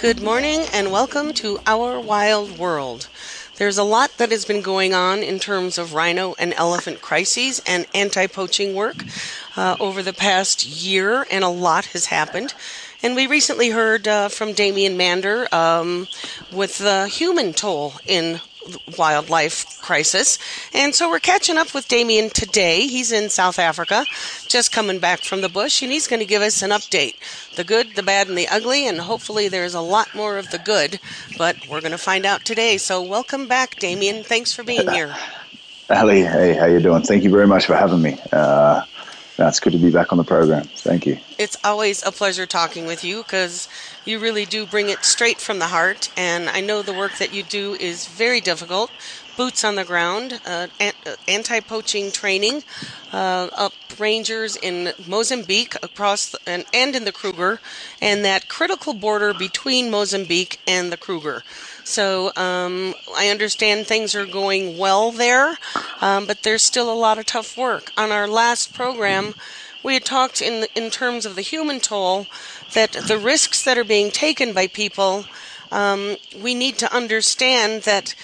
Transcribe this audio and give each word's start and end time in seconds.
Good 0.00 0.22
morning 0.22 0.62
and 0.72 0.90
welcome 0.90 1.34
to 1.34 1.60
Our 1.66 2.00
Wild 2.00 2.56
World. 2.56 3.08
There's 3.56 3.76
a 3.76 3.84
lot 3.84 4.16
that 4.16 4.30
has 4.30 4.46
been 4.46 4.62
going 4.62 4.94
on 4.94 5.18
in 5.18 5.38
terms 5.38 5.76
of 5.76 5.92
rhino 5.92 6.34
and 6.38 6.54
elephant 6.54 7.02
crises 7.02 7.60
and 7.66 7.86
anti 7.94 8.26
poaching 8.26 8.74
work 8.74 9.04
uh, 9.58 9.76
over 9.78 10.02
the 10.02 10.14
past 10.14 10.64
year, 10.64 11.26
and 11.30 11.44
a 11.44 11.48
lot 11.48 11.84
has 11.86 12.06
happened. 12.06 12.54
And 13.02 13.14
we 13.14 13.26
recently 13.26 13.68
heard 13.68 14.08
uh, 14.08 14.30
from 14.30 14.54
Damien 14.54 14.96
Mander 14.96 15.46
um, 15.54 16.08
with 16.50 16.78
the 16.78 17.06
human 17.06 17.52
toll 17.52 17.92
in 18.06 18.40
wildlife 18.96 19.80
crisis. 19.80 20.38
And 20.74 20.94
so 20.94 21.08
we're 21.08 21.18
catching 21.18 21.56
up 21.56 21.74
with 21.74 21.88
Damien 21.88 22.30
today. 22.30 22.86
He's 22.86 23.12
in 23.12 23.30
South 23.30 23.58
Africa, 23.58 24.04
just 24.46 24.72
coming 24.72 24.98
back 24.98 25.20
from 25.20 25.40
the 25.40 25.48
bush, 25.48 25.82
and 25.82 25.92
he's 25.92 26.06
going 26.06 26.20
to 26.20 26.26
give 26.26 26.42
us 26.42 26.62
an 26.62 26.70
update 26.70 27.16
the 27.56 27.64
good, 27.64 27.94
the 27.96 28.02
bad, 28.02 28.28
and 28.28 28.38
the 28.38 28.48
ugly. 28.48 28.86
And 28.86 29.00
hopefully 29.00 29.48
there's 29.48 29.74
a 29.74 29.80
lot 29.80 30.14
more 30.14 30.38
of 30.38 30.50
the 30.50 30.58
good, 30.58 31.00
but 31.36 31.56
we're 31.68 31.80
going 31.80 31.92
to 31.92 31.98
find 31.98 32.24
out 32.24 32.44
today. 32.44 32.78
So 32.78 33.02
welcome 33.02 33.48
back, 33.48 33.76
Damien. 33.76 34.22
Thanks 34.22 34.52
for 34.52 34.62
being 34.62 34.88
here. 34.88 35.14
Ali, 35.90 36.22
hey, 36.22 36.54
how 36.54 36.66
you 36.66 36.78
doing? 36.78 37.02
Thank 37.02 37.24
you 37.24 37.30
very 37.30 37.48
much 37.48 37.66
for 37.66 37.74
having 37.74 38.00
me. 38.00 38.16
Uh, 38.32 38.82
that's 39.40 39.58
good 39.58 39.72
to 39.72 39.78
be 39.78 39.90
back 39.90 40.12
on 40.12 40.18
the 40.18 40.24
program. 40.24 40.64
Thank 40.64 41.06
you. 41.06 41.18
It's 41.38 41.56
always 41.64 42.04
a 42.04 42.12
pleasure 42.12 42.44
talking 42.44 42.84
with 42.84 43.02
you 43.02 43.22
because 43.22 43.68
you 44.04 44.18
really 44.18 44.44
do 44.44 44.66
bring 44.66 44.90
it 44.90 45.02
straight 45.02 45.38
from 45.38 45.58
the 45.58 45.68
heart. 45.68 46.10
And 46.14 46.50
I 46.50 46.60
know 46.60 46.82
the 46.82 46.92
work 46.92 47.12
that 47.12 47.32
you 47.32 47.42
do 47.42 47.74
is 47.74 48.06
very 48.06 48.42
difficult. 48.42 48.90
Boots 49.40 49.64
on 49.64 49.76
the 49.76 49.84
ground, 49.84 50.38
uh, 50.44 50.66
anti 51.26 51.60
poaching 51.60 52.12
training, 52.12 52.62
uh, 53.10 53.48
up 53.56 53.72
rangers 53.98 54.54
in 54.54 54.92
Mozambique 55.06 55.74
across 55.82 56.28
the, 56.28 56.38
and, 56.46 56.66
and 56.74 56.94
in 56.94 57.06
the 57.06 57.10
Kruger, 57.10 57.58
and 58.02 58.22
that 58.22 58.48
critical 58.48 58.92
border 58.92 59.32
between 59.32 59.90
Mozambique 59.90 60.60
and 60.66 60.92
the 60.92 60.98
Kruger. 60.98 61.42
So 61.84 62.32
um, 62.36 62.94
I 63.16 63.28
understand 63.28 63.86
things 63.86 64.14
are 64.14 64.26
going 64.26 64.76
well 64.76 65.10
there, 65.10 65.56
um, 66.02 66.26
but 66.26 66.42
there's 66.42 66.62
still 66.62 66.92
a 66.92 67.02
lot 67.06 67.16
of 67.16 67.24
tough 67.24 67.56
work. 67.56 67.92
On 67.96 68.12
our 68.12 68.28
last 68.28 68.74
program, 68.74 69.32
we 69.82 69.94
had 69.94 70.04
talked 70.04 70.42
in 70.42 70.66
in 70.74 70.90
terms 70.90 71.24
of 71.24 71.34
the 71.34 71.40
human 71.40 71.80
toll 71.80 72.26
that 72.74 72.92
the 72.92 73.16
risks 73.16 73.64
that 73.64 73.78
are 73.78 73.84
being 73.84 74.10
taken 74.10 74.52
by 74.52 74.66
people. 74.66 75.24
Um, 75.72 76.16
we 76.36 76.52
need 76.52 76.78
to 76.78 76.92
understand 76.92 77.82
that 77.82 78.16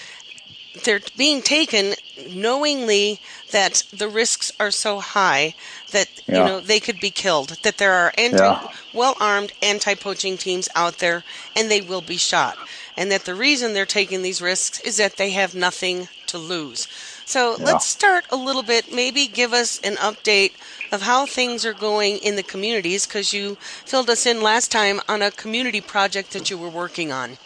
they're 0.83 1.01
being 1.15 1.41
taken 1.41 1.93
knowingly 2.29 3.19
that 3.51 3.83
the 3.93 4.07
risks 4.07 4.51
are 4.59 4.71
so 4.71 4.99
high 4.99 5.53
that 5.91 6.09
yeah. 6.27 6.37
you 6.37 6.43
know 6.45 6.59
they 6.59 6.79
could 6.79 6.99
be 6.99 7.11
killed 7.11 7.57
that 7.63 7.77
there 7.77 7.93
are 7.93 8.13
anti- 8.17 8.37
yeah. 8.37 8.67
well-armed 8.93 9.53
anti-poaching 9.61 10.37
teams 10.37 10.67
out 10.75 10.97
there 10.97 11.23
and 11.55 11.69
they 11.69 11.81
will 11.81 12.01
be 12.01 12.17
shot 12.17 12.57
and 12.97 13.11
that 13.11 13.25
the 13.25 13.35
reason 13.35 13.73
they're 13.73 13.85
taking 13.85 14.23
these 14.23 14.41
risks 14.41 14.79
is 14.81 14.97
that 14.97 15.17
they 15.17 15.29
have 15.29 15.53
nothing 15.53 16.09
to 16.25 16.37
lose. 16.37 16.87
So 17.25 17.55
yeah. 17.57 17.65
let's 17.65 17.85
start 17.85 18.25
a 18.31 18.35
little 18.35 18.63
bit, 18.63 18.93
maybe 18.93 19.27
give 19.27 19.53
us 19.53 19.79
an 19.81 19.95
update 19.97 20.53
of 20.91 21.03
how 21.03 21.25
things 21.25 21.65
are 21.65 21.73
going 21.73 22.17
in 22.17 22.35
the 22.35 22.43
communities 22.43 23.05
because 23.05 23.33
you 23.33 23.55
filled 23.85 24.09
us 24.09 24.25
in 24.25 24.41
last 24.41 24.71
time 24.71 24.99
on 25.07 25.21
a 25.21 25.31
community 25.31 25.79
project 25.79 26.31
that 26.31 26.49
you 26.49 26.57
were 26.57 26.69
working 26.69 27.11
on. 27.11 27.37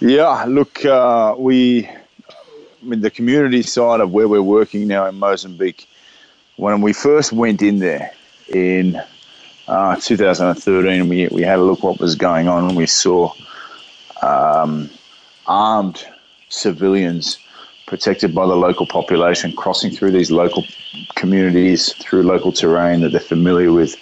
Yeah, 0.00 0.44
look, 0.48 0.84
uh, 0.84 1.36
we, 1.38 1.88
the 2.84 3.10
community 3.10 3.62
side 3.62 4.00
of 4.00 4.12
where 4.12 4.28
we're 4.28 4.42
working 4.42 4.86
now 4.88 5.06
in 5.06 5.14
Mozambique, 5.18 5.88
when 6.56 6.80
we 6.80 6.92
first 6.92 7.32
went 7.32 7.62
in 7.62 7.78
there 7.78 8.12
in 8.48 9.00
uh, 9.68 9.96
2013, 9.96 11.08
we, 11.08 11.28
we 11.28 11.42
had 11.42 11.58
a 11.58 11.62
look 11.62 11.82
what 11.82 12.00
was 12.00 12.14
going 12.14 12.48
on 12.48 12.68
and 12.68 12.76
we 12.76 12.86
saw 12.86 13.32
um, 14.22 14.90
armed 15.46 16.04
civilians 16.48 17.38
protected 17.86 18.34
by 18.34 18.46
the 18.46 18.54
local 18.54 18.86
population 18.86 19.52
crossing 19.52 19.90
through 19.90 20.10
these 20.10 20.30
local 20.30 20.64
communities, 21.14 21.92
through 21.94 22.22
local 22.22 22.52
terrain 22.52 23.00
that 23.00 23.10
they're 23.10 23.20
familiar 23.20 23.72
with, 23.72 23.96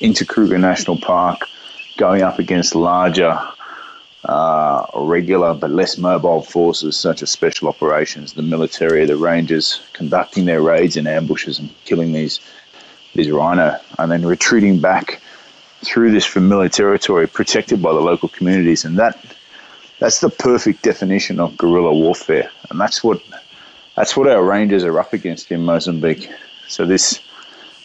into 0.00 0.24
Kruger 0.24 0.58
National 0.58 0.96
Park, 0.96 1.46
going 1.96 2.22
up 2.22 2.38
against 2.38 2.74
larger, 2.74 3.38
uh, 4.24 4.86
regular 4.94 5.54
but 5.54 5.70
less 5.70 5.98
mobile 5.98 6.42
forces 6.42 6.96
such 6.96 7.22
as 7.22 7.30
special 7.30 7.68
operations, 7.68 8.34
the 8.34 8.42
military, 8.42 9.04
the 9.04 9.16
rangers, 9.16 9.82
conducting 9.92 10.44
their 10.44 10.62
raids 10.62 10.96
and 10.96 11.08
ambushes 11.08 11.58
and 11.58 11.70
killing 11.84 12.12
these 12.12 12.40
these 13.14 13.30
rhino, 13.30 13.78
and 13.98 14.10
then 14.10 14.24
retreating 14.24 14.80
back 14.80 15.20
through 15.84 16.12
this 16.12 16.24
familiar 16.24 16.68
territory 16.68 17.26
protected 17.26 17.82
by 17.82 17.92
the 17.92 18.00
local 18.00 18.28
communities, 18.28 18.84
and 18.84 18.98
that 18.98 19.18
that's 19.98 20.20
the 20.20 20.30
perfect 20.30 20.82
definition 20.82 21.38
of 21.38 21.56
guerrilla 21.56 21.92
warfare, 21.92 22.50
and 22.70 22.80
that's 22.80 23.02
what 23.04 23.20
that's 23.96 24.16
what 24.16 24.28
our 24.28 24.42
rangers 24.42 24.84
are 24.84 24.98
up 24.98 25.12
against 25.12 25.50
in 25.52 25.64
Mozambique. 25.64 26.30
So 26.68 26.86
this 26.86 27.20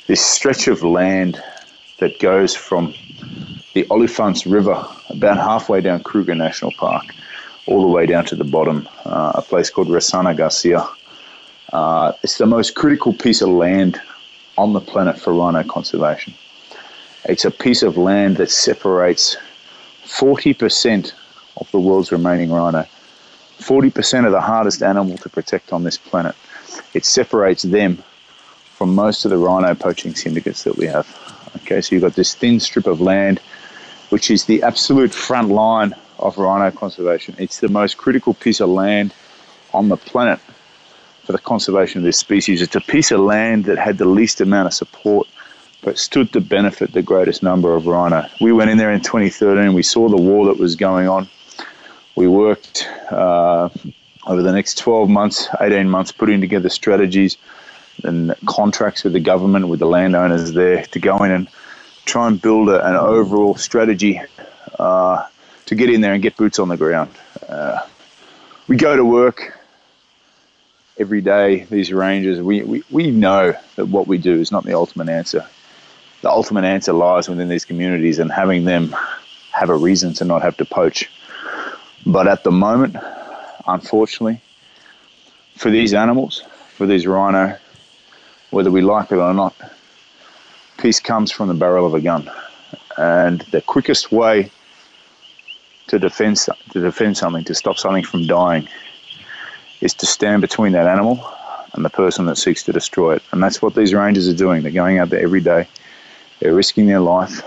this 0.06 0.24
stretch 0.24 0.68
of 0.68 0.84
land 0.84 1.42
that 1.98 2.20
goes 2.20 2.56
from 2.56 2.94
the 3.78 3.84
Olifants 3.90 4.52
River, 4.52 4.88
about 5.10 5.38
halfway 5.38 5.82
down 5.82 6.02
Kruger 6.02 6.34
National 6.34 6.72
Park, 6.72 7.14
all 7.68 7.82
the 7.82 7.88
way 7.88 8.08
down 8.08 8.26
to 8.26 8.36
the 8.36 8.44
bottom, 8.44 8.90
uh, 9.06 9.34
a 9.36 9.42
place 9.44 9.70
called 9.70 9.88
Ressano 9.88 10.36
Garcia. 10.36 10.90
Uh, 11.72 12.12
it's 12.24 12.40
the 12.40 12.48
most 12.48 12.74
critical 12.74 13.14
piece 13.14 13.40
of 13.40 13.50
land 13.50 14.02
on 14.58 14.74
the 14.74 14.80
planet 14.80 15.20
for 15.20 15.32
rhino 15.32 15.64
conservation. 15.64 16.34
It's 17.26 17.46
a 17.46 17.52
piece 17.52 17.84
of 17.84 17.98
land 17.98 18.38
that 18.38 18.50
separates 18.50 19.38
40% 20.06 21.14
of 21.58 21.70
the 21.70 21.80
world's 21.80 22.12
remaining 22.12 22.52
rhino. 22.52 22.84
40% 23.60 24.26
of 24.26 24.32
the 24.32 24.42
hardest 24.42 24.82
animal 24.82 25.20
to 25.20 25.30
protect 25.30 25.72
on 25.72 25.84
this 25.84 26.00
planet. 26.00 26.36
It 26.96 27.06
separates 27.06 27.62
them 27.62 28.04
from 28.74 28.96
most 28.96 29.24
of 29.24 29.30
the 29.30 29.38
rhino 29.38 29.76
poaching 29.76 30.16
syndicates 30.16 30.64
that 30.64 30.78
we 30.78 30.88
have. 30.88 31.08
Okay, 31.58 31.82
so 31.82 31.94
you've 31.94 32.04
got 32.04 32.16
this 32.16 32.34
thin 32.34 32.60
strip 32.60 32.88
of 32.88 33.02
land, 33.02 33.40
which 34.10 34.32
is 34.32 34.46
the 34.46 34.64
absolute 34.64 35.14
front 35.14 35.50
line 35.50 35.94
of 36.20 36.38
rhino 36.38 36.72
conservation. 36.72 37.36
It's 37.38 37.60
the 37.60 37.70
most 37.70 37.98
critical 37.98 38.34
piece 38.34 38.60
of 38.60 38.70
land 38.70 39.14
on 39.74 39.90
the 39.90 39.98
planet 39.98 40.40
for 41.24 41.34
the 41.34 41.40
conservation 41.40 42.00
of 42.00 42.06
this 42.06 42.18
species. 42.18 42.62
It's 42.62 42.76
a 42.76 42.82
piece 42.82 43.12
of 43.12 43.20
land 43.20 43.66
that 43.66 43.78
had 43.78 43.98
the 43.98 44.06
least 44.06 44.42
amount 44.42 44.68
of 44.68 44.74
support 44.74 45.28
but 45.84 45.98
stood 45.98 46.34
to 46.34 46.42
benefit 46.42 46.94
the 46.94 47.02
greatest 47.02 47.44
number 47.44 47.76
of 47.76 47.86
rhino. 47.86 48.28
We 48.42 48.52
went 48.52 48.72
in 48.72 48.78
there 48.78 48.92
in 48.92 49.02
2013, 49.02 49.74
we 49.74 49.84
saw 49.84 50.10
the 50.10 50.18
war 50.18 50.46
that 50.48 50.58
was 50.58 50.76
going 50.76 51.08
on 51.08 51.30
we 52.18 52.28
worked 52.28 52.90
uh, 53.12 53.70
over 54.26 54.42
the 54.42 54.52
next 54.52 54.80
12 54.80 55.08
months, 55.08 55.48
18 55.62 55.88
months, 55.88 56.12
putting 56.12 56.42
together 56.42 56.68
strategies 56.68 57.38
and 58.04 58.34
contracts 58.48 59.04
with 59.04 59.14
the 59.14 59.20
government, 59.20 59.68
with 59.68 59.80
the 59.80 59.86
landowners 59.86 60.54
there 60.54 60.84
to 60.88 61.00
go 61.00 61.18
in 61.24 61.32
and 61.32 61.48
try 62.08 62.28
and 62.28 62.42
build 62.42 62.70
a, 62.70 62.88
an 62.88 62.96
overall 62.96 63.56
strategy 63.56 64.20
uh, 64.80 65.26
to 65.66 65.76
get 65.76 65.90
in 65.90 66.02
there 66.02 66.14
and 66.14 66.24
get 66.24 66.38
boots 66.38 66.58
on 66.58 66.70
the 66.70 66.78
ground. 66.78 67.12
Uh, 67.48 67.86
we 68.68 68.78
go 68.78 68.96
to 68.96 69.06
work 69.06 69.58
every 70.98 71.22
day, 71.22 71.66
these 71.70 71.94
rangers, 71.94 72.42
we, 72.42 72.64
we, 72.64 72.84
we 72.90 73.12
know 73.12 73.54
that 73.76 73.86
what 73.86 74.08
we 74.08 74.18
do 74.18 74.40
is 74.40 74.52
not 74.52 74.64
the 74.64 74.74
ultimate 74.74 75.10
answer. 75.10 75.46
The 76.22 76.30
ultimate 76.30 76.66
answer 76.66 76.94
lies 76.94 77.30
within 77.30 77.50
these 77.50 77.66
communities 77.66 78.18
and 78.18 78.32
having 78.32 78.66
them 78.66 78.96
have 79.52 79.70
a 79.70 79.76
reason 79.76 80.14
to 80.16 80.26
not 80.26 80.42
have 80.42 80.58
to 80.58 80.66
poach. 80.66 81.10
But 82.06 82.28
at 82.28 82.44
the 82.44 82.52
moment, 82.52 82.96
unfortunately, 83.68 84.42
for 85.56 85.70
these 85.70 85.94
animals, 85.94 86.44
for 86.76 86.88
these 86.88 87.06
rhino, 87.06 87.58
whether 88.50 88.72
we 88.72 88.82
like 88.82 89.12
it 89.12 89.18
or 89.18 89.34
not, 89.34 89.56
peace 90.78 91.00
comes 91.00 91.32
from 91.32 91.48
the 91.48 91.54
barrel 91.54 91.86
of 91.86 91.94
a 91.94 92.02
gun. 92.02 92.30
And 92.98 93.42
the 93.52 93.62
quickest 93.62 94.12
way 94.12 94.52
to 95.88 96.00
defend, 96.00 96.38
to 96.38 96.80
defend 96.80 97.18
something, 97.18 97.44
to 97.46 97.56
stop 97.56 97.78
something 97.78 98.04
from 98.04 98.28
dying, 98.28 98.68
is 99.82 99.94
to 99.96 100.06
stand 100.06 100.42
between 100.42 100.74
that 100.74 100.88
animal 100.88 101.24
and 101.74 101.86
the 101.86 101.90
person 101.90 102.26
that 102.26 102.38
seeks 102.38 102.64
to 102.64 102.74
destroy 102.74 103.16
it. 103.16 103.24
And 103.32 103.42
that's 103.42 103.62
what 103.62 103.76
these 103.76 103.94
rangers 103.94 104.28
are 104.28 104.36
doing. 104.36 104.64
They're 104.64 104.72
going 104.72 104.98
out 104.98 105.10
there 105.10 105.22
every 105.22 105.42
day, 105.42 105.68
they're 106.40 106.54
risking 106.54 106.88
their 106.88 107.00
life, 107.00 107.42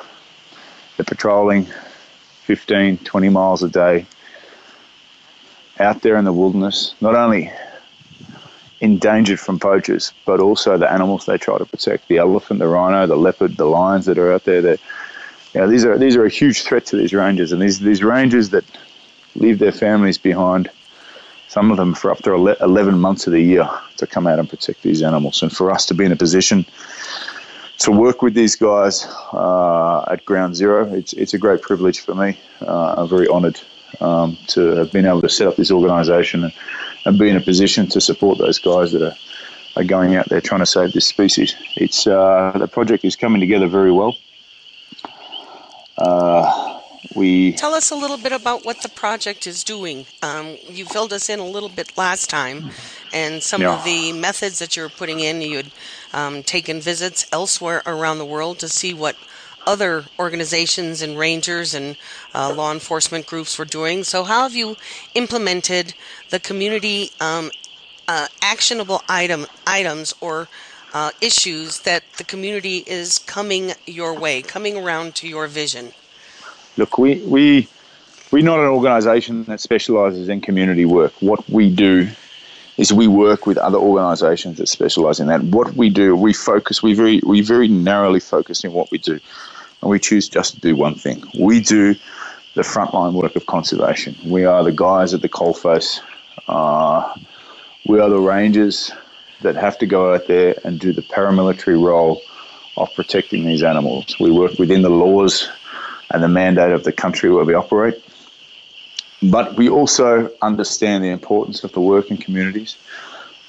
they're 0.96 1.04
patrolling 1.04 1.66
15, 2.44 2.98
20 2.98 3.28
miles 3.28 3.62
a 3.62 3.68
day 3.68 4.06
out 5.78 6.02
there 6.02 6.16
in 6.16 6.24
the 6.24 6.32
wilderness, 6.32 6.94
not 7.00 7.14
only 7.14 7.52
endangered 8.80 9.38
from 9.38 9.58
poachers, 9.58 10.12
but 10.24 10.40
also 10.40 10.78
the 10.78 10.90
animals 10.90 11.26
they 11.26 11.36
try 11.36 11.58
to 11.58 11.66
protect 11.66 12.08
the 12.08 12.18
elephant, 12.18 12.60
the 12.60 12.66
rhino, 12.66 13.06
the 13.06 13.16
leopard, 13.16 13.56
the 13.56 13.66
lions 13.66 14.06
that 14.06 14.18
are 14.18 14.32
out 14.32 14.44
there. 14.44 14.62
That, 14.62 14.80
you 15.54 15.60
know, 15.60 15.68
these 15.68 15.84
are 15.84 15.98
these 15.98 16.16
are 16.16 16.24
a 16.24 16.30
huge 16.30 16.62
threat 16.62 16.86
to 16.86 16.96
these 16.96 17.12
rangers, 17.12 17.52
and 17.52 17.60
these 17.60 17.80
these 17.80 18.02
rangers 18.02 18.50
that 18.50 18.64
leave 19.36 19.58
their 19.58 19.72
families 19.72 20.18
behind 20.18 20.70
some 21.48 21.70
of 21.70 21.76
them 21.76 21.94
for 21.94 22.12
up 22.12 22.18
to 22.18 22.32
11 22.32 22.98
months 22.98 23.26
of 23.26 23.32
the 23.32 23.40
year 23.40 23.68
to 23.96 24.06
come 24.06 24.28
out 24.28 24.38
and 24.38 24.48
protect 24.48 24.82
these 24.82 25.02
animals. 25.02 25.42
And 25.42 25.50
for 25.50 25.72
us 25.72 25.84
to 25.86 25.94
be 25.94 26.04
in 26.04 26.12
a 26.12 26.16
position 26.16 26.64
to 27.78 27.90
work 27.90 28.22
with 28.22 28.34
these 28.34 28.54
guys 28.54 29.04
uh, 29.32 30.04
at 30.08 30.24
Ground 30.24 30.54
Zero, 30.54 30.92
it's, 30.92 31.12
it's 31.14 31.34
a 31.34 31.38
great 31.38 31.60
privilege 31.60 32.00
for 32.00 32.14
me. 32.14 32.38
Uh, 32.60 32.94
I'm 32.98 33.08
very 33.08 33.26
honoured 33.26 33.60
um, 34.00 34.38
to 34.48 34.76
have 34.76 34.92
been 34.92 35.06
able 35.06 35.22
to 35.22 35.28
set 35.28 35.48
up 35.48 35.56
this 35.56 35.72
organisation 35.72 36.44
and, 36.44 36.52
and, 37.04 37.18
be 37.18 37.28
in 37.28 37.36
a 37.36 37.40
position 37.40 37.86
to 37.88 38.00
support 38.00 38.38
those 38.38 38.58
guys 38.58 38.92
that 38.92 39.02
are, 39.02 39.16
are 39.76 39.84
going 39.84 40.16
out 40.16 40.28
there 40.28 40.40
trying 40.40 40.60
to 40.60 40.66
save 40.66 40.92
this 40.92 41.06
species. 41.06 41.54
It's 41.76 42.06
uh, 42.06 42.52
the 42.56 42.68
project 42.68 43.04
is 43.04 43.16
coming 43.16 43.40
together 43.40 43.68
very 43.68 43.92
well. 43.92 44.16
Uh, 45.98 46.80
we 47.14 47.52
tell 47.52 47.74
us 47.74 47.90
a 47.90 47.96
little 47.96 48.18
bit 48.18 48.32
about 48.32 48.64
what 48.64 48.82
the 48.82 48.88
project 48.88 49.46
is 49.46 49.64
doing. 49.64 50.06
Um, 50.22 50.56
you 50.68 50.84
filled 50.84 51.12
us 51.12 51.28
in 51.28 51.38
a 51.38 51.46
little 51.46 51.68
bit 51.68 51.96
last 51.96 52.30
time, 52.30 52.70
and 53.12 53.42
some 53.42 53.62
yeah. 53.62 53.74
of 53.74 53.84
the 53.84 54.12
methods 54.12 54.58
that 54.58 54.76
you're 54.76 54.88
putting 54.88 55.20
in. 55.20 55.40
You 55.42 55.56
had 55.56 55.72
um, 56.12 56.42
taken 56.42 56.80
visits 56.80 57.26
elsewhere 57.32 57.82
around 57.86 58.18
the 58.18 58.24
world 58.24 58.58
to 58.60 58.68
see 58.68 58.94
what 58.94 59.16
other 59.66 60.04
organizations 60.18 61.02
and 61.02 61.18
rangers 61.18 61.74
and 61.74 61.96
uh, 62.34 62.52
law 62.54 62.72
enforcement 62.72 63.26
groups 63.26 63.58
were 63.58 63.64
doing. 63.64 64.04
So, 64.04 64.24
how 64.24 64.42
have 64.42 64.54
you 64.54 64.76
implemented 65.14 65.94
the 66.30 66.40
community 66.40 67.10
um, 67.20 67.50
uh, 68.08 68.28
actionable 68.42 69.02
item 69.08 69.46
items 69.66 70.14
or 70.20 70.48
uh, 70.92 71.10
issues 71.20 71.80
that 71.80 72.02
the 72.18 72.24
community 72.24 72.78
is 72.86 73.18
coming 73.18 73.72
your 73.86 74.18
way, 74.18 74.42
coming 74.42 74.76
around 74.76 75.14
to 75.16 75.28
your 75.28 75.46
vision? 75.46 75.92
look, 76.76 76.98
we, 76.98 77.16
we, 77.20 77.68
we're 78.30 78.42
not 78.42 78.58
an 78.58 78.66
organisation 78.66 79.44
that 79.44 79.60
specialises 79.60 80.28
in 80.28 80.40
community 80.40 80.84
work. 80.84 81.12
What 81.20 81.48
we 81.48 81.72
do 81.72 82.08
is 82.80 82.94
we 82.94 83.06
work 83.06 83.46
with 83.46 83.58
other 83.58 83.76
organisations 83.76 84.56
that 84.56 84.66
specialise 84.66 85.20
in 85.20 85.26
that. 85.26 85.42
What 85.42 85.74
we 85.74 85.90
do, 85.90 86.16
we 86.16 86.32
focus, 86.32 86.82
we 86.82 86.94
very, 86.94 87.20
we 87.26 87.42
very 87.42 87.68
narrowly 87.68 88.20
focus 88.20 88.64
in 88.64 88.72
what 88.72 88.90
we 88.90 88.96
do, 88.96 89.20
and 89.82 89.90
we 89.90 89.98
choose 89.98 90.30
just 90.30 90.54
to 90.54 90.60
do 90.60 90.74
one 90.74 90.94
thing. 90.94 91.22
We 91.38 91.60
do 91.60 91.94
the 92.54 92.62
frontline 92.62 93.12
work 93.12 93.36
of 93.36 93.44
conservation. 93.44 94.16
We 94.24 94.46
are 94.46 94.64
the 94.64 94.72
guys 94.72 95.12
at 95.12 95.20
the 95.20 95.28
coalface. 95.28 96.00
Uh, 96.48 97.14
we 97.86 98.00
are 98.00 98.08
the 98.08 98.18
rangers 98.18 98.90
that 99.42 99.56
have 99.56 99.76
to 99.78 99.86
go 99.86 100.14
out 100.14 100.26
there 100.26 100.54
and 100.64 100.80
do 100.80 100.94
the 100.94 101.02
paramilitary 101.02 101.80
role 101.82 102.22
of 102.78 102.88
protecting 102.94 103.44
these 103.44 103.62
animals. 103.62 104.18
We 104.18 104.30
work 104.30 104.58
within 104.58 104.80
the 104.80 104.90
laws 104.90 105.50
and 106.10 106.22
the 106.22 106.28
mandate 106.28 106.72
of 106.72 106.84
the 106.84 106.92
country 106.92 107.30
where 107.30 107.44
we 107.44 107.52
operate. 107.52 108.02
But 109.22 109.56
we 109.56 109.68
also 109.68 110.30
understand 110.40 111.04
the 111.04 111.08
importance 111.08 111.62
of 111.64 111.72
the 111.72 111.80
work 111.80 112.10
in 112.10 112.16
communities. 112.16 112.76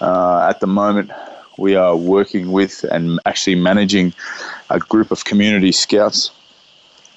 Uh, 0.02 0.48
at 0.50 0.60
the 0.60 0.68
moment, 0.68 1.12
we 1.58 1.76
are 1.76 1.96
working 1.96 2.52
with 2.52 2.84
and 2.84 3.20
actually 3.26 3.56
managing 3.56 4.14
a 4.70 4.80
group 4.80 5.12
of 5.12 5.24
community 5.24 5.72
scouts 5.72 6.32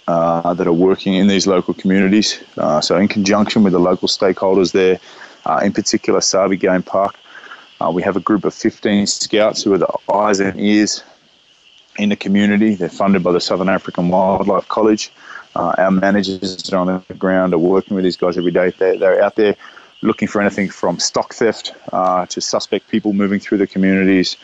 uh, 0.07 0.55
that 0.55 0.67
are 0.67 0.73
working 0.73 1.15
in 1.15 1.27
these 1.27 1.47
local 1.47 1.75
communities. 1.75 2.43
Uh, 2.57 2.81
so, 2.81 2.97
in 2.97 3.09
conjunction 3.09 3.63
with 3.63 3.73
the 3.73 3.79
local 3.79 4.07
stakeholders 4.07 4.73
there, 4.73 5.01
uh, 5.47 5.61
in 5.65 5.73
particular 5.73 6.21
Sabie 6.21 6.61
Game 6.61 6.83
Park, 6.83 7.17
uh, 7.81 7.91
we 7.91 8.03
have 8.03 8.17
a 8.17 8.21
group 8.21 8.45
of 8.45 8.55
15 8.55 9.07
scouts 9.07 9.63
who 9.63 9.73
are 9.73 9.79
the 9.79 9.93
eyes 10.13 10.41
and 10.41 10.61
ears 10.61 11.03
in 11.99 12.11
the 12.11 12.17
community. 12.17 12.75
They're 12.75 12.89
funded 12.89 13.23
by 13.23 13.33
the 13.33 13.41
Southern 13.41 13.69
African 13.69 14.09
Wildlife 14.09 14.69
College. 14.69 15.11
Uh, 15.57 15.75
our 15.79 15.91
managers 15.91 16.57
that 16.57 16.73
are 16.73 16.79
on 16.79 17.05
the 17.09 17.15
ground 17.15 17.55
are 17.55 17.59
working 17.59 17.95
with 17.95 18.05
these 18.05 18.17
guys 18.17 18.37
every 18.37 18.51
day. 18.51 18.71
They're, 18.71 18.99
they're 18.99 19.23
out 19.23 19.37
there 19.37 19.57
looking 20.03 20.29
for 20.29 20.41
anything 20.41 20.69
from 20.69 20.99
stock 20.99 21.33
theft 21.33 21.73
uh, 21.93 22.27
to 22.27 22.41
suspect 22.41 22.89
people 22.89 23.13
moving 23.13 23.41
through 23.41 23.59
the 23.59 23.67
communities. 23.67 24.37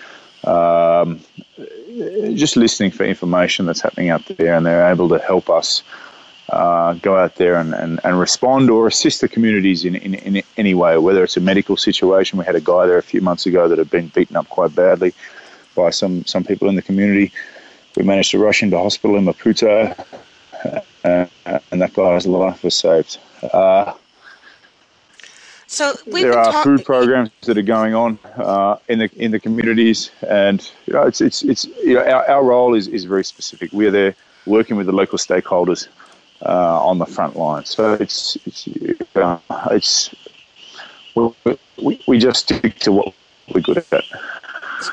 Um, 0.44 1.20
just 2.34 2.56
listening 2.56 2.92
for 2.92 3.04
information 3.04 3.66
that's 3.66 3.80
happening 3.80 4.08
out 4.10 4.24
there, 4.26 4.54
and 4.54 4.64
they're 4.64 4.90
able 4.90 5.08
to 5.10 5.18
help 5.18 5.50
us 5.50 5.82
uh, 6.48 6.94
go 6.94 7.16
out 7.16 7.36
there 7.36 7.56
and, 7.56 7.74
and, 7.74 8.00
and 8.04 8.18
respond 8.18 8.70
or 8.70 8.86
assist 8.86 9.20
the 9.20 9.28
communities 9.28 9.84
in, 9.84 9.96
in, 9.96 10.14
in 10.14 10.42
any 10.56 10.74
way, 10.74 10.96
whether 10.96 11.22
it's 11.22 11.36
a 11.36 11.40
medical 11.40 11.76
situation. 11.76 12.38
We 12.38 12.44
had 12.44 12.56
a 12.56 12.60
guy 12.60 12.86
there 12.86 12.98
a 12.98 13.02
few 13.02 13.20
months 13.20 13.46
ago 13.46 13.68
that 13.68 13.78
had 13.78 13.90
been 13.90 14.08
beaten 14.08 14.36
up 14.36 14.48
quite 14.48 14.74
badly 14.74 15.12
by 15.74 15.90
some, 15.90 16.24
some 16.24 16.44
people 16.44 16.68
in 16.68 16.76
the 16.76 16.82
community. 16.82 17.32
We 17.96 18.04
managed 18.04 18.30
to 18.30 18.38
rush 18.38 18.62
him 18.62 18.68
into 18.68 18.78
hospital 18.78 19.16
in 19.16 19.24
Maputo 19.24 19.94
uh, 21.04 21.26
and 21.70 21.80
that 21.80 21.92
guy's 21.94 22.26
life 22.26 22.62
was 22.62 22.74
saved. 22.74 23.18
Uh, 23.52 23.94
so 25.66 25.94
there 26.06 26.36
are 26.36 26.50
talk- 26.52 26.64
food 26.64 26.84
programs 26.84 27.30
that 27.42 27.56
are 27.56 27.62
going 27.62 27.94
on 27.94 28.18
uh, 28.36 28.76
in 28.88 28.98
the 28.98 29.10
in 29.16 29.30
the 29.30 29.38
communities, 29.38 30.10
and 30.28 30.68
you 30.86 30.92
know, 30.92 31.02
it's 31.02 31.20
it's 31.20 31.42
it's 31.42 31.64
you 31.84 31.94
know, 31.94 32.04
our, 32.04 32.28
our 32.28 32.44
role 32.44 32.74
is, 32.74 32.88
is 32.88 33.04
very 33.04 33.24
specific. 33.24 33.72
We 33.72 33.86
are 33.86 33.92
there 33.92 34.14
working 34.46 34.76
with 34.76 34.86
the 34.86 34.92
local 34.92 35.16
stakeholders 35.16 35.86
uh, 36.44 36.84
on 36.84 36.98
the 36.98 37.06
front 37.06 37.36
line. 37.36 37.64
So 37.64 37.94
it's 37.94 38.36
it's 38.46 38.68
uh, 39.14 39.38
it's 39.70 40.12
we, 41.14 42.00
we 42.06 42.18
just 42.18 42.40
stick 42.40 42.78
to 42.80 42.92
what 42.92 43.14
we're 43.54 43.60
good 43.60 43.84
at. 43.92 44.04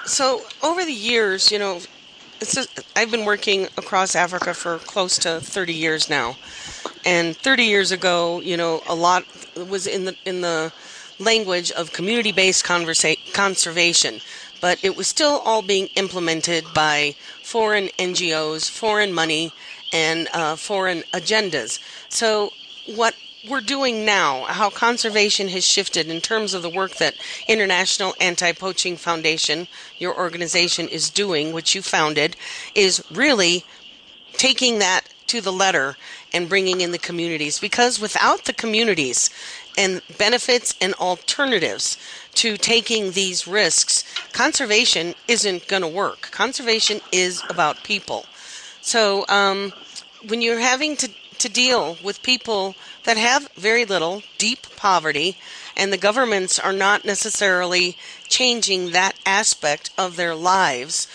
So 0.06 0.42
over 0.64 0.86
the 0.86 0.94
years, 0.94 1.52
you 1.52 1.60
know, 1.60 1.80
I've 2.96 3.12
been 3.12 3.26
working 3.26 3.66
across 3.78 4.16
Africa 4.16 4.54
for 4.54 4.78
close 4.80 5.18
to 5.20 5.42
30 5.42 5.74
years 5.74 6.10
now, 6.10 6.36
and 7.06 7.36
30 7.36 7.64
years 7.64 7.92
ago, 7.92 8.42
you 8.42 8.58
know, 8.58 8.82
a 8.88 8.96
lot 8.96 9.24
was 9.56 9.88
in 9.88 10.06
the 10.06 10.16
in 10.26 10.42
the 10.42 10.72
language 11.20 11.72
of 11.72 11.94
community-based 11.94 12.64
conversa- 12.64 13.18
conservation, 13.34 14.22
but 14.62 14.84
it 14.84 14.96
was 14.96 15.08
still 15.08 15.42
all 15.46 15.62
being 15.62 15.88
implemented 15.96 16.64
by 16.76 17.16
foreign 17.44 17.88
NGOs, 17.98 18.70
foreign 18.70 19.14
money, 19.14 19.52
and 19.92 20.28
uh, 20.34 20.56
foreign 20.56 21.02
agendas. 21.14 21.80
So, 22.10 22.52
what 22.96 23.16
we're 23.48 23.62
doing 23.62 24.06
now, 24.06 24.46
how 24.46 24.70
conservation 24.70 25.48
has 25.50 25.66
shifted 25.66 26.08
in 26.10 26.22
terms 26.22 26.54
of 26.54 26.62
the 26.62 26.70
work 26.70 26.96
that 26.96 27.16
International 27.48 28.16
Anti 28.20 28.52
Poaching 28.54 28.98
Foundation, 28.98 29.68
your 29.98 30.18
organization, 30.18 30.88
is 30.88 31.10
doing, 31.10 31.52
which 31.52 31.76
you 31.76 31.82
founded, 31.82 32.36
is 32.74 33.04
really 33.12 33.64
taking 34.34 34.80
that 34.80 35.02
to 35.28 35.42
the 35.42 35.52
letter 35.52 35.98
and 36.34 36.50
bringing 36.50 36.82
in 36.82 36.92
the 36.92 36.98
communities. 36.98 37.60
Because 37.60 38.00
without 38.00 38.46
the 38.46 38.54
communities 38.54 39.30
and 39.78 40.02
benefits 40.18 40.76
and 40.82 40.94
alternatives 40.96 41.98
to 42.36 42.58
taking 42.58 43.12
these 43.12 43.48
risks, 43.48 44.04
conservation 44.34 45.14
isn't 45.28 45.68
going 45.68 45.82
to 45.82 45.88
work. 45.88 46.30
Conservation 46.32 47.02
is 47.12 47.44
about 47.50 47.84
people. 47.84 48.26
So, 48.82 49.26
um, 49.28 49.74
when 50.28 50.42
you're 50.42 50.60
having 50.60 50.96
to 50.98 51.10
to 51.40 51.50
deal 51.50 51.98
with 52.04 52.24
people 52.24 52.76
that 53.08 53.16
have 53.16 53.50
very 53.54 53.86
little, 53.86 54.22
deep 54.38 54.68
poverty, 54.76 55.38
and 55.78 55.94
the 55.94 55.98
governments 55.98 56.60
are 56.60 56.74
not 56.74 57.06
necessarily 57.06 57.96
changing 58.28 58.92
that 58.92 59.18
aspect 59.26 59.92
of 59.98 60.18
their 60.18 60.36
lives. 60.36 61.08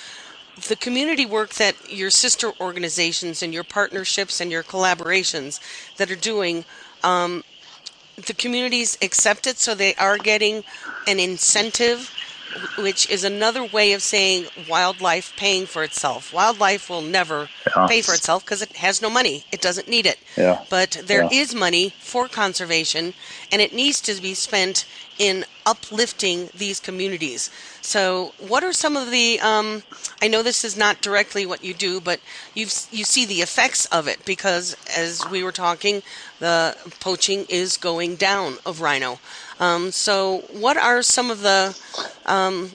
The 0.68 0.74
community 0.74 1.26
work 1.26 1.50
that 1.54 1.92
your 1.92 2.08
sister 2.08 2.50
organizations 2.58 3.42
and 3.42 3.52
your 3.52 3.62
partnerships 3.62 4.40
and 4.40 4.50
your 4.50 4.62
collaborations 4.62 5.60
that 5.98 6.10
are 6.10 6.16
doing, 6.16 6.64
um, 7.04 7.44
the 8.16 8.32
communities 8.32 8.96
accept 9.02 9.46
it, 9.46 9.58
so 9.58 9.74
they 9.74 9.94
are 9.96 10.16
getting 10.16 10.64
an 11.06 11.20
incentive 11.20 12.10
which 12.78 13.08
is 13.10 13.24
another 13.24 13.64
way 13.64 13.92
of 13.92 14.02
saying 14.02 14.46
wildlife 14.68 15.34
paying 15.36 15.66
for 15.66 15.82
itself. 15.82 16.32
Wildlife 16.32 16.88
will 16.88 17.02
never 17.02 17.48
yeah. 17.66 17.86
pay 17.86 18.02
for 18.02 18.14
itself 18.14 18.44
because 18.44 18.62
it 18.62 18.76
has 18.76 19.02
no 19.02 19.10
money. 19.10 19.44
It 19.52 19.60
doesn't 19.60 19.88
need 19.88 20.06
it. 20.06 20.18
Yeah. 20.36 20.64
But 20.70 21.02
there 21.04 21.24
yeah. 21.24 21.40
is 21.40 21.54
money 21.54 21.94
for 22.00 22.28
conservation, 22.28 23.14
and 23.50 23.60
it 23.62 23.72
needs 23.72 24.00
to 24.02 24.20
be 24.20 24.34
spent 24.34 24.86
in 25.18 25.44
uplifting 25.66 26.48
these 26.54 26.80
communities. 26.80 27.50
So, 27.80 28.32
what 28.38 28.64
are 28.64 28.72
some 28.72 28.96
of 28.96 29.10
the? 29.10 29.40
Um, 29.40 29.82
I 30.20 30.28
know 30.28 30.42
this 30.42 30.64
is 30.64 30.76
not 30.76 31.00
directly 31.00 31.46
what 31.46 31.64
you 31.64 31.74
do, 31.74 32.00
but 32.00 32.20
you 32.54 32.66
you 32.90 33.04
see 33.04 33.26
the 33.26 33.42
effects 33.42 33.86
of 33.86 34.08
it 34.08 34.24
because, 34.24 34.76
as 34.96 35.28
we 35.28 35.42
were 35.42 35.52
talking, 35.52 36.02
the 36.40 36.76
poaching 37.00 37.46
is 37.48 37.76
going 37.76 38.16
down 38.16 38.58
of 38.64 38.80
rhino. 38.80 39.18
Um, 39.62 39.92
so, 39.92 40.38
what 40.50 40.76
are 40.76 41.02
some 41.02 41.30
of 41.30 41.42
the 41.42 41.78
um, 42.26 42.72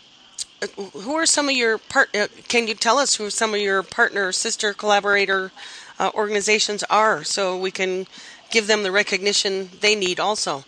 who 0.93 1.15
are 1.15 1.25
some 1.25 1.49
of 1.49 1.55
your 1.55 1.79
part? 1.79 2.15
Uh, 2.15 2.27
can 2.47 2.65
you 2.65 2.75
tell 2.75 2.97
us 2.97 3.15
who 3.15 3.29
some 3.29 3.53
of 3.53 3.59
your 3.59 3.83
partner, 3.83 4.31
sister, 4.31 4.71
collaborator 4.71 5.51
uh, 5.99 6.11
organizations 6.13 6.83
are, 6.83 7.25
so 7.25 7.57
we 7.57 7.71
can 7.71 8.07
give 8.51 8.67
them 8.67 8.83
the 8.83 8.91
recognition 8.93 9.69
they 9.81 9.95
need 9.95 10.21
also? 10.21 10.63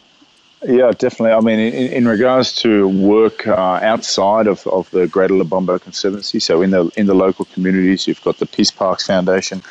Yeah, 0.67 0.91
definitely. 0.91 1.31
I 1.31 1.39
mean, 1.39 1.57
in, 1.57 1.93
in 1.99 2.05
regards 2.05 2.53
to 2.63 2.89
work 2.89 3.47
uh, 3.47 3.79
outside 3.81 4.47
of, 4.47 4.67
of 4.67 4.91
the 4.91 5.07
Greater 5.07 5.35
Lebombo 5.35 5.81
Conservancy, 5.81 6.41
so 6.41 6.61
in 6.61 6.71
the 6.71 6.91
in 6.97 7.05
the 7.05 7.15
local 7.15 7.45
communities, 7.45 8.07
you've 8.07 8.21
got 8.23 8.39
the 8.39 8.45
Peace 8.45 8.71
Parks 8.71 9.07
Foundation, 9.07 9.63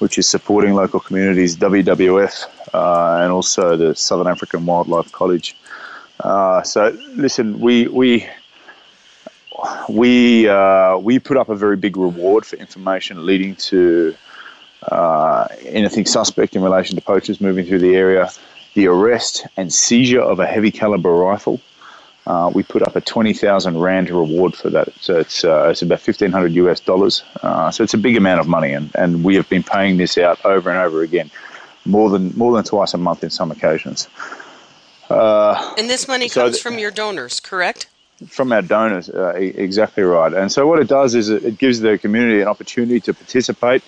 which 0.00 0.18
is 0.18 0.28
supporting 0.28 0.74
local 0.74 0.98
communities, 0.98 1.56
WWF, 1.56 2.46
uh, 2.74 3.22
and 3.22 3.30
also 3.30 3.76
the 3.76 3.94
Southern 3.94 4.26
African 4.26 4.66
Wildlife 4.66 5.12
College. 5.12 5.54
Uh, 6.20 6.62
so 6.62 6.96
listen, 7.14 7.60
we 7.60 7.86
we 7.88 8.26
we 9.88 10.48
uh, 10.48 10.96
we 10.98 11.18
put 11.18 11.36
up 11.36 11.48
a 11.48 11.56
very 11.56 11.76
big 11.76 11.96
reward 11.96 12.46
for 12.46 12.56
information 12.56 13.26
leading 13.26 13.56
to 13.56 14.14
uh, 14.90 15.46
anything 15.62 16.06
suspect 16.06 16.56
in 16.56 16.62
relation 16.62 16.96
to 16.96 17.02
poachers 17.02 17.40
moving 17.40 17.66
through 17.66 17.78
the 17.80 17.94
area, 17.94 18.30
the 18.74 18.86
arrest 18.86 19.46
and 19.56 19.72
seizure 19.72 20.20
of 20.20 20.40
a 20.40 20.46
heavy 20.46 20.70
caliber 20.70 21.12
rifle. 21.12 21.60
Uh, 22.26 22.50
we 22.54 22.62
put 22.62 22.82
up 22.82 22.96
a 22.96 23.00
twenty 23.00 23.34
thousand 23.34 23.78
rand 23.78 24.08
reward 24.08 24.54
for 24.54 24.70
that. 24.70 24.88
So 25.00 25.18
it's 25.18 25.44
uh, 25.44 25.68
it's 25.70 25.82
about 25.82 26.00
fifteen 26.00 26.32
hundred 26.32 26.52
US 26.52 26.80
dollars. 26.80 27.22
Uh, 27.42 27.70
so 27.70 27.84
it's 27.84 27.94
a 27.94 27.98
big 27.98 28.16
amount 28.16 28.40
of 28.40 28.48
money, 28.48 28.72
and, 28.72 28.90
and 28.94 29.24
we 29.24 29.34
have 29.34 29.48
been 29.48 29.62
paying 29.62 29.98
this 29.98 30.16
out 30.16 30.42
over 30.44 30.70
and 30.70 30.78
over 30.78 31.02
again, 31.02 31.30
more 31.84 32.08
than 32.08 32.32
more 32.36 32.54
than 32.54 32.64
twice 32.64 32.94
a 32.94 32.98
month 32.98 33.24
in 33.24 33.30
some 33.30 33.50
occasions. 33.50 34.08
Uh, 35.14 35.74
and 35.78 35.88
this 35.88 36.08
money 36.08 36.28
so 36.28 36.42
comes 36.42 36.56
th- 36.56 36.62
from 36.62 36.78
your 36.78 36.90
donors, 36.90 37.40
correct? 37.40 37.88
From 38.28 38.52
our 38.52 38.62
donors, 38.62 39.08
uh, 39.10 39.34
exactly 39.36 40.02
right. 40.02 40.32
And 40.32 40.50
so 40.50 40.66
what 40.66 40.80
it 40.80 40.88
does 40.88 41.14
is 41.14 41.28
it 41.30 41.58
gives 41.58 41.80
the 41.80 41.98
community 41.98 42.40
an 42.40 42.48
opportunity 42.48 43.00
to 43.00 43.14
participate 43.14 43.82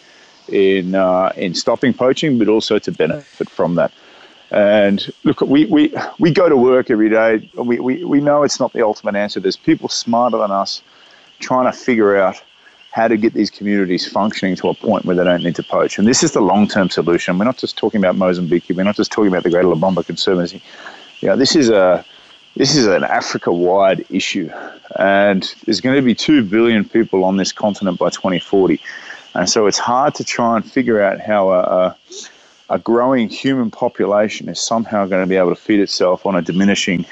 in 0.49 0.95
uh, 0.95 1.33
in 1.37 1.55
stopping 1.55 1.93
poaching, 1.93 2.39
but 2.39 2.49
also 2.49 2.79
to 2.79 2.93
benefit 2.93 3.49
from 3.51 3.77
that. 3.77 3.93
And 4.51 5.13
look, 5.25 5.41
we, 5.41 5.65
we, 5.67 5.93
we 6.21 6.31
go 6.31 6.49
to 6.49 6.57
work 6.57 6.91
every 6.91 7.11
day. 7.11 7.51
We, 7.55 7.81
we, 7.81 8.05
we 8.05 8.21
know 8.21 8.45
it's 8.45 8.61
not 8.61 8.73
the 8.73 8.83
ultimate 8.83 9.17
answer. 9.17 9.41
There's 9.41 9.57
people 9.57 9.89
smarter 9.89 10.39
than 10.39 10.53
us 10.53 10.83
trying 11.41 11.71
to 11.71 11.77
figure 11.77 12.17
out 12.17 12.41
how 12.93 13.09
to 13.09 13.17
get 13.17 13.35
these 13.35 13.51
communities 13.51 14.09
functioning 14.09 14.57
to 14.57 14.69
a 14.69 14.75
point 14.75 15.05
where 15.05 15.17
they 15.17 15.25
don't 15.25 15.43
need 15.43 15.57
to 15.57 15.63
poach. 15.63 15.99
And 15.99 16.07
this 16.07 16.23
is 16.23 16.33
the 16.33 16.41
long 16.41 16.69
term 16.69 16.89
solution. 16.89 17.39
We're 17.39 17.45
not 17.45 17.59
just 17.59 17.77
talking 17.77 17.99
about 17.99 18.17
Mozambique, 18.17 18.65
we're 18.71 18.85
not 18.85 18.97
just 18.97 19.13
talking 19.13 19.29
about 19.29 19.43
the 19.43 19.51
Greater 19.51 19.69
Lebombo 19.69 20.07
Conservancy. 20.07 20.63
You 21.21 21.29
know, 21.29 21.37
this 21.37 21.57
is 21.57 21.71
a 21.71 22.05
this 22.57 22.75
is 22.75 22.87
an 22.87 23.05
Africa-wide 23.05 24.07
issue, 24.11 24.51
and 24.99 25.55
there's 25.65 25.81
going 25.81 25.97
to 25.97 26.03
be 26.03 26.15
two 26.15 26.43
billion 26.43 26.89
people 26.89 27.25
on 27.25 27.37
this 27.37 27.53
continent 27.53 27.99
by 27.99 28.09
2040, 28.11 28.81
and 29.35 29.49
so 29.49 29.67
it's 29.67 29.79
hard 29.79 30.15
to 30.17 30.25
try 30.25 30.57
and 30.57 30.71
figure 30.71 31.03
out 31.03 31.21
how 31.21 31.51
a, 31.51 31.61
a, 31.61 31.97
a 32.71 32.79
growing 32.79 33.29
human 33.29 33.71
population 33.71 34.49
is 34.49 34.61
somehow 34.61 35.05
going 35.07 35.23
to 35.23 35.29
be 35.29 35.37
able 35.37 35.55
to 35.55 35.61
feed 35.61 35.81
itself 35.81 36.25
on 36.25 36.35
a 36.35 36.41
diminishing 36.41 37.05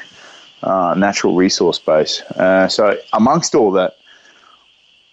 uh, 0.62 0.94
natural 0.96 1.34
resource 1.34 1.78
base. 1.78 2.22
Uh, 2.22 2.66
so, 2.68 2.96
amongst 3.12 3.54
all 3.54 3.70
that, 3.72 3.96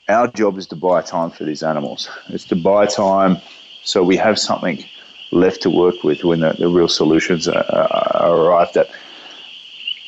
our 0.08 0.28
job 0.28 0.58
is 0.58 0.68
to 0.68 0.76
buy 0.76 1.02
time 1.02 1.30
for 1.30 1.44
these 1.44 1.62
animals. 1.62 2.10
It's 2.30 2.46
to 2.46 2.56
buy 2.56 2.86
time 2.86 3.38
so 3.84 4.04
we 4.04 4.18
have 4.18 4.38
something 4.38 4.84
left 5.32 5.62
to 5.62 5.70
work 5.70 6.04
with 6.04 6.24
when 6.24 6.42
the, 6.42 6.54
the 6.54 6.68
real 6.68 6.88
solutions 6.88 7.48
are, 7.48 7.66
are 7.70 8.36
arrived 8.36 8.78
at. 8.78 8.90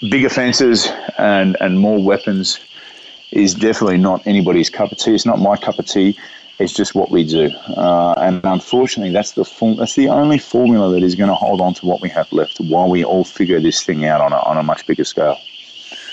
Bigger 0.09 0.29
fences 0.29 0.91
and, 1.17 1.55
and 1.61 1.79
more 1.79 2.01
weapons 2.03 2.59
is 3.31 3.53
definitely 3.53 3.97
not 3.97 4.25
anybody's 4.27 4.69
cup 4.69 4.91
of 4.91 4.97
tea. 4.97 5.15
It's 5.15 5.25
not 5.25 5.39
my 5.39 5.55
cup 5.55 5.79
of 5.79 5.85
tea. 5.85 6.17
It's 6.59 6.73
just 6.73 6.93
what 6.93 7.09
we 7.09 7.23
do, 7.23 7.49
uh, 7.75 8.13
and 8.17 8.39
unfortunately, 8.43 9.11
that's 9.11 9.31
the 9.31 9.43
form, 9.43 9.77
that's 9.77 9.95
the 9.95 10.07
only 10.09 10.37
formula 10.37 10.93
that 10.93 11.01
is 11.01 11.15
going 11.15 11.29
to 11.29 11.35
hold 11.35 11.59
on 11.61 11.73
to 11.73 11.85
what 11.87 11.99
we 11.99 12.09
have 12.09 12.31
left 12.31 12.59
while 12.59 12.87
we 12.91 13.03
all 13.03 13.23
figure 13.23 13.59
this 13.59 13.83
thing 13.83 14.05
out 14.05 14.21
on 14.21 14.31
a, 14.33 14.37
on 14.37 14.57
a 14.57 14.63
much 14.63 14.85
bigger 14.85 15.03
scale. 15.03 15.35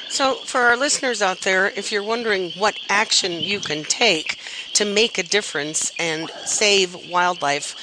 So, 0.08 0.36
for 0.36 0.62
our 0.62 0.78
listeners 0.78 1.20
out 1.20 1.42
there, 1.42 1.68
if 1.76 1.92
you're 1.92 2.02
wondering 2.02 2.52
what 2.52 2.80
action 2.88 3.42
you 3.42 3.60
can 3.60 3.84
take 3.84 4.38
to 4.72 4.86
make 4.86 5.18
a 5.18 5.22
difference 5.22 5.92
and 5.98 6.30
save 6.46 7.10
wildlife, 7.10 7.76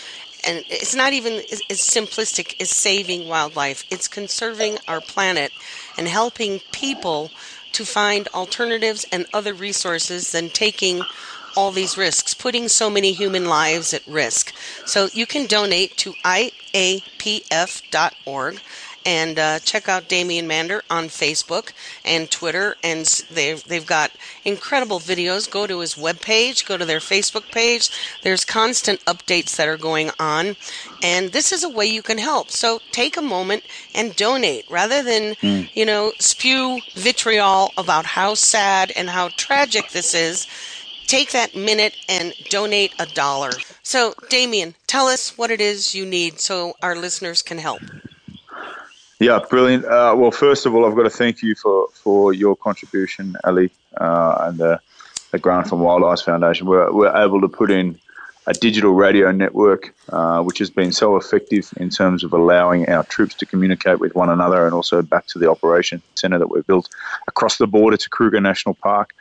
and 0.47 0.63
it's 0.69 0.95
not 0.95 1.13
even 1.13 1.33
as, 1.51 1.61
as 1.69 1.79
simplistic 1.79 2.59
as 2.61 2.69
saving 2.69 3.27
wildlife. 3.27 3.83
It's 3.91 4.07
conserving 4.07 4.77
our 4.87 5.01
planet 5.01 5.51
and 5.97 6.07
helping 6.07 6.61
people 6.71 7.31
to 7.73 7.85
find 7.85 8.27
alternatives 8.33 9.05
and 9.11 9.25
other 9.33 9.53
resources 9.53 10.31
than 10.31 10.49
taking 10.49 11.03
all 11.55 11.71
these 11.71 11.97
risks, 11.97 12.33
putting 12.33 12.69
so 12.69 12.89
many 12.89 13.11
human 13.11 13.45
lives 13.45 13.93
at 13.93 14.07
risk. 14.07 14.53
So 14.85 15.09
you 15.11 15.25
can 15.25 15.47
donate 15.47 15.97
to 15.97 16.13
iapf.org 16.23 16.51
and 19.07 19.39
uh, 19.39 19.57
check 19.59 19.87
out 19.87 20.09
Damien 20.09 20.47
Mander 20.47 20.83
on 20.89 21.05
Facebook 21.05 21.71
and 22.03 22.29
Twitter. 22.29 22.75
And 22.83 23.05
they've, 23.31 23.63
they've 23.63 23.85
got 23.85 24.11
incredible 24.43 24.99
videos. 24.99 25.49
Go 25.49 25.65
to 25.65 25.79
his 25.79 25.95
webpage, 25.95 26.67
go 26.67 26.77
to 26.77 26.83
their 26.83 26.99
Facebook 26.99 27.49
page. 27.49 27.89
There's 28.23 28.43
constant 28.43 28.99
updates 29.05 29.55
that 29.55 29.69
are 29.69 29.77
going 29.77 30.11
on. 30.19 30.57
And 31.01 31.31
this 31.31 31.53
is 31.53 31.63
a 31.63 31.69
way 31.69 31.85
you 31.85 32.01
can 32.01 32.17
help. 32.17 32.51
So 32.51 32.81
take 32.91 33.15
a 33.15 33.21
moment 33.21 33.63
and 33.95 34.13
donate 34.17 34.69
rather 34.69 35.01
than, 35.01 35.35
mm. 35.35 35.69
you 35.73 35.85
know, 35.85 36.11
spew 36.19 36.81
vitriol 36.95 37.71
about 37.77 38.05
how 38.05 38.33
sad 38.33 38.91
and 38.91 39.09
how 39.09 39.29
tragic 39.37 39.91
this 39.91 40.13
is 40.13 40.47
take 41.07 41.31
that 41.31 41.55
minute 41.55 41.95
and 42.09 42.33
donate 42.49 42.93
a 42.99 43.05
dollar. 43.05 43.51
So, 43.81 44.13
Damien, 44.27 44.75
tell 44.87 45.07
us 45.07 45.37
what 45.37 45.51
it 45.51 45.61
is 45.61 45.95
you 45.95 46.05
need 46.05 46.41
so 46.41 46.75
our 46.81 46.97
listeners 46.97 47.41
can 47.41 47.59
help. 47.59 47.81
Yeah, 49.19 49.39
brilliant. 49.49 49.83
Uh, 49.85 50.13
well, 50.15 50.29
first 50.29 50.67
of 50.67 50.75
all, 50.75 50.85
I've 50.85 50.95
got 50.95 51.03
to 51.03 51.09
thank 51.09 51.41
you 51.41 51.55
for, 51.55 51.87
for 51.91 52.33
your 52.33 52.55
contribution, 52.55 53.35
Ali, 53.43 53.71
uh, 53.99 54.37
and 54.41 54.59
the, 54.59 54.79
the 55.31 55.39
grant 55.39 55.67
from 55.69 55.79
Wildize 55.79 56.23
Foundation. 56.23 56.67
We're, 56.67 56.91
we're 56.91 57.15
able 57.15 57.41
to 57.41 57.47
put 57.47 57.71
in 57.71 57.97
a 58.45 58.53
digital 58.53 58.93
radio 58.93 59.31
network, 59.31 59.95
uh, 60.09 60.43
which 60.43 60.59
has 60.59 60.69
been 60.69 60.91
so 60.91 61.17
effective 61.17 61.73
in 61.77 61.89
terms 61.89 62.23
of 62.23 62.31
allowing 62.31 62.87
our 62.89 63.03
troops 63.05 63.33
to 63.35 63.45
communicate 63.47 63.99
with 63.99 64.13
one 64.13 64.29
another 64.29 64.65
and 64.65 64.73
also 64.75 65.01
back 65.01 65.25
to 65.27 65.39
the 65.39 65.49
operation 65.49 65.99
centre 66.13 66.37
that 66.37 66.51
we've 66.51 66.67
built 66.67 66.87
across 67.27 67.57
the 67.57 67.65
border 67.65 67.97
to 67.97 68.09
Kruger 68.09 68.39
National 68.39 68.75
Park. 68.75 69.15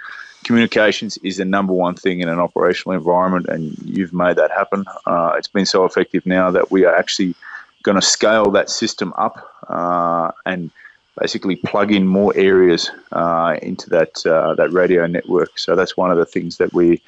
Communications 0.45 1.17
is 1.19 1.39
the 1.39 1.45
number 1.47 1.73
one 1.73 1.95
thing 1.95 2.21
in 2.21 2.29
an 2.29 2.39
operational 2.39 2.95
environment, 2.95 3.47
and 3.49 3.77
you've 3.79 4.13
made 4.13 4.37
that 4.37 4.51
happen. 4.51 4.85
Uh, 5.07 5.33
it's 5.39 5.49
been 5.49 5.67
so 5.67 5.87
effective 5.87 6.27
now 6.27 6.51
that 6.51 6.71
we 6.71 6.85
are 6.85 6.95
actually– 6.95 7.35
going 7.87 8.01
to 8.03 8.03
scale 8.19 8.51
that 8.51 8.69
system 8.69 9.15
up 9.17 9.37
uh, 9.69 10.33
and 10.45 10.71
basically 11.19 11.57
plug 11.57 11.91
in 11.93 12.07
more 12.07 12.33
areas 12.37 12.91
uh, 13.13 13.57
into 13.63 13.89
that 13.97 14.13
uh, 14.27 14.55
that 14.61 14.71
radio 14.73 15.07
network. 15.07 15.59
So 15.59 15.75
that's 15.79 15.97
one 15.97 16.11
of 16.11 16.19
the 16.19 16.27
things 16.27 16.59
that 16.59 16.71
we 16.75 17.01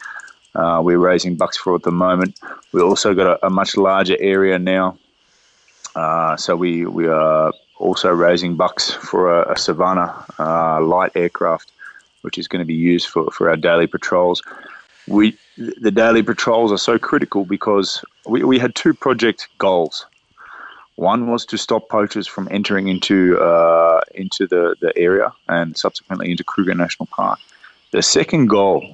uh, 0.54 0.80
we're 0.82 1.04
raising 1.10 1.34
bucks 1.36 1.56
for 1.62 1.74
at 1.74 1.82
the 1.82 1.96
moment. 2.06 2.40
We 2.72 2.80
also 2.80 3.12
got 3.14 3.26
a, 3.26 3.46
a 3.48 3.50
much 3.50 3.76
larger 3.76 4.16
area 4.20 4.58
now, 4.58 4.96
uh, 5.94 6.36
so 6.36 6.56
we 6.56 6.86
we 6.86 7.06
are 7.08 7.52
also 7.76 8.10
raising 8.10 8.56
bucks 8.56 8.84
for 9.10 9.22
a, 9.38 9.52
a 9.52 9.56
Savannah 9.56 10.10
light 10.94 11.12
aircraft, 11.14 11.70
which 12.22 12.38
is 12.38 12.48
going 12.48 12.62
to 12.66 12.70
be 12.76 12.80
used 12.92 13.08
for, 13.08 13.30
for 13.30 13.50
our 13.50 13.56
daily 13.56 13.86
patrols. 13.86 14.40
we 15.06 15.36
the 15.56 15.90
daily 15.90 16.22
patrols 16.22 16.70
are 16.70 16.84
so 16.90 16.98
critical 16.98 17.44
because 17.44 18.04
we, 18.26 18.44
we 18.44 18.58
had 18.58 18.74
two 18.74 18.94
project 18.94 19.48
goals. 19.58 20.06
One 20.98 21.30
was 21.30 21.46
to 21.46 21.56
stop 21.56 21.88
poachers 21.88 22.26
from 22.26 22.48
entering 22.50 22.88
into 22.88 23.38
uh, 23.38 24.00
into 24.16 24.48
the, 24.48 24.74
the 24.80 24.92
area 24.98 25.32
and 25.48 25.76
subsequently 25.76 26.28
into 26.28 26.42
Kruger 26.42 26.74
National 26.74 27.06
Park. 27.06 27.38
The 27.92 28.02
second 28.02 28.48
goal 28.48 28.84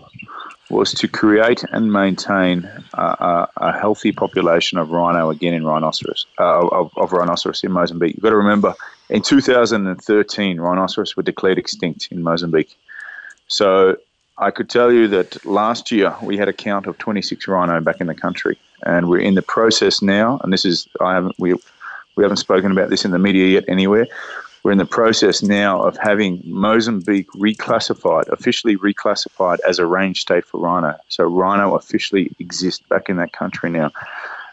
was 0.68 0.92
to 0.92 1.08
create 1.08 1.64
and 1.72 1.90
maintain 1.90 2.70
a, 2.92 3.02
a, 3.02 3.48
a 3.56 3.72
healthy 3.72 4.12
population 4.12 4.76
of 4.76 4.90
rhino 4.90 5.30
again 5.30 5.54
in 5.54 5.64
rhinoceros 5.64 6.26
uh, 6.38 6.68
of, 6.68 6.92
of 6.98 7.12
rhinoceros 7.12 7.64
in 7.64 7.72
Mozambique. 7.72 8.16
You've 8.16 8.22
got 8.22 8.30
to 8.30 8.36
remember, 8.36 8.74
in 9.08 9.22
2013, 9.22 10.60
rhinoceros 10.60 11.16
were 11.16 11.22
declared 11.22 11.56
extinct 11.56 12.08
in 12.10 12.22
Mozambique. 12.22 12.76
So 13.48 13.96
I 14.36 14.50
could 14.50 14.68
tell 14.68 14.92
you 14.92 15.08
that 15.08 15.42
last 15.46 15.90
year 15.90 16.14
we 16.22 16.36
had 16.36 16.48
a 16.48 16.52
count 16.52 16.86
of 16.86 16.98
26 16.98 17.48
rhino 17.48 17.80
back 17.80 18.02
in 18.02 18.08
the 18.08 18.14
country, 18.14 18.58
and 18.84 19.08
we're 19.08 19.20
in 19.20 19.36
the 19.36 19.42
process 19.42 20.02
now. 20.02 20.38
And 20.44 20.52
this 20.52 20.66
is 20.66 20.86
I 21.00 21.14
haven't 21.14 21.36
we 21.38 21.54
we 22.16 22.24
haven't 22.24 22.38
spoken 22.38 22.70
about 22.70 22.90
this 22.90 23.04
in 23.04 23.10
the 23.10 23.18
media 23.18 23.46
yet 23.46 23.64
anywhere. 23.68 24.06
We're 24.62 24.72
in 24.72 24.78
the 24.78 24.86
process 24.86 25.42
now 25.42 25.82
of 25.82 25.98
having 25.98 26.40
Mozambique 26.44 27.30
reclassified, 27.32 28.28
officially 28.28 28.76
reclassified 28.78 29.58
as 29.68 29.78
a 29.78 29.84
range 29.84 30.22
state 30.22 30.46
for 30.46 30.58
rhino. 30.58 30.96
So 31.08 31.24
rhino 31.24 31.74
officially 31.74 32.34
exists 32.38 32.82
back 32.88 33.10
in 33.10 33.16
that 33.18 33.32
country 33.32 33.68
now. 33.68 33.92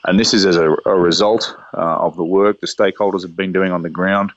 And 0.03 0.19
this 0.19 0.33
is 0.33 0.45
as 0.45 0.57
a, 0.57 0.75
a 0.85 0.95
result 0.95 1.55
uh, 1.73 1.77
of 1.77 2.17
the 2.17 2.25
work 2.25 2.59
the 2.59 2.67
stakeholders 2.67 3.21
have 3.21 3.37
been 3.37 3.53
doing 3.53 3.71
on 3.71 3.83
the 3.83 3.89
ground 3.89 4.31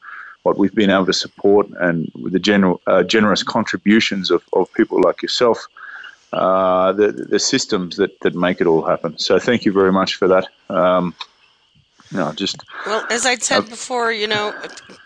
what 0.44 0.58
we've 0.58 0.74
been 0.74 0.90
able 0.90 1.06
to 1.06 1.12
support 1.12 1.66
and 1.80 2.10
with 2.14 2.32
the 2.32 2.38
general 2.38 2.80
uh, 2.86 3.02
generous 3.02 3.42
contributions 3.42 4.30
of, 4.30 4.44
of 4.52 4.72
people 4.74 5.00
like 5.00 5.22
yourself, 5.22 5.66
uh, 6.34 6.92
the 6.92 7.10
the 7.12 7.38
systems 7.38 7.96
that, 7.96 8.20
that 8.20 8.34
make 8.34 8.60
it 8.60 8.66
all 8.66 8.82
happen. 8.82 9.18
So 9.18 9.38
thank 9.38 9.64
you 9.64 9.72
very 9.72 9.90
much 9.90 10.14
for 10.16 10.28
that. 10.28 10.46
Um, 10.68 11.14
no, 12.12 12.32
just 12.32 12.62
well, 12.86 13.04
as 13.10 13.26
I'd 13.26 13.42
said 13.42 13.58
uh, 13.58 13.62
before, 13.62 14.12
you 14.12 14.26
know, 14.26 14.54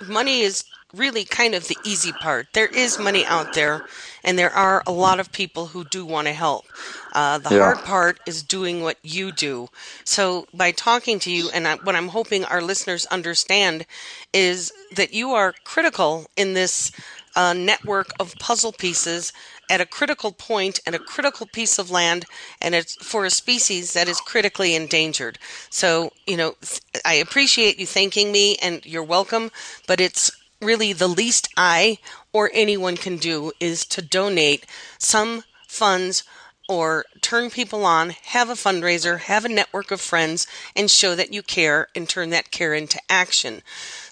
money 0.09 0.40
is 0.40 0.64
really 0.95 1.25
kind 1.25 1.55
of 1.55 1.69
the 1.69 1.76
easy 1.85 2.12
part. 2.12 2.47
There 2.55 2.67
is 2.67 2.99
money 2.99 3.25
out 3.26 3.52
there, 3.55 3.85
and 4.25 4.38
there 4.38 4.50
are 4.50 4.83
a 4.87 4.93
lot 4.93 5.21
of 5.21 5.33
people 5.33 5.67
who 5.67 5.85
do 5.85 6.05
want 6.05 6.26
to 6.26 6.33
help. 6.33 6.64
Uh, 7.12 7.38
the 7.38 7.55
yeah. 7.55 7.61
hard 7.61 7.78
part 7.78 8.21
is 8.26 8.43
doing 8.43 8.83
what 8.83 8.97
you 9.02 9.33
do. 9.33 9.69
So, 10.05 10.47
by 10.55 10.73
talking 10.73 11.19
to 11.21 11.31
you, 11.31 11.50
and 11.52 11.67
I, 11.69 11.76
what 11.76 11.95
I'm 11.95 12.09
hoping 12.09 12.45
our 12.45 12.62
listeners 12.62 13.07
understand 13.07 13.87
is 14.33 14.73
that 14.95 15.12
you 15.12 15.33
are 15.33 15.55
critical 15.64 16.26
in 16.37 16.55
this 16.55 16.90
uh, 17.38 17.54
network 17.54 18.09
of 18.18 18.35
puzzle 18.40 18.73
pieces 18.73 19.33
at 19.71 19.80
a 19.80 19.87
critical 19.87 20.33
point 20.33 20.80
and 20.85 20.95
a 20.95 20.99
critical 20.99 21.47
piece 21.47 21.78
of 21.78 21.88
land 21.88 22.25
and 22.61 22.75
it's 22.75 22.97
for 22.97 23.25
a 23.25 23.30
species 23.30 23.92
that 23.92 24.09
is 24.09 24.21
critically 24.21 24.75
endangered. 24.75 25.38
So, 25.71 26.11
you 26.26 26.37
know, 26.37 26.57
I 27.04 27.14
appreciate 27.14 27.78
you 27.78 27.87
thanking 27.87 28.33
me 28.33 28.57
and 28.57 28.85
you're 28.85 29.04
welcome, 29.04 29.52
but 29.87 30.00
it's 30.00 30.33
really 30.61 30.92
the 30.92 31.07
least 31.07 31.49
I 31.57 31.99
or 32.33 32.50
anyone 32.52 32.97
can 32.97 33.18
do 33.18 33.52
is 33.61 33.87
to 33.87 34.02
donate 34.02 34.66
some 34.99 35.45
funds 35.68 36.25
or 36.68 37.07
turn 37.23 37.49
people 37.49 37.87
on, 37.87 38.11
have 38.11 38.50
a 38.50 38.54
fundraiser, 38.54 39.21
have 39.21 39.45
a 39.45 39.49
network 39.49 39.90
of 39.90 40.02
friends, 40.02 40.47
and 40.76 40.90
show 40.90 41.14
that 41.14 41.33
you 41.33 41.42
care 41.42 41.88
and 41.95 42.07
turn 42.07 42.28
that 42.28 42.50
care 42.50 42.75
into 42.75 43.00
action. 43.09 43.62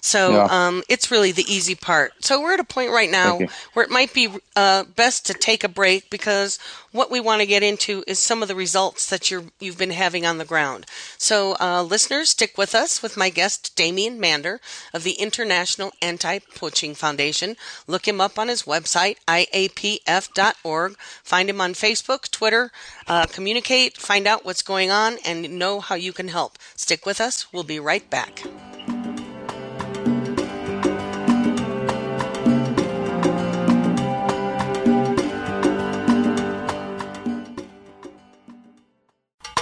So 0.07 0.31
yeah. 0.31 0.47
um, 0.49 0.83
it's 0.87 1.11
really 1.11 1.33
the 1.33 1.43
easy 1.53 1.75
part. 1.75 2.13
So 2.23 2.41
we're 2.41 2.53
at 2.53 2.61
a 2.61 2.63
point 2.63 2.91
right 2.91 3.11
now 3.11 3.39
where 3.73 3.83
it 3.83 3.91
might 3.91 4.13
be 4.13 4.29
uh, 4.55 4.85
best 4.85 5.25
to 5.25 5.33
take 5.33 5.65
a 5.65 5.69
break 5.69 6.09
because 6.09 6.59
what 6.93 7.11
we 7.11 7.19
want 7.19 7.41
to 7.41 7.45
get 7.45 7.61
into 7.61 8.05
is 8.07 8.17
some 8.17 8.41
of 8.41 8.47
the 8.47 8.55
results 8.55 9.09
that 9.09 9.29
you 9.29 9.51
have 9.61 9.77
been 9.77 9.91
having 9.91 10.25
on 10.25 10.37
the 10.37 10.45
ground. 10.45 10.85
So 11.17 11.57
uh, 11.59 11.83
listeners, 11.83 12.29
stick 12.29 12.57
with 12.57 12.73
us 12.73 13.03
with 13.03 13.17
my 13.17 13.29
guest 13.29 13.75
Damien 13.75 14.17
Mander 14.17 14.61
of 14.93 15.03
the 15.03 15.11
International 15.11 15.91
Anti-Poaching 16.01 16.95
Foundation. 16.95 17.57
Look 17.85 18.07
him 18.07 18.21
up 18.21 18.39
on 18.39 18.47
his 18.47 18.63
website 18.63 19.17
iapf.org. 19.27 20.97
Find 21.23 21.49
him 21.49 21.59
on 21.59 21.73
Facebook, 21.73 22.31
Twitter. 22.31 22.71
Uh, 23.07 23.25
communicate, 23.25 23.97
find 23.97 24.25
out 24.25 24.45
what's 24.45 24.61
going 24.61 24.89
on, 24.89 25.17
and 25.25 25.59
know 25.59 25.81
how 25.81 25.95
you 25.95 26.13
can 26.13 26.29
help. 26.29 26.57
Stick 26.75 27.05
with 27.05 27.19
us. 27.19 27.51
We'll 27.51 27.63
be 27.63 27.79
right 27.79 28.09
back. 28.09 28.43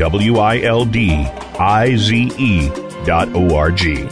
W 0.00 0.38
I 0.38 0.60
L 0.62 0.86
D 0.86 1.10
I 1.58 1.94
Z 1.94 2.32
E 2.38 2.70
dot 3.04 3.28
O 3.34 3.54
R 3.54 3.70
G. 3.70 4.08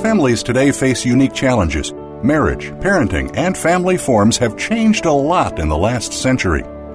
Families 0.00 0.42
today 0.42 0.72
face 0.72 1.04
unique 1.04 1.34
challenges. 1.34 1.92
Marriage, 2.22 2.70
parenting, 2.80 3.30
and 3.36 3.58
family 3.58 3.98
forms 3.98 4.38
have 4.38 4.56
changed 4.56 5.04
a 5.04 5.12
lot 5.12 5.58
in 5.58 5.68
the 5.68 5.76
last 5.76 6.14
century. 6.14 6.64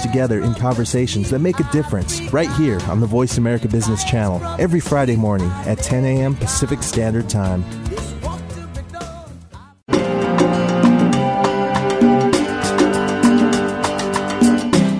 together 0.00 0.40
in 0.40 0.54
conversations 0.54 1.30
that 1.30 1.40
make 1.40 1.60
a 1.60 1.70
difference 1.72 2.20
right 2.32 2.50
here 2.52 2.80
on 2.88 3.00
the 3.00 3.06
Voice 3.06 3.36
America 3.36 3.68
Business 3.68 4.04
Channel 4.04 4.42
every 4.58 4.80
Friday 4.80 5.16
morning 5.16 5.50
at 5.66 5.78
10 5.78 6.04
a.m. 6.04 6.34
Pacific 6.34 6.82
Standard 6.82 7.28
Time. 7.28 7.64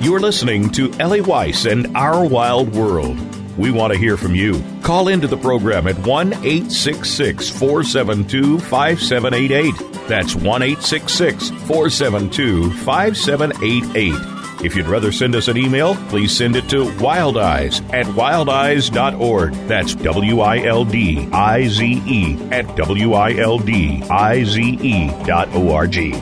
You're 0.02 0.20
listening 0.20 0.70
to 0.72 0.92
Ellie 1.00 1.22
Weiss 1.22 1.64
and 1.64 1.96
Our 1.96 2.26
Wild 2.26 2.74
World. 2.74 3.16
We 3.56 3.70
want 3.70 3.92
to 3.92 3.98
hear 3.98 4.16
from 4.16 4.34
you. 4.34 4.62
Call 4.82 5.08
into 5.08 5.26
the 5.26 5.36
program 5.36 5.86
at 5.86 5.98
1 5.98 6.32
866 6.32 7.50
472 7.50 8.58
5788. 8.58 9.74
That's 10.08 10.34
1 10.34 10.62
866 10.62 11.50
472 11.50 12.70
5788. 12.72 14.41
If 14.62 14.76
you'd 14.76 14.86
rather 14.86 15.10
send 15.10 15.34
us 15.34 15.48
an 15.48 15.56
email, 15.56 15.96
please 16.08 16.36
send 16.36 16.54
it 16.54 16.68
to 16.68 16.84
wildize 16.84 17.82
at 17.92 18.06
wildize.org. 18.06 19.54
That's 19.66 19.94
W 19.96 20.40
I 20.40 20.58
L 20.58 20.84
D 20.84 21.28
I 21.32 21.66
Z 21.66 22.02
E 22.06 22.38
at 22.52 22.76
W 22.76 23.12
I 23.14 23.34
L 23.34 23.58
D 23.58 24.02
I 24.08 24.44
Z 24.44 24.78
E 24.80 25.08
dot 25.24 25.48
O 25.54 25.74
R 25.74 25.88
G. 25.88 26.12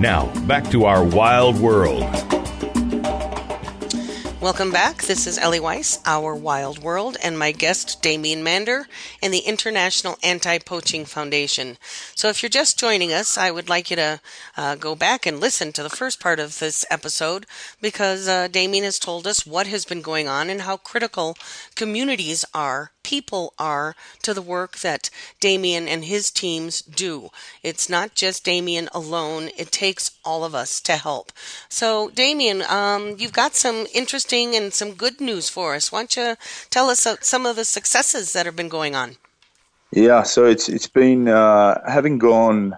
Now, 0.00 0.26
back 0.46 0.68
to 0.70 0.86
our 0.86 1.04
wild 1.04 1.60
world. 1.60 2.33
Welcome 4.44 4.72
back. 4.72 5.04
This 5.04 5.26
is 5.26 5.38
Ellie 5.38 5.58
Weiss, 5.58 6.00
Our 6.04 6.34
Wild 6.34 6.80
World, 6.80 7.16
and 7.24 7.38
my 7.38 7.50
guest, 7.50 8.02
Damien 8.02 8.42
Mander, 8.44 8.86
and 9.22 9.32
the 9.32 9.38
International 9.38 10.18
Anti 10.22 10.58
Poaching 10.58 11.06
Foundation. 11.06 11.78
So, 12.14 12.28
if 12.28 12.42
you're 12.42 12.50
just 12.50 12.78
joining 12.78 13.10
us, 13.10 13.38
I 13.38 13.50
would 13.50 13.70
like 13.70 13.88
you 13.88 13.96
to 13.96 14.20
uh, 14.54 14.74
go 14.74 14.94
back 14.94 15.24
and 15.24 15.40
listen 15.40 15.72
to 15.72 15.82
the 15.82 15.88
first 15.88 16.20
part 16.20 16.38
of 16.38 16.58
this 16.58 16.84
episode 16.90 17.46
because 17.80 18.28
uh, 18.28 18.48
Damien 18.48 18.84
has 18.84 18.98
told 18.98 19.26
us 19.26 19.46
what 19.46 19.66
has 19.68 19.86
been 19.86 20.02
going 20.02 20.28
on 20.28 20.50
and 20.50 20.60
how 20.60 20.76
critical 20.76 21.38
communities 21.74 22.44
are, 22.52 22.90
people 23.04 23.54
are, 23.58 23.94
to 24.22 24.34
the 24.34 24.42
work 24.42 24.78
that 24.78 25.10
Damien 25.38 25.86
and 25.86 26.04
his 26.06 26.30
teams 26.32 26.82
do. 26.82 27.30
It's 27.62 27.88
not 27.88 28.16
just 28.16 28.44
Damien 28.44 28.88
alone, 28.92 29.50
it 29.56 29.70
takes 29.70 30.10
all 30.24 30.44
of 30.44 30.54
us 30.54 30.80
to 30.80 30.96
help. 30.96 31.30
So, 31.68 32.10
Damien, 32.10 32.62
um, 32.62 33.14
you've 33.18 33.32
got 33.32 33.54
some 33.54 33.86
interesting 33.94 34.56
and 34.56 34.74
some 34.74 34.94
good 34.94 35.20
news 35.20 35.48
for 35.48 35.76
us. 35.76 35.92
Why 35.92 36.00
don't 36.00 36.16
you 36.16 36.36
tell 36.70 36.90
us 36.90 37.06
uh, 37.06 37.16
some 37.20 37.46
of 37.46 37.54
the 37.54 37.64
successes 37.64 38.32
that 38.32 38.46
have 38.46 38.56
been 38.56 38.68
going 38.68 38.96
on? 38.96 39.16
Yeah, 39.92 40.24
so 40.24 40.44
it's 40.44 40.68
it's 40.68 40.88
been 40.88 41.28
uh, 41.28 41.80
having 41.88 42.18
gone 42.18 42.76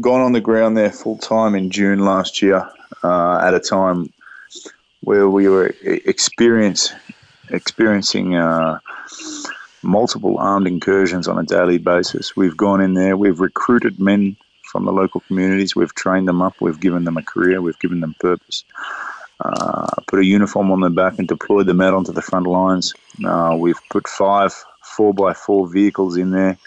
gone 0.00 0.20
on 0.20 0.32
the 0.32 0.40
ground 0.40 0.76
there 0.76 0.90
full 0.90 1.18
time 1.18 1.54
in 1.54 1.70
June 1.70 2.00
last 2.00 2.42
year 2.42 2.68
uh, 3.04 3.38
at 3.38 3.54
a 3.54 3.60
time 3.60 4.12
where 5.02 5.28
we 5.28 5.48
were 5.48 5.72
experience 5.82 6.92
experiencing 7.52 8.34
uh, 8.34 8.80
multiple 9.82 10.38
armed 10.38 10.66
incursions 10.66 11.28
on 11.28 11.38
a 11.38 11.44
daily 11.44 11.78
basis. 11.78 12.36
We've 12.36 12.56
gone 12.56 12.80
in 12.80 12.94
there, 12.94 13.16
we've 13.16 13.40
recruited 13.40 14.00
men 14.00 14.36
from 14.64 14.84
the 14.84 14.92
local 14.92 15.20
communities, 15.20 15.76
we've 15.76 15.94
trained 15.94 16.26
them 16.26 16.40
up, 16.40 16.54
we've 16.60 16.80
given 16.80 17.04
them 17.04 17.16
a 17.16 17.22
career, 17.22 17.60
we've 17.60 17.78
given 17.78 18.00
them 18.00 18.14
purpose 18.18 18.64
uh, 19.44 19.86
put 20.06 20.20
a 20.20 20.24
uniform 20.24 20.70
on 20.70 20.80
their 20.80 20.90
back 20.90 21.18
and 21.18 21.26
deployed 21.26 21.66
them 21.66 21.80
out 21.80 21.94
onto 21.94 22.12
the 22.12 22.22
front 22.22 22.46
lines. 22.46 22.94
Uh, 23.24 23.56
we've 23.58 23.80
put 23.90 24.06
five 24.06 24.52
four 24.82 25.14
by 25.14 25.32
four 25.32 25.66
vehicles 25.66 26.16
in 26.16 26.30
there. 26.30 26.58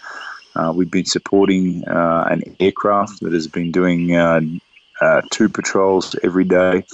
Uh, 0.54 0.72
we've 0.74 0.90
been 0.90 1.04
supporting 1.04 1.86
uh, 1.86 2.26
an 2.30 2.42
aircraft 2.60 3.20
that 3.20 3.32
has 3.32 3.46
been 3.46 3.70
doing 3.70 4.14
uh, 4.14 4.40
uh, 5.00 5.22
two 5.30 5.48
patrols 5.48 6.16
every 6.22 6.44
day. 6.44 6.84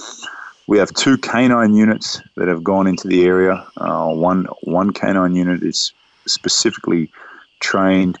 We 0.65 0.77
have 0.77 0.93
two 0.93 1.17
canine 1.17 1.73
units 1.73 2.21
that 2.35 2.47
have 2.47 2.63
gone 2.63 2.87
into 2.87 3.07
the 3.07 3.25
area. 3.25 3.65
one 3.77 4.45
one 4.61 4.91
canine 4.91 5.35
unit 5.35 5.61
is 5.61 5.91
specifically 6.25 7.11
trained 7.59 8.17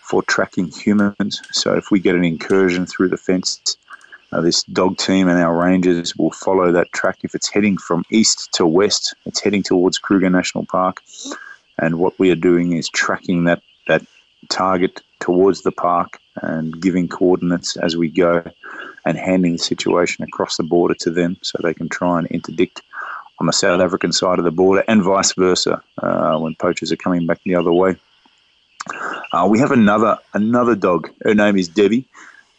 for 0.00 0.22
tracking 0.22 0.68
humans. 0.68 1.42
So 1.52 1.74
if 1.74 1.90
we 1.90 2.00
get 2.00 2.14
an 2.14 2.24
incursion 2.24 2.86
through 2.86 3.08
the 3.08 3.16
fence, 3.16 3.76
uh, 4.32 4.40
this 4.40 4.62
dog 4.64 4.96
team 4.96 5.28
and 5.28 5.38
our 5.38 5.54
rangers 5.54 6.16
will 6.16 6.30
follow 6.30 6.72
that 6.72 6.92
track. 6.92 7.18
If 7.22 7.34
it's 7.34 7.48
heading 7.48 7.76
from 7.76 8.04
east 8.10 8.52
to 8.54 8.66
west, 8.66 9.14
it's 9.26 9.40
heading 9.40 9.62
towards 9.62 9.98
Kruger 9.98 10.30
National 10.30 10.64
Park. 10.64 11.02
And 11.78 11.98
what 11.98 12.18
we 12.18 12.30
are 12.30 12.36
doing 12.36 12.72
is 12.72 12.88
tracking 12.88 13.44
that, 13.44 13.62
that 13.86 14.02
target 14.48 15.02
towards 15.20 15.62
the 15.62 15.72
park 15.72 16.20
and 16.36 16.80
giving 16.80 17.08
coordinates 17.08 17.76
as 17.76 17.96
we 17.96 18.08
go 18.08 18.42
and 19.04 19.18
handing 19.18 19.52
the 19.52 19.58
situation 19.58 20.24
across 20.24 20.56
the 20.56 20.62
border 20.62 20.94
to 20.94 21.10
them 21.10 21.36
so 21.42 21.58
they 21.62 21.74
can 21.74 21.88
try 21.88 22.18
and 22.18 22.26
interdict 22.28 22.82
on 23.38 23.46
the 23.46 23.52
South 23.52 23.80
African 23.80 24.12
side 24.12 24.38
of 24.38 24.44
the 24.44 24.50
border 24.50 24.84
and 24.86 25.02
vice 25.02 25.32
versa 25.32 25.82
uh, 25.98 26.38
when 26.38 26.54
poachers 26.54 26.92
are 26.92 26.96
coming 26.96 27.26
back 27.26 27.40
the 27.44 27.56
other 27.56 27.72
way. 27.72 27.96
Uh, 29.32 29.46
we 29.50 29.58
have 29.58 29.70
another 29.70 30.18
another 30.34 30.74
dog. 30.74 31.10
Her 31.22 31.34
name 31.34 31.56
is 31.56 31.68
Debbie. 31.68 32.06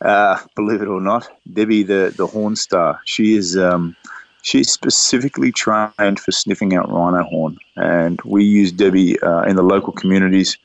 Uh, 0.01 0.37
believe 0.55 0.81
it 0.81 0.87
or 0.87 1.01
not, 1.01 1.27
Debbie, 1.51 1.83
the 1.83 2.13
the 2.15 2.27
horn 2.27 2.55
star, 2.55 2.99
she 3.05 3.35
is 3.35 3.57
um, 3.57 3.95
she's 4.41 4.71
specifically 4.71 5.51
trained 5.51 6.19
for 6.19 6.31
sniffing 6.31 6.75
out 6.75 6.91
rhino 6.91 7.23
horn, 7.23 7.57
and 7.75 8.19
we 8.23 8.43
use 8.43 8.71
Debbie 8.71 9.19
uh, 9.21 9.43
in 9.43 9.55
the 9.55 9.63
local 9.63 9.93
communities. 9.93 10.57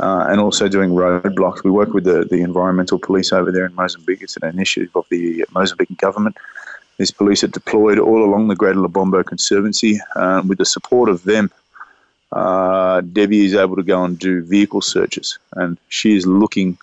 Uh, 0.00 0.24
and 0.30 0.40
also 0.40 0.66
doing 0.66 0.90
roadblocks. 0.90 1.62
We 1.62 1.70
work 1.70 1.92
with 1.92 2.04
the, 2.04 2.24
the 2.24 2.40
environmental 2.40 2.98
police 2.98 3.32
over 3.32 3.52
there 3.52 3.66
in 3.66 3.74
Mozambique. 3.74 4.22
It's 4.22 4.36
an 4.38 4.48
initiative 4.48 4.90
of 4.96 5.04
the 5.10 5.44
Mozambican 5.54 5.98
government. 5.98 6.38
These 6.96 7.10
police 7.10 7.44
are 7.44 7.48
deployed 7.48 7.98
all 7.98 8.24
along 8.24 8.48
the 8.48 8.56
Greater 8.56 8.78
Lebombo 8.78 9.24
Conservancy. 9.24 10.00
Um, 10.16 10.48
with 10.48 10.58
the 10.58 10.64
support 10.64 11.10
of 11.10 11.24
them, 11.24 11.50
uh, 12.32 13.02
Debbie 13.02 13.44
is 13.44 13.54
able 13.54 13.76
to 13.76 13.82
go 13.82 14.04
and 14.04 14.18
do 14.18 14.42
vehicle 14.42 14.80
searches, 14.80 15.38
and 15.52 15.76
she 15.88 16.16
is 16.16 16.26
looking 16.26 16.78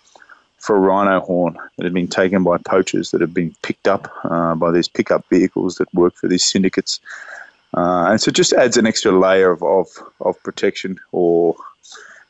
for 0.58 0.78
rhino 0.78 1.20
horn 1.20 1.58
that 1.76 1.84
had 1.84 1.94
been 1.94 2.08
taken 2.08 2.42
by 2.44 2.58
poachers 2.58 3.10
that 3.10 3.20
have 3.20 3.32
been 3.32 3.54
picked 3.62 3.88
up 3.88 4.12
uh, 4.24 4.54
by 4.54 4.70
these 4.70 4.88
pickup 4.88 5.24
vehicles 5.30 5.76
that 5.76 5.92
work 5.94 6.14
for 6.14 6.28
these 6.28 6.44
syndicates. 6.44 7.00
Uh, 7.76 8.06
and 8.10 8.20
so 8.20 8.28
it 8.28 8.34
just 8.34 8.52
adds 8.52 8.76
an 8.76 8.86
extra 8.86 9.12
layer 9.12 9.50
of, 9.50 9.62
of, 9.62 9.86
of 10.20 10.42
protection 10.42 10.98
or 11.12 11.54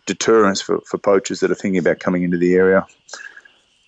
deterrence 0.09 0.61
for, 0.61 0.81
for 0.81 0.99
poachers 0.99 1.39
that 1.41 1.51
are 1.53 1.55
thinking 1.55 1.79
about 1.79 2.01
coming 2.01 2.25
into 2.25 2.37
the 2.37 2.55
area. 2.55 2.85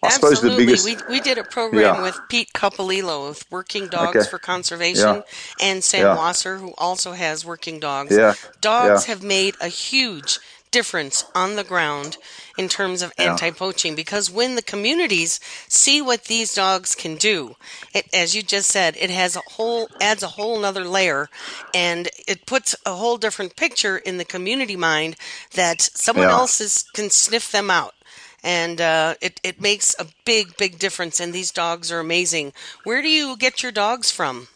I 0.02 0.06
Absolutely. 0.06 0.36
suppose 0.36 0.50
the 0.50 0.56
biggest. 0.56 0.84
We, 0.84 1.14
we 1.14 1.20
did 1.20 1.36
a 1.36 1.44
program 1.44 1.96
yeah. 1.96 2.02
with 2.02 2.18
Pete 2.28 2.52
Coppolillo 2.54 3.28
with 3.28 3.50
Working 3.50 3.88
Dogs 3.88 4.16
okay. 4.16 4.28
for 4.28 4.38
Conservation 4.38 5.16
yeah. 5.16 5.22
and 5.60 5.84
Sam 5.84 6.02
yeah. 6.02 6.16
Wasser, 6.16 6.56
who 6.56 6.72
also 6.78 7.12
has 7.12 7.44
Working 7.44 7.80
Dogs. 7.80 8.16
Yeah. 8.16 8.34
Dogs 8.60 9.04
have 9.06 9.22
made 9.22 9.56
a 9.60 9.68
huge 9.68 10.38
difference 10.70 11.24
on 11.34 11.56
the 11.56 11.64
ground 11.64 12.16
in 12.56 12.68
terms 12.68 13.02
of 13.02 13.12
yeah. 13.18 13.30
anti-poaching 13.30 13.94
because 13.94 14.30
when 14.30 14.54
the 14.54 14.62
communities 14.62 15.40
see 15.68 16.00
what 16.00 16.24
these 16.24 16.54
dogs 16.54 16.94
can 16.94 17.16
do 17.16 17.56
it, 17.94 18.06
as 18.14 18.34
you 18.34 18.42
just 18.42 18.70
said 18.70 18.96
it 18.96 19.10
has 19.10 19.36
a 19.36 19.40
whole 19.40 19.88
adds 20.00 20.22
a 20.22 20.28
whole 20.28 20.58
another 20.58 20.84
layer 20.84 21.28
and 21.74 22.08
it 22.26 22.46
puts 22.46 22.74
a 22.86 22.94
whole 22.94 23.16
different 23.16 23.56
picture 23.56 23.98
in 23.98 24.18
the 24.18 24.24
community 24.24 24.76
mind 24.76 25.16
that 25.54 25.80
someone 25.80 26.28
yeah. 26.28 26.32
else 26.32 26.60
is, 26.60 26.84
can 26.94 27.10
sniff 27.10 27.50
them 27.50 27.70
out 27.70 27.94
and 28.42 28.80
uh, 28.80 29.14
it, 29.20 29.40
it 29.42 29.60
makes 29.60 29.94
a 29.98 30.06
big 30.24 30.56
big 30.56 30.78
difference 30.78 31.20
and 31.20 31.32
these 31.32 31.50
dogs 31.50 31.90
are 31.90 32.00
amazing 32.00 32.52
where 32.84 33.02
do 33.02 33.08
you 33.08 33.36
get 33.36 33.62
your 33.62 33.72
dogs 33.72 34.10
from 34.10 34.48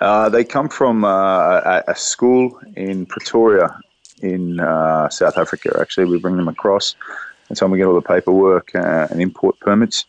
uh, 0.00 0.30
they 0.30 0.44
come 0.44 0.68
from 0.68 1.04
uh, 1.04 1.82
a, 1.86 1.94
school 1.94 2.58
in 2.74 3.04
Pretoria 3.04 3.78
in 4.22 4.60
uh, 4.60 5.08
South 5.08 5.38
Africa. 5.38 5.76
Actually, 5.80 6.06
we 6.06 6.18
bring 6.18 6.36
them 6.36 6.48
across. 6.48 6.94
And 7.48 7.58
so 7.58 7.66
we 7.66 7.78
get 7.78 7.86
all 7.86 7.94
the 7.94 8.00
paperwork 8.00 8.74
uh, 8.74 9.08
and 9.10 9.20
import 9.20 9.58
permits, 9.58 10.04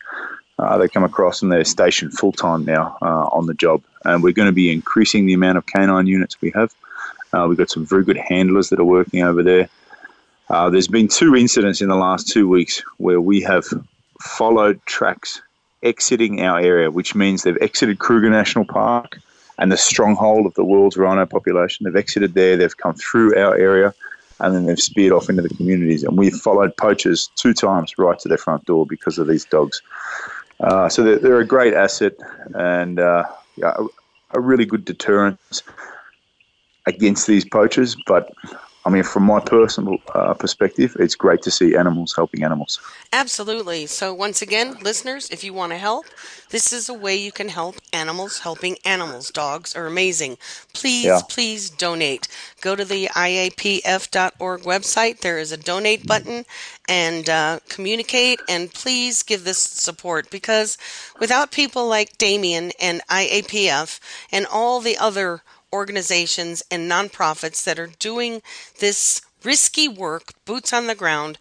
uh, 0.58 0.78
they 0.78 0.88
come 0.88 1.02
across 1.02 1.42
and 1.42 1.50
they're 1.50 1.64
stationed 1.64 2.12
full 2.12 2.32
time 2.32 2.64
now 2.64 2.96
uh, 3.02 3.26
on 3.32 3.46
the 3.46 3.54
job. 3.54 3.82
And 4.04 4.22
we're 4.22 4.32
going 4.32 4.46
to 4.46 4.52
be 4.52 4.72
increasing 4.72 5.26
the 5.26 5.32
amount 5.32 5.58
of 5.58 5.66
canine 5.66 6.06
units 6.06 6.40
we 6.40 6.50
have. 6.54 6.72
Uh, 7.32 7.46
we've 7.48 7.58
got 7.58 7.70
some 7.70 7.86
very 7.86 8.04
good 8.04 8.16
handlers 8.16 8.68
that 8.68 8.78
are 8.78 8.84
working 8.84 9.22
over 9.22 9.42
there. 9.42 9.68
Uh, 10.50 10.70
there's 10.70 10.88
been 10.88 11.08
two 11.08 11.34
incidents 11.34 11.80
in 11.80 11.88
the 11.88 11.96
last 11.96 12.28
two 12.28 12.48
weeks 12.48 12.82
where 12.98 13.20
we 13.20 13.40
have 13.40 13.64
followed 14.20 14.80
tracks 14.86 15.40
exiting 15.82 16.42
our 16.42 16.60
area, 16.60 16.90
which 16.90 17.14
means 17.14 17.42
they've 17.42 17.58
exited 17.60 17.98
Kruger 17.98 18.30
National 18.30 18.64
Park 18.64 19.18
and 19.58 19.70
the 19.70 19.76
stronghold 19.76 20.46
of 20.46 20.54
the 20.54 20.64
world's 20.64 20.96
rhino 20.96 21.26
population. 21.26 21.84
They've 21.84 21.96
exited 21.96 22.34
there, 22.34 22.56
they've 22.56 22.76
come 22.76 22.94
through 22.94 23.36
our 23.36 23.54
area, 23.54 23.94
and 24.40 24.54
then 24.54 24.66
they've 24.66 24.80
speared 24.80 25.12
off 25.12 25.28
into 25.28 25.42
the 25.42 25.50
communities. 25.50 26.02
And 26.04 26.16
we've 26.16 26.34
followed 26.34 26.76
poachers 26.76 27.30
two 27.36 27.54
times 27.54 27.96
right 27.98 28.18
to 28.18 28.28
their 28.28 28.38
front 28.38 28.64
door 28.64 28.86
because 28.86 29.18
of 29.18 29.26
these 29.26 29.44
dogs. 29.44 29.82
Uh, 30.60 30.88
so 30.88 31.02
they're, 31.02 31.18
they're, 31.18 31.40
a 31.40 31.46
great 31.46 31.74
asset 31.74 32.12
and 32.54 33.00
uh, 33.00 33.24
yeah, 33.56 33.74
a, 33.76 34.38
a 34.38 34.40
really 34.40 34.64
good 34.64 34.84
deterrent 34.84 35.62
against 36.86 37.26
these 37.26 37.44
poachers. 37.44 37.96
But 38.06 38.32
I 38.84 38.90
mean, 38.90 39.04
from 39.04 39.22
my 39.24 39.38
personal 39.38 39.98
uh, 40.14 40.34
perspective, 40.34 40.96
it's 40.98 41.14
great 41.14 41.42
to 41.42 41.50
see 41.52 41.76
animals 41.76 42.14
helping 42.14 42.42
animals. 42.42 42.80
Absolutely. 43.12 43.86
So, 43.86 44.12
once 44.12 44.42
again, 44.42 44.76
listeners, 44.82 45.30
if 45.30 45.44
you 45.44 45.52
want 45.52 45.70
to 45.70 45.78
help, 45.78 46.06
this 46.50 46.72
is 46.72 46.88
a 46.88 46.94
way 46.94 47.14
you 47.14 47.30
can 47.30 47.48
help 47.48 47.76
animals 47.92 48.40
helping 48.40 48.76
animals. 48.84 49.30
Dogs 49.30 49.76
are 49.76 49.86
amazing. 49.86 50.36
Please, 50.74 51.04
yeah. 51.04 51.20
please 51.28 51.70
donate. 51.70 52.26
Go 52.60 52.74
to 52.74 52.84
the 52.84 53.06
IAPF.org 53.06 54.62
website. 54.62 55.20
There 55.20 55.38
is 55.38 55.52
a 55.52 55.56
donate 55.56 56.04
button 56.04 56.44
and 56.88 57.28
uh, 57.30 57.60
communicate 57.68 58.40
and 58.48 58.72
please 58.72 59.22
give 59.22 59.44
this 59.44 59.58
support 59.58 60.28
because 60.30 60.76
without 61.20 61.52
people 61.52 61.86
like 61.86 62.18
Damien 62.18 62.72
and 62.80 63.00
IAPF 63.08 64.00
and 64.32 64.46
all 64.46 64.80
the 64.80 64.98
other 64.98 65.42
organizations 65.72 66.62
and 66.70 66.90
nonprofits 66.90 67.64
that 67.64 67.78
are 67.78 67.90
doing 67.98 68.42
this 68.78 69.22
risky 69.44 69.88
work, 69.88 70.32
boots 70.44 70.72
on 70.72 70.86
the 70.86 70.94
ground, 70.94 71.38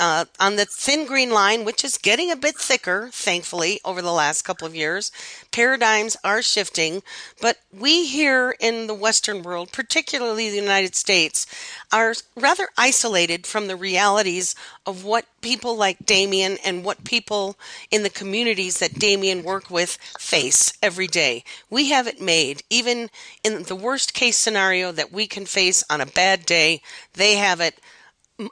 uh, 0.00 0.24
on 0.38 0.56
the 0.56 0.64
thin 0.64 1.06
green 1.06 1.30
line, 1.30 1.64
which 1.64 1.84
is 1.84 1.98
getting 1.98 2.30
a 2.30 2.36
bit 2.36 2.56
thicker, 2.56 3.10
thankfully, 3.12 3.80
over 3.84 4.02
the 4.02 4.12
last 4.12 4.42
couple 4.42 4.66
of 4.66 4.74
years. 4.74 5.10
Paradigms 5.50 6.16
are 6.22 6.42
shifting, 6.42 7.02
but 7.40 7.58
we 7.72 8.06
here 8.06 8.54
in 8.60 8.86
the 8.86 8.94
Western 8.94 9.42
world, 9.42 9.72
particularly 9.72 10.50
the 10.50 10.56
United 10.56 10.94
States, 10.94 11.46
are 11.92 12.14
rather 12.36 12.68
isolated 12.76 13.46
from 13.46 13.66
the 13.66 13.76
realities 13.76 14.54
of 14.88 15.04
what 15.04 15.26
people 15.42 15.76
like 15.76 16.06
Damien 16.06 16.56
and 16.64 16.82
what 16.82 17.04
people 17.04 17.58
in 17.90 18.04
the 18.04 18.10
communities 18.10 18.78
that 18.78 18.98
Damien 18.98 19.42
work 19.42 19.70
with 19.70 19.98
face 20.18 20.72
every 20.82 21.06
day. 21.06 21.44
We 21.68 21.90
have 21.90 22.06
it 22.06 22.22
made. 22.22 22.62
Even 22.70 23.10
in 23.44 23.64
the 23.64 23.76
worst 23.76 24.14
case 24.14 24.38
scenario 24.38 24.90
that 24.92 25.12
we 25.12 25.26
can 25.26 25.44
face 25.44 25.84
on 25.90 26.00
a 26.00 26.06
bad 26.06 26.46
day, 26.46 26.80
they 27.12 27.34
have 27.34 27.60
it 27.60 27.78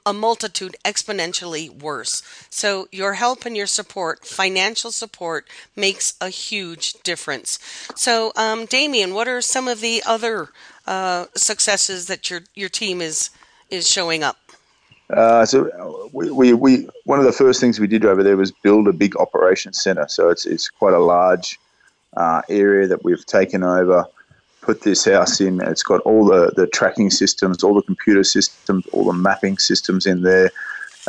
a 0.04 0.12
multitude 0.12 0.76
exponentially 0.84 1.70
worse. 1.70 2.22
So, 2.50 2.86
your 2.92 3.14
help 3.14 3.46
and 3.46 3.56
your 3.56 3.68
support, 3.68 4.26
financial 4.26 4.90
support, 4.90 5.48
makes 5.74 6.14
a 6.20 6.28
huge 6.28 6.94
difference. 7.04 7.58
So, 7.94 8.32
um, 8.36 8.66
Damien, 8.66 9.14
what 9.14 9.28
are 9.28 9.40
some 9.40 9.68
of 9.68 9.80
the 9.80 10.02
other 10.04 10.48
uh, 10.86 11.26
successes 11.34 12.08
that 12.08 12.28
your 12.28 12.40
your 12.54 12.68
team 12.68 13.00
is 13.00 13.30
is 13.70 13.88
showing 13.88 14.22
up? 14.22 14.38
Uh, 15.10 15.46
so 15.46 16.10
we, 16.12 16.30
we, 16.30 16.52
we, 16.52 16.88
one 17.04 17.18
of 17.18 17.24
the 17.24 17.32
first 17.32 17.60
things 17.60 17.78
we 17.78 17.86
did 17.86 18.04
over 18.04 18.22
there 18.22 18.36
was 18.36 18.50
build 18.50 18.88
a 18.88 18.92
big 18.92 19.16
operations 19.16 19.82
center. 19.82 20.06
So 20.08 20.30
it's, 20.30 20.46
it's 20.46 20.68
quite 20.68 20.94
a 20.94 20.98
large 20.98 21.58
uh, 22.16 22.42
area 22.48 22.86
that 22.88 23.04
we've 23.04 23.24
taken 23.26 23.62
over, 23.62 24.04
put 24.62 24.82
this 24.82 25.04
house 25.04 25.40
in. 25.40 25.60
It's 25.62 25.82
got 25.82 26.00
all 26.00 26.24
the, 26.24 26.52
the 26.56 26.66
tracking 26.66 27.10
systems, 27.10 27.62
all 27.62 27.74
the 27.74 27.82
computer 27.82 28.24
systems, 28.24 28.84
all 28.92 29.04
the 29.04 29.12
mapping 29.12 29.58
systems 29.58 30.06
in 30.06 30.22
there. 30.22 30.50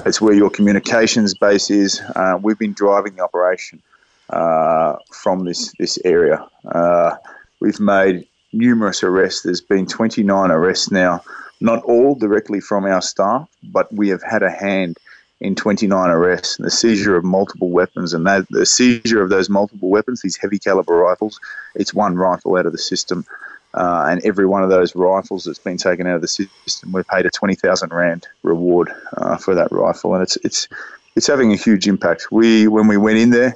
It's 0.06 0.22
where 0.22 0.36
your 0.36 0.52
communications 0.52 1.34
base 1.34 1.72
is. 1.72 2.00
Uh, 2.16 2.38
we've 2.42 2.60
been 2.60 2.74
driving 2.74 3.16
the 3.16 3.24
operation 3.24 3.82
uh, 4.30 4.98
from 5.12 5.46
this, 5.46 5.74
this 5.80 5.98
area. 6.06 6.48
Uh, 6.66 7.16
we've 7.62 7.80
made 7.80 8.28
numerous 8.54 9.02
arrests. 9.02 9.42
There's 9.42 9.62
been 9.62 9.88
29 9.88 10.52
arrests 10.52 10.92
now 10.92 11.24
not 11.60 11.84
all 11.84 12.16
directly 12.16 12.60
from 12.60 12.86
our 12.86 13.02
staff, 13.02 13.50
but 13.64 13.92
we 13.94 14.10
have 14.10 14.24
had 14.24 14.44
a 14.44 14.52
hand 14.52 14.98
in 15.40 15.56
29 15.56 16.10
arrests 16.10 16.58
the 16.58 16.72
seizure 16.72 17.16
of 17.16 17.24
multiple 17.24 17.70
weapons. 17.70 18.14
And 18.14 18.26
that, 18.26 18.48
the 18.50 18.66
seizure 18.66 19.22
of 19.22 19.30
those 19.30 19.50
multiple 19.50 19.90
weapons, 19.90 20.22
these 20.22 20.38
heavy 20.38 20.60
caliber 20.60 20.96
rifles, 20.96 21.40
it's 21.76 21.94
one 21.94 22.16
rifle 22.16 22.58
out 22.58 22.66
of 22.66 22.72
the 22.72 22.78
system. 22.78 23.26
Uh, 23.74 24.06
and 24.10 24.26
every 24.26 24.46
one 24.46 24.64
of 24.64 24.70
those 24.70 24.96
rifles 24.96 25.44
that's 25.44 25.60
been 25.60 25.78
taken 25.78 26.08
out 26.08 26.16
of 26.16 26.22
the 26.22 26.28
system, 26.28 26.92
we're 26.92 27.04
paid 27.04 27.26
a 27.26 27.30
20,000 27.30 27.94
rand 27.94 28.28
reward 28.42 28.92
uh, 29.18 29.38
for 29.38 29.54
that 29.54 29.72
rifle, 29.72 30.16
and 30.16 30.24
it's 30.24 30.38
it's 30.38 30.68
it's 31.16 31.28
having 31.28 31.52
a 31.52 31.56
huge 31.56 31.88
impact. 31.88 32.32
We 32.32 32.68
when 32.68 32.88
we 32.88 32.98
went 32.98 33.20
in 33.20 33.30
there, 33.30 33.56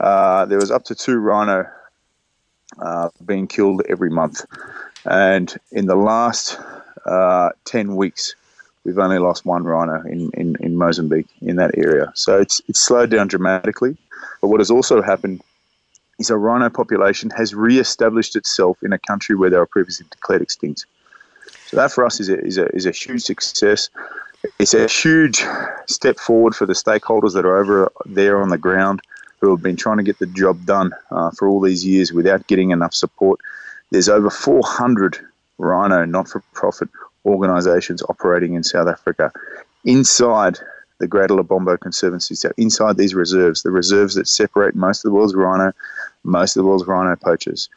uh, 0.00 0.46
there 0.46 0.58
was 0.58 0.70
up 0.70 0.84
to 0.84 0.94
two 0.94 1.18
rhino 1.18 1.68
uh, 2.78 3.10
being 3.26 3.46
killed 3.46 3.82
every 3.88 4.08
month, 4.08 4.46
and 5.04 5.54
in 5.72 5.86
the 5.86 5.96
last 5.96 6.58
uh, 7.06 7.50
10 7.64 7.96
weeks, 7.96 8.34
we've 8.84 8.98
only 8.98 9.18
lost 9.18 9.44
one 9.44 9.64
rhino 9.64 10.02
in, 10.02 10.30
in, 10.34 10.56
in 10.60 10.76
Mozambique 10.76 11.28
in 11.40 11.56
that 11.56 11.76
area. 11.76 12.12
So 12.14 12.38
it's, 12.38 12.60
it's 12.68 12.80
slowed 12.80 13.10
down 13.10 13.28
dramatically. 13.28 13.96
But 14.40 14.48
what 14.48 14.60
has 14.60 14.70
also 14.70 15.02
happened 15.02 15.42
is 16.18 16.30
a 16.30 16.36
rhino 16.36 16.68
population 16.68 17.30
has 17.30 17.54
re-established 17.54 18.36
itself 18.36 18.78
in 18.82 18.92
a 18.92 18.98
country 18.98 19.36
where 19.36 19.50
they 19.50 19.56
were 19.56 19.66
previously 19.66 20.06
declared 20.10 20.42
extinct. 20.42 20.86
So 21.66 21.76
that 21.76 21.92
for 21.92 22.04
us 22.04 22.20
is 22.20 22.28
a, 22.28 22.38
is 22.44 22.58
a, 22.58 22.66
is 22.74 22.86
a 22.86 22.90
huge 22.90 23.22
success. 23.22 23.90
It's 24.58 24.74
a 24.74 24.86
huge 24.88 25.44
step 25.86 26.18
forward 26.18 26.54
for 26.54 26.66
the 26.66 26.72
stakeholders 26.72 27.34
that 27.34 27.44
are 27.44 27.56
over 27.56 27.92
there 28.06 28.40
on 28.40 28.48
the 28.48 28.58
ground 28.58 29.02
who 29.40 29.50
have 29.50 29.62
been 29.62 29.76
trying 29.76 29.98
to 29.98 30.02
get 30.02 30.18
the 30.18 30.26
job 30.26 30.64
done 30.64 30.92
uh, 31.10 31.30
for 31.30 31.48
all 31.48 31.60
these 31.60 31.86
years 31.86 32.12
without 32.12 32.46
getting 32.46 32.70
enough 32.70 32.94
support. 32.94 33.40
There's 33.90 34.08
over 34.08 34.30
400 34.30 35.18
rhino 35.58 36.04
not 36.04 36.28
for 36.28 36.40
profit 36.52 36.88
organisations 37.24 38.02
operating 38.08 38.54
in 38.54 38.62
South 38.62 38.88
Africa 38.88 39.32
inside 39.84 40.58
the 40.98 41.06
Greater 41.06 41.34
Lebombo 41.34 41.78
Conservancy. 41.78 42.34
So 42.34 42.50
inside 42.56 42.96
these 42.96 43.14
reserves, 43.14 43.62
the 43.62 43.70
reserves 43.70 44.14
that 44.14 44.26
separate 44.26 44.74
most 44.74 45.04
of 45.04 45.10
the 45.10 45.14
world's 45.14 45.34
rhino, 45.34 45.72
most 46.24 46.56
of 46.56 46.62
the 46.62 46.68
world's 46.68 46.86
rhino 46.86 47.14
poachers. 47.16 47.68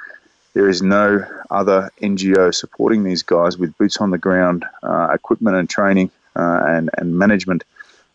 There 0.54 0.68
is 0.68 0.82
no 0.82 1.24
other 1.50 1.90
NGO 2.02 2.54
supporting 2.54 3.04
these 3.04 3.24
guys 3.24 3.58
with 3.58 3.78
boots 3.78 3.98
on 3.98 4.10
the 4.10 4.18
ground, 4.18 4.66
uh, 4.84 5.10
equipment 5.14 5.56
and 5.56 5.70
training 5.70 6.12
uh, 6.36 6.62
and, 6.66 6.90
and 6.98 7.18
management 7.18 7.64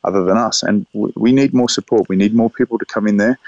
other 0.05 0.24
than 0.24 0.37
us. 0.37 0.62
And 0.62 0.87
we 0.92 1.33
need 1.33 1.55
more 1.55 1.68
support. 1.68 2.09
We 2.09 2.16
need 2.16 2.35
more 2.35 2.50
people 2.50 2.79
to 2.79 2.85
come 2.85 3.07
in 3.07 3.16
there. 3.16 3.38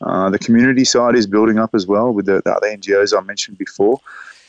Uh, 0.00 0.30
the 0.30 0.38
community 0.38 0.84
side 0.84 1.14
is 1.14 1.26
building 1.26 1.58
up 1.58 1.74
as 1.74 1.86
well 1.86 2.12
with 2.12 2.26
the, 2.26 2.42
the 2.44 2.52
other 2.52 2.68
NGOs 2.68 3.16
I 3.16 3.22
mentioned 3.22 3.58
before. 3.58 4.00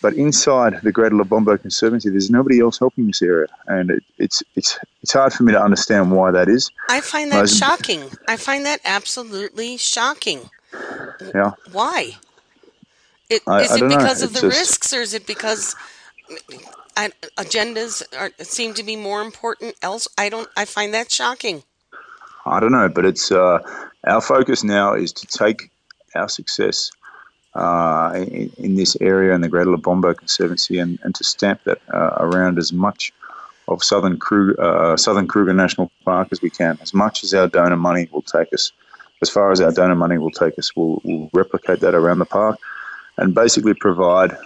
But 0.02 0.14
inside 0.14 0.82
the 0.84 0.92
Greater 0.92 1.16
Lebombo 1.16 1.60
Conservancy, 1.60 2.10
there's 2.10 2.30
nobody 2.30 2.60
else 2.60 2.78
helping 2.78 3.08
this 3.08 3.22
area, 3.22 3.48
and 3.66 3.90
it, 3.90 4.04
it's 4.20 4.44
it's 4.56 4.78
it's 5.02 5.14
hard 5.14 5.34
for 5.34 5.42
me 5.42 5.54
to 5.54 5.60
understand 5.60 6.12
why 6.12 6.30
that 6.30 6.48
is. 6.48 6.70
I 6.88 7.02
find 7.02 7.32
that 7.32 7.50
shocking. 7.50 8.04
I 8.28 8.38
find 8.38 8.64
that 8.66 8.80
absolutely 8.86 9.78
shocking. 9.78 10.52
Yeah. 11.34 11.54
Why? 11.72 12.12
It, 13.30 13.42
I, 13.48 13.62
is 13.64 13.72
I 13.72 13.76
it 13.78 13.90
because 13.90 14.22
know. 14.22 14.28
of 14.28 14.32
it's 14.32 14.42
the 14.42 14.48
just, 14.48 14.60
risks, 14.60 14.94
or 14.94 15.02
is 15.02 15.14
it 15.16 15.26
because 15.26 15.76
I, 16.96 17.10
agendas 17.38 18.04
are, 18.18 18.32
seem 18.44 18.76
to 18.76 18.84
be 18.84 18.96
more 18.96 19.22
important 19.22 19.76
else? 19.82 20.08
I 20.16 20.30
don't. 20.30 20.50
I 20.56 20.66
find 20.66 20.94
that 20.94 21.12
shocking. 21.12 21.64
I 22.50 22.60
don't 22.60 22.72
know, 22.72 22.90
but 22.90 23.06
it's 23.06 23.32
uh, 23.32 23.60
our 24.06 24.22
focus 24.22 24.64
now 24.64 24.94
is 24.94 25.12
to 25.14 25.28
take 25.28 25.70
our 26.16 26.30
success 26.30 26.92
uh, 27.56 28.12
in, 28.16 28.52
in, 28.58 28.76
this 28.76 28.96
area 29.02 29.34
in 29.34 29.42
the 29.42 29.50
Greater 29.50 29.72
Lebombo 29.72 30.16
Conservancy 30.16 30.78
and, 30.78 31.00
and 31.04 31.16
to 31.16 31.24
stamp 31.24 31.64
that 31.64 31.82
uh, 31.94 32.16
around 32.18 32.58
as 32.58 32.72
much 32.72 33.12
of 33.68 33.84
Southern 33.84 34.18
Kruger, 34.18 34.62
uh, 34.62 34.96
Southern 34.96 35.28
Kruger 35.28 35.54
National 35.54 35.92
Park 36.06 36.30
as 36.32 36.42
we 36.42 36.50
can. 36.50 36.78
As 36.82 36.94
much 36.94 37.24
as 37.24 37.34
our 37.34 37.48
donor 37.48 37.76
money 37.76 38.08
will 38.12 38.22
take 38.22 38.54
us, 38.54 38.72
as 39.22 39.30
far 39.30 39.52
as 39.52 39.60
our 39.60 39.72
donor 39.72 39.96
money 39.96 40.18
will 40.18 40.32
take 40.32 40.58
us, 40.60 40.76
we'll, 40.76 41.02
we'll 41.04 41.30
replicate 41.34 41.80
that 41.80 41.96
around 41.96 42.20
the 42.20 42.26
park 42.26 42.60
and 43.18 43.34
basically 43.34 43.74
provide 43.74 44.38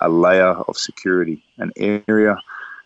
a 0.00 0.08
layer 0.08 0.54
of 0.66 0.76
security, 0.76 1.40
an 1.58 1.70
area 1.76 2.36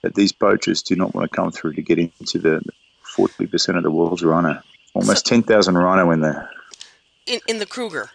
that 0.02 0.14
these 0.14 0.32
poachers 0.32 0.82
do 0.82 0.94
not 0.94 1.14
want 1.14 1.30
to 1.30 1.34
come 1.34 1.50
through 1.50 1.72
to 1.72 1.82
get 1.82 1.98
into 1.98 2.38
the 2.38 2.60
40% 3.16 3.76
of 3.76 3.82
the 3.82 3.90
world's 3.90 4.22
rhino. 4.22 4.60
Almost 4.94 5.26
so, 5.26 5.34
10,000 5.34 5.76
rhino 5.76 6.10
in 6.10 6.20
there. 6.20 6.50
In, 7.26 7.40
in 7.48 7.58
the 7.58 7.66
Kruger? 7.66 8.10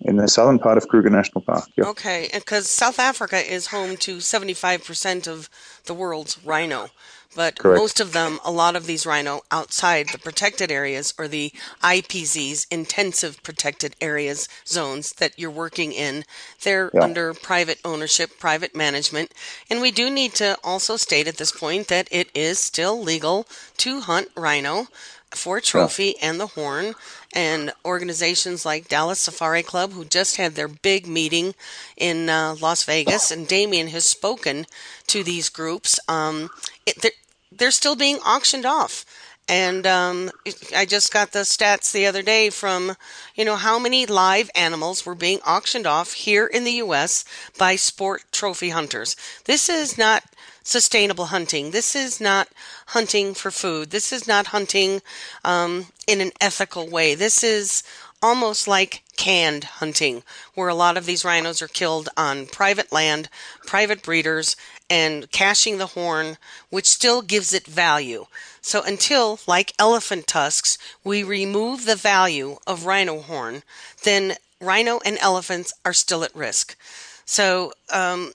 in 0.00 0.16
the 0.16 0.28
southern 0.28 0.58
part 0.58 0.78
of 0.78 0.88
Kruger 0.88 1.10
National 1.10 1.40
Park. 1.40 1.68
Okay, 1.78 2.28
because 2.32 2.68
South 2.68 2.98
Africa 2.98 3.38
is 3.38 3.68
home 3.68 3.96
to 3.98 4.18
75% 4.18 5.26
of 5.26 5.48
the 5.84 5.94
world's 5.94 6.38
rhino. 6.44 6.90
But 7.36 7.58
Correct. 7.58 7.78
most 7.78 8.00
of 8.00 8.12
them, 8.12 8.40
a 8.44 8.50
lot 8.50 8.76
of 8.76 8.86
these 8.86 9.04
rhino 9.04 9.42
outside 9.50 10.08
the 10.08 10.18
protected 10.18 10.72
areas 10.72 11.12
or 11.18 11.28
the 11.28 11.52
IPZs, 11.82 12.66
intensive 12.70 13.42
protected 13.42 13.94
areas 14.00 14.48
zones 14.66 15.12
that 15.14 15.38
you're 15.38 15.50
working 15.50 15.92
in, 15.92 16.24
they're 16.62 16.90
yeah. 16.94 17.02
under 17.02 17.34
private 17.34 17.78
ownership, 17.84 18.38
private 18.40 18.74
management. 18.74 19.32
And 19.70 19.82
we 19.82 19.90
do 19.90 20.10
need 20.10 20.32
to 20.34 20.56
also 20.64 20.96
state 20.96 21.28
at 21.28 21.36
this 21.36 21.52
point 21.52 21.88
that 21.88 22.08
it 22.10 22.30
is 22.34 22.58
still 22.58 23.00
legal 23.00 23.46
to 23.76 24.00
hunt 24.00 24.28
rhino 24.34 24.88
for 25.30 25.60
trophy 25.60 26.16
yeah. 26.16 26.30
and 26.30 26.40
the 26.40 26.46
horn 26.46 26.94
and 27.34 27.72
organizations 27.84 28.64
like 28.64 28.88
Dallas 28.88 29.20
Safari 29.20 29.62
Club, 29.62 29.92
who 29.92 30.04
just 30.04 30.36
had 30.36 30.54
their 30.54 30.68
big 30.68 31.06
meeting 31.06 31.54
in 31.96 32.30
uh, 32.30 32.56
Las 32.60 32.84
Vegas, 32.84 33.30
and 33.30 33.46
Damien 33.46 33.88
has 33.88 34.08
spoken 34.08 34.64
to 35.08 35.22
these 35.22 35.50
groups. 35.50 36.00
Um, 36.08 36.48
it, 36.86 37.12
they're 37.58 37.70
still 37.70 37.96
being 37.96 38.16
auctioned 38.18 38.66
off. 38.66 39.04
And 39.48 39.86
um, 39.86 40.32
I 40.74 40.86
just 40.86 41.12
got 41.12 41.30
the 41.30 41.40
stats 41.40 41.92
the 41.92 42.06
other 42.06 42.22
day 42.22 42.50
from, 42.50 42.96
you 43.36 43.44
know, 43.44 43.54
how 43.54 43.78
many 43.78 44.04
live 44.04 44.50
animals 44.56 45.06
were 45.06 45.14
being 45.14 45.38
auctioned 45.46 45.86
off 45.86 46.14
here 46.14 46.46
in 46.46 46.64
the 46.64 46.72
U.S. 46.72 47.24
by 47.56 47.76
sport 47.76 48.24
trophy 48.32 48.70
hunters. 48.70 49.14
This 49.44 49.68
is 49.68 49.96
not 49.96 50.24
sustainable 50.64 51.26
hunting. 51.26 51.70
This 51.70 51.94
is 51.94 52.20
not 52.20 52.48
hunting 52.88 53.34
for 53.34 53.52
food. 53.52 53.90
This 53.90 54.12
is 54.12 54.26
not 54.26 54.48
hunting 54.48 55.00
um, 55.44 55.86
in 56.08 56.20
an 56.20 56.32
ethical 56.40 56.88
way. 56.88 57.14
This 57.14 57.44
is 57.44 57.84
almost 58.26 58.66
like 58.66 59.04
canned 59.16 59.62
hunting, 59.78 60.24
where 60.54 60.66
a 60.68 60.74
lot 60.74 60.96
of 60.96 61.06
these 61.06 61.24
rhinos 61.24 61.62
are 61.62 61.68
killed 61.68 62.08
on 62.16 62.46
private 62.46 62.90
land, 62.90 63.28
private 63.64 64.02
breeders, 64.02 64.56
and 64.90 65.30
caching 65.30 65.78
the 65.78 65.94
horn, 65.98 66.36
which 66.68 66.86
still 66.88 67.22
gives 67.22 67.52
it 67.52 67.68
value. 67.68 68.26
So 68.60 68.82
until, 68.82 69.38
like 69.46 69.74
elephant 69.78 70.26
tusks, 70.26 70.76
we 71.04 71.22
remove 71.22 71.84
the 71.84 71.94
value 71.94 72.56
of 72.66 72.84
rhino 72.84 73.20
horn, 73.20 73.62
then 74.02 74.34
rhino 74.60 74.98
and 75.04 75.18
elephants 75.20 75.72
are 75.84 75.92
still 75.92 76.24
at 76.24 76.34
risk. 76.34 76.76
So, 77.24 77.72
um, 77.90 78.32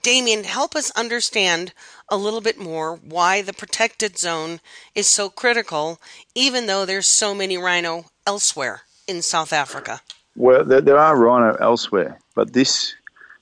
Damien, 0.00 0.44
help 0.44 0.76
us 0.76 0.92
understand 0.92 1.72
a 2.08 2.16
little 2.16 2.40
bit 2.40 2.56
more 2.56 2.94
why 2.94 3.42
the 3.42 3.52
protected 3.52 4.16
zone 4.16 4.60
is 4.94 5.08
so 5.08 5.28
critical, 5.28 6.00
even 6.36 6.66
though 6.66 6.84
there's 6.86 7.08
so 7.08 7.34
many 7.34 7.58
rhino 7.58 8.04
elsewhere 8.24 8.82
in 9.06 9.22
South 9.22 9.52
Africa. 9.52 10.00
Well, 10.36 10.64
there, 10.64 10.80
there 10.80 10.98
are 10.98 11.16
rhino 11.16 11.54
elsewhere, 11.56 12.18
but 12.34 12.52
this 12.52 12.94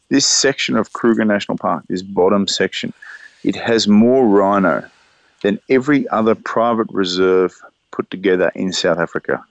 this 0.09 0.27
section 0.27 0.77
of 0.77 0.93
Kruger 0.93 1.25
National 1.25 1.57
Park, 1.57 1.85
this 1.89 2.03
bottom 2.03 2.49
section, 2.49 2.93
it 3.45 3.55
has 3.55 3.87
more 3.87 4.27
rhino 4.27 4.89
than 5.43 5.61
every 5.69 6.09
other 6.09 6.35
private 6.35 6.89
reserve 6.91 7.55
put 7.93 8.11
together 8.11 8.51
in 8.55 8.73
South 8.73 8.99
Africa. 8.99 9.45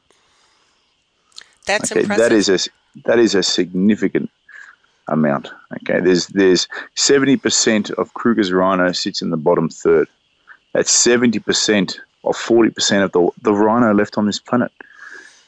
That's 1.65 1.91
okay, 1.91 2.01
impressive. 2.01 2.29
That 2.29 2.35
is 2.35 2.49
a 2.49 2.69
that 3.05 3.19
is 3.19 3.35
a 3.35 3.43
significant 3.43 4.29
amount. 5.07 5.49
Okay, 5.77 5.99
there's 6.01 6.27
there's 6.27 6.67
seventy 6.95 7.37
percent 7.37 7.89
of 7.91 8.13
Kruger's 8.13 8.51
rhino 8.51 8.91
sits 8.91 9.21
in 9.21 9.29
the 9.29 9.37
bottom 9.37 9.69
third. 9.69 10.07
That's 10.73 10.91
seventy 10.91 11.39
percent 11.39 11.99
or 12.23 12.33
forty 12.33 12.69
percent 12.69 13.03
of 13.03 13.11
the 13.11 13.29
the 13.41 13.53
rhino 13.53 13.93
left 13.93 14.17
on 14.17 14.25
this 14.25 14.39
planet. 14.39 14.71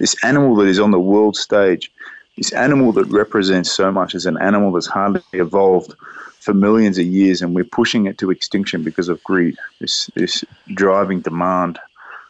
This 0.02 0.16
animal 0.24 0.56
that 0.56 0.68
is 0.68 0.80
on 0.80 0.92
the 0.92 1.00
world 1.00 1.38
stage 1.38 1.92
this 2.38 2.54
animal 2.54 2.92
that 2.94 3.06
represents 3.06 3.72
so 3.72 3.92
much 3.92 4.16
is 4.16 4.26
an 4.26 4.38
animal 4.42 4.72
that's 4.72 4.88
hardly 4.88 5.22
evolved 5.34 5.94
for 6.40 6.54
millions 6.54 6.98
of 6.98 7.06
years, 7.06 7.42
and 7.42 7.54
we're 7.54 7.64
pushing 7.64 8.08
it 8.08 8.18
to 8.18 8.32
extinction 8.32 8.84
because 8.84 9.10
of 9.10 9.24
greed, 9.24 9.56
this, 9.80 10.10
this 10.16 10.44
driving 10.74 11.22
demand 11.22 11.78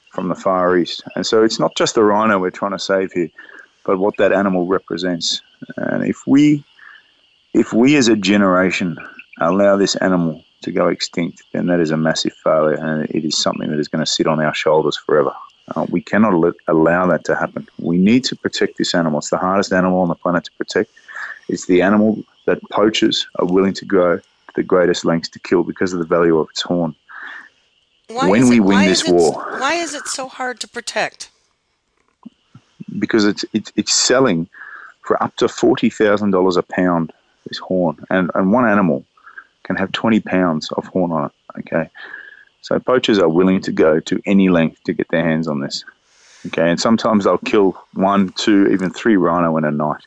from 0.10 0.28
the 0.28 0.36
Far 0.36 0.78
East. 0.78 1.02
And 1.16 1.26
so 1.26 1.44
it's 1.44 1.60
not 1.60 1.76
just 1.78 1.96
the 1.96 2.04
rhino 2.04 2.40
we're 2.40 2.52
trying 2.52 2.74
to 2.74 2.80
save 2.80 3.14
here, 3.14 3.30
but 3.86 4.00
what 4.00 4.18
that 4.18 4.34
animal 4.34 4.66
represents. 4.66 5.42
And 5.78 6.04
if 6.04 6.28
we, 6.28 6.66
if 7.54 7.72
we 7.72 7.96
as 7.96 8.10
a 8.10 8.18
generation 8.18 8.98
allow 9.40 9.78
this 9.78 9.96
animal 9.98 10.44
to 10.64 10.74
go 10.74 10.90
extinct, 10.90 11.44
then 11.54 11.68
that 11.68 11.80
is 11.80 11.92
a 11.92 11.98
massive 11.98 12.34
failure, 12.44 12.74
and 12.74 13.10
it 13.12 13.24
is 13.24 13.38
something 13.38 13.70
that 13.70 13.80
is 13.80 13.88
going 13.88 14.04
to 14.04 14.12
sit 14.12 14.28
on 14.28 14.42
our 14.42 14.54
shoulders 14.54 14.98
forever. 14.98 15.34
Uh, 15.76 15.86
we 15.90 16.02
cannot 16.02 16.34
let, 16.34 16.54
allow 16.68 17.06
that 17.08 17.24
to 17.26 17.36
happen. 17.36 17.68
We 17.80 17.98
need 17.98 18.24
to 18.26 18.36
protect 18.36 18.78
this 18.78 18.94
animal. 18.94 19.20
It's 19.20 19.30
the 19.30 19.38
hardest 19.38 19.72
animal 19.72 20.00
on 20.00 20.10
the 20.10 20.16
planet 20.16 20.44
to 20.46 20.52
protect. 20.54 20.92
It's 21.48 21.66
the 21.66 21.82
animal 21.82 22.24
that 22.46 22.60
poachers 22.70 23.28
are 23.36 23.46
willing 23.46 23.74
to 23.76 23.86
go 23.86 24.18
to 24.18 24.24
the 24.56 24.64
greatest 24.64 25.06
lengths 25.06 25.30
to 25.30 25.40
kill 25.40 25.64
because 25.64 25.94
of 25.94 26.00
the 26.00 26.06
value 26.06 26.38
of 26.38 26.50
its 26.50 26.62
horn. 26.62 26.96
Why 28.08 28.30
when 28.30 28.50
we 28.50 28.58
it, 28.58 28.62
win 28.62 28.86
this 28.86 29.08
it, 29.08 29.14
war, 29.14 29.32
why 29.60 29.76
is 29.76 29.94
it 29.94 30.08
so 30.08 30.28
hard 30.28 30.60
to 30.60 30.68
protect? 30.68 31.30
Because 33.00 33.24
it's 33.24 33.46
it's, 33.54 33.72
it's 33.78 33.94
selling 33.94 34.50
for 35.02 35.22
up 35.24 35.36
to 35.38 35.48
forty 35.48 35.90
thousand 35.90 36.32
dollars 36.32 36.58
a 36.58 36.64
pound. 36.64 37.14
This 37.48 37.58
horn, 37.58 38.06
and 38.12 38.30
and 38.36 38.54
one 38.54 38.68
animal 38.68 39.04
can 39.64 39.76
have 39.76 39.92
twenty 39.94 40.20
pounds 40.20 40.72
of 40.74 40.86
horn 40.86 41.12
on 41.12 41.26
it. 41.26 41.32
Okay, 41.60 41.90
so 42.62 42.80
poachers 42.80 43.20
are 43.20 43.30
willing 43.30 43.62
to 43.62 43.72
go 43.72 44.00
to 44.00 44.22
any 44.26 44.50
length 44.50 44.84
to 44.86 44.94
get 44.94 45.10
their 45.10 45.24
hands 45.24 45.48
on 45.48 45.60
this. 45.60 45.84
Okay, 46.48 46.70
and 46.70 46.80
sometimes 46.80 47.26
they'll 47.26 47.38
kill 47.40 47.72
one, 47.94 48.30
two, 48.30 48.68
even 48.68 48.92
three 48.92 49.16
rhino 49.16 49.58
in 49.58 49.66
a 49.66 49.72
night. 49.72 50.04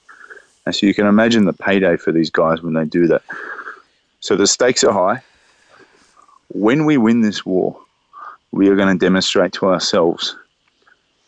And 0.66 0.74
so 0.74 0.86
you 0.86 0.94
can 0.94 1.06
imagine 1.06 1.44
the 1.44 1.52
payday 1.52 1.96
for 1.96 2.10
these 2.10 2.30
guys 2.30 2.62
when 2.62 2.74
they 2.74 2.84
do 2.84 3.06
that. 3.08 3.22
So 4.20 4.34
the 4.36 4.46
stakes 4.46 4.82
are 4.82 4.92
high. 4.92 5.22
When 6.48 6.86
we 6.86 6.96
win 6.96 7.20
this 7.20 7.44
war, 7.44 7.78
we 8.50 8.68
are 8.68 8.76
going 8.76 8.96
to 8.96 9.04
demonstrate 9.04 9.52
to 9.54 9.66
ourselves 9.66 10.36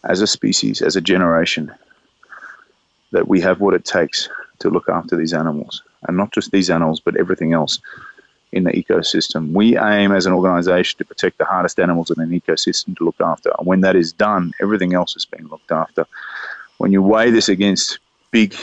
as 0.04 0.20
a 0.20 0.26
species, 0.26 0.80
as 0.80 0.96
a 0.96 1.00
generation, 1.00 1.72
that 3.10 3.28
we 3.28 3.40
have 3.40 3.60
what 3.60 3.74
it 3.74 3.84
takes 3.84 4.28
to 4.60 4.70
look 4.70 4.88
after 4.88 5.16
these 5.16 5.34
animals. 5.34 5.82
And 6.06 6.16
not 6.16 6.32
just 6.32 6.52
these 6.52 6.70
animals, 6.70 7.00
but 7.00 7.16
everything 7.16 7.52
else 7.52 7.80
in 8.56 8.64
the 8.64 8.72
ecosystem. 8.72 9.52
We 9.52 9.78
aim 9.78 10.12
as 10.12 10.26
an 10.26 10.32
organization 10.32 10.98
to 10.98 11.04
protect 11.04 11.38
the 11.38 11.44
hardest 11.44 11.78
animals 11.78 12.10
in 12.10 12.20
an 12.20 12.30
ecosystem 12.30 12.96
to 12.96 13.04
look 13.04 13.20
after. 13.20 13.52
And 13.58 13.66
when 13.66 13.82
that 13.82 13.94
is 13.94 14.12
done, 14.12 14.52
everything 14.60 14.94
else 14.94 15.14
is 15.14 15.26
being 15.26 15.48
looked 15.48 15.70
after. 15.70 16.06
When 16.78 16.90
you 16.90 17.02
weigh 17.02 17.30
this 17.30 17.48
against 17.48 17.98
big 18.30 18.56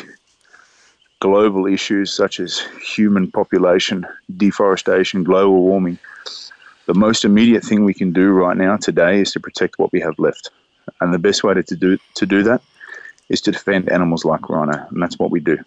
global 1.20 1.68
issues 1.68 2.12
such 2.12 2.40
as 2.40 2.60
human 2.82 3.32
population, 3.32 4.06
deforestation, 4.36 5.24
global 5.24 5.62
warming, 5.62 6.00
the 6.88 6.94
most 6.94 7.24
immediate 7.24 7.64
thing 7.64 7.86
we 7.86 7.94
can 7.94 8.12
do 8.12 8.32
right 8.32 8.58
now 8.58 8.76
today 8.76 9.22
is 9.22 9.32
to 9.32 9.40
protect 9.40 9.80
what 9.80 9.92
we 9.94 10.02
have 10.02 10.18
left. 10.20 10.50
And 11.00 11.14
the 11.14 11.20
best 11.20 11.44
way 11.44 11.54
to 11.54 11.76
do 11.76 11.98
to 12.16 12.26
do 12.26 12.44
that 12.44 12.62
is 13.30 13.42
to 13.42 13.52
defend 13.52 13.90
animals 13.90 14.26
like 14.26 14.50
rhino, 14.50 14.86
and 14.90 15.02
that's 15.02 15.18
what 15.18 15.32
we 15.32 15.40
do. 15.40 15.58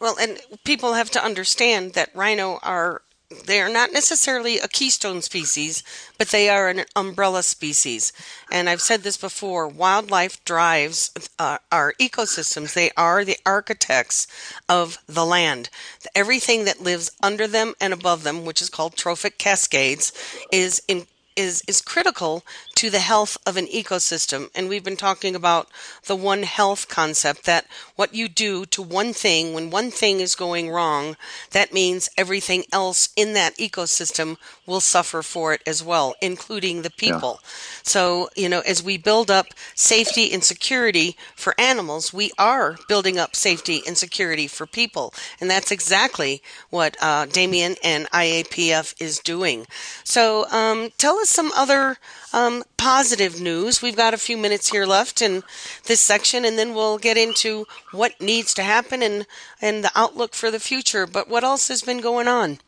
Well, 0.00 0.16
and 0.20 0.38
people 0.64 0.92
have 0.94 1.10
to 1.12 1.24
understand 1.24 1.94
that 1.94 2.10
rhino 2.14 2.58
are 2.62 3.00
they 3.46 3.60
are 3.60 3.68
not 3.68 3.92
necessarily 3.92 4.58
a 4.58 4.66
keystone 4.66 5.22
species, 5.22 5.84
but 6.18 6.28
they 6.28 6.48
are 6.48 6.68
an 6.68 6.84
umbrella 6.96 7.42
species. 7.44 8.12
And 8.50 8.68
I've 8.68 8.80
said 8.80 9.02
this 9.02 9.16
before 9.16 9.68
wildlife 9.68 10.44
drives 10.44 11.12
uh, 11.38 11.58
our 11.70 11.94
ecosystems. 12.00 12.74
They 12.74 12.90
are 12.96 13.24
the 13.24 13.38
architects 13.46 14.26
of 14.68 14.98
the 15.06 15.24
land. 15.24 15.70
Everything 16.14 16.64
that 16.64 16.82
lives 16.82 17.12
under 17.22 17.46
them 17.46 17.74
and 17.80 17.92
above 17.92 18.24
them, 18.24 18.44
which 18.44 18.60
is 18.60 18.68
called 18.68 18.96
trophic 18.96 19.38
cascades, 19.38 20.12
is 20.50 20.82
in 20.88 21.06
is 21.40 21.62
is 21.66 21.80
critical 21.80 22.42
to 22.80 22.90
the 22.90 23.00
health 23.12 23.36
of 23.46 23.56
an 23.56 23.66
ecosystem. 23.66 24.48
And 24.54 24.68
we've 24.68 24.84
been 24.84 24.96
talking 24.96 25.34
about 25.34 25.68
the 26.06 26.16
one 26.16 26.44
health 26.44 26.88
concept 26.88 27.44
that 27.44 27.66
what 27.96 28.14
you 28.14 28.28
do 28.28 28.64
to 28.66 28.82
one 28.82 29.12
thing 29.12 29.54
when 29.54 29.70
one 29.70 29.90
thing 29.90 30.20
is 30.20 30.34
going 30.34 30.70
wrong 30.70 31.16
that 31.50 31.72
means 31.72 32.08
everything 32.16 32.64
else 32.72 33.08
in 33.16 33.32
that 33.34 33.56
ecosystem 33.56 34.36
will 34.66 34.80
suffer 34.80 35.22
for 35.22 35.52
it 35.54 35.62
as 35.66 35.82
well 35.82 36.14
including 36.20 36.82
the 36.82 36.90
people. 36.90 37.34
Yeah. 37.42 37.48
so 37.82 38.02
you 38.36 38.48
know 38.48 38.60
as 38.60 38.82
we 38.82 38.96
build 38.96 39.30
up 39.30 39.46
safety 39.74 40.32
and 40.32 40.42
security 40.44 41.16
for 41.34 41.54
animals 41.58 42.12
we 42.12 42.30
are 42.38 42.76
building 42.88 43.18
up 43.18 43.34
safety 43.36 43.82
and 43.86 43.96
security 43.96 44.46
for 44.46 44.66
people. 44.66 45.12
And 45.40 45.50
that's 45.50 45.70
exactly 45.70 46.42
what 46.70 46.96
uh, 47.00 47.26
Damien 47.26 47.76
and 47.82 48.08
IAPF 48.10 48.94
is 49.00 49.18
doing. 49.18 49.66
So 50.04 50.46
um, 50.50 50.90
tell 50.98 51.18
us 51.18 51.29
some 51.30 51.50
other 51.52 51.96
um, 52.32 52.62
positive 52.76 53.40
news. 53.40 53.80
We've 53.80 53.96
got 53.96 54.14
a 54.14 54.18
few 54.18 54.36
minutes 54.36 54.70
here 54.70 54.86
left 54.86 55.22
in 55.22 55.42
this 55.86 56.00
section, 56.00 56.44
and 56.44 56.58
then 56.58 56.74
we'll 56.74 56.98
get 56.98 57.16
into 57.16 57.66
what 57.92 58.20
needs 58.20 58.52
to 58.54 58.62
happen 58.62 59.02
and, 59.02 59.26
and 59.60 59.84
the 59.84 59.92
outlook 59.94 60.34
for 60.34 60.50
the 60.50 60.60
future. 60.60 61.06
But 61.06 61.28
what 61.28 61.44
else 61.44 61.68
has 61.68 61.82
been 61.82 62.00
going 62.00 62.28
on? 62.28 62.58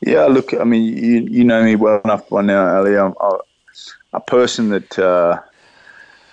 Yeah, 0.00 0.24
look, 0.24 0.52
I 0.52 0.64
mean, 0.64 0.82
you, 0.82 1.26
you 1.30 1.44
know 1.44 1.62
me 1.62 1.76
well 1.76 2.00
enough 2.04 2.28
by 2.28 2.42
now, 2.42 2.76
Ali. 2.76 2.96
I'm 2.96 3.14
a, 3.20 3.38
a 4.12 4.20
person 4.20 4.68
that 4.70 4.98
uh, 4.98 5.40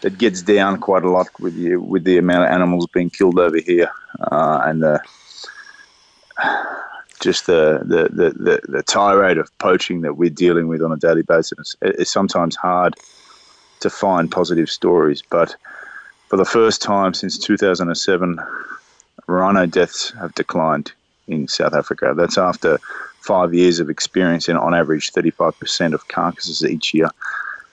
that 0.01 0.17
gets 0.17 0.41
down 0.41 0.79
quite 0.79 1.03
a 1.03 1.09
lot 1.09 1.27
with 1.39 1.55
you 1.55 1.79
with 1.79 2.03
the 2.03 2.17
amount 2.17 2.45
of 2.45 2.51
animals 2.51 2.87
being 2.93 3.09
killed 3.09 3.39
over 3.39 3.57
here, 3.57 3.89
uh, 4.19 4.61
and 4.65 4.83
the 4.83 4.99
just 7.21 7.45
the, 7.45 7.79
the, 7.83 8.09
the, 8.09 8.61
the, 8.67 8.83
tirade 8.83 9.37
of 9.37 9.55
poaching 9.59 10.01
that 10.01 10.17
we're 10.17 10.29
dealing 10.29 10.67
with 10.67 10.81
on 10.81 10.91
a 10.91 10.97
daily 10.97 11.21
basis. 11.21 11.75
It's 11.81 12.11
sometimes 12.11 12.55
hard 12.55 12.95
to 13.79 13.89
find 13.89 14.29
positive 14.29 14.69
stories, 14.69 15.21
but 15.29 15.55
for 16.27 16.37
the 16.37 16.45
first 16.45 16.81
time 16.81 17.13
since 17.13 17.37
2007, 17.37 18.39
rhino 19.27 19.65
deaths 19.65 20.11
have 20.19 20.33
declined 20.35 20.91
in 21.27 21.47
South 21.47 21.73
Africa. 21.73 22.13
That's 22.15 22.37
after 22.37 22.79
five 23.21 23.53
years 23.53 23.79
of 23.79 23.89
experience 23.89 24.49
in, 24.49 24.57
on 24.57 24.73
average, 24.73 25.13
35% 25.13 25.93
of 25.93 26.07
carcasses 26.07 26.63
each 26.65 26.93
year. 26.93 27.09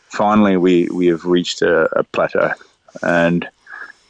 Finally, 0.09 0.57
we, 0.57 0.89
we 0.91 1.07
have 1.07 1.25
reached 1.25 1.63
a, 1.63 1.89
a 1.99 2.05
plateau. 2.05 2.53
And 3.03 3.49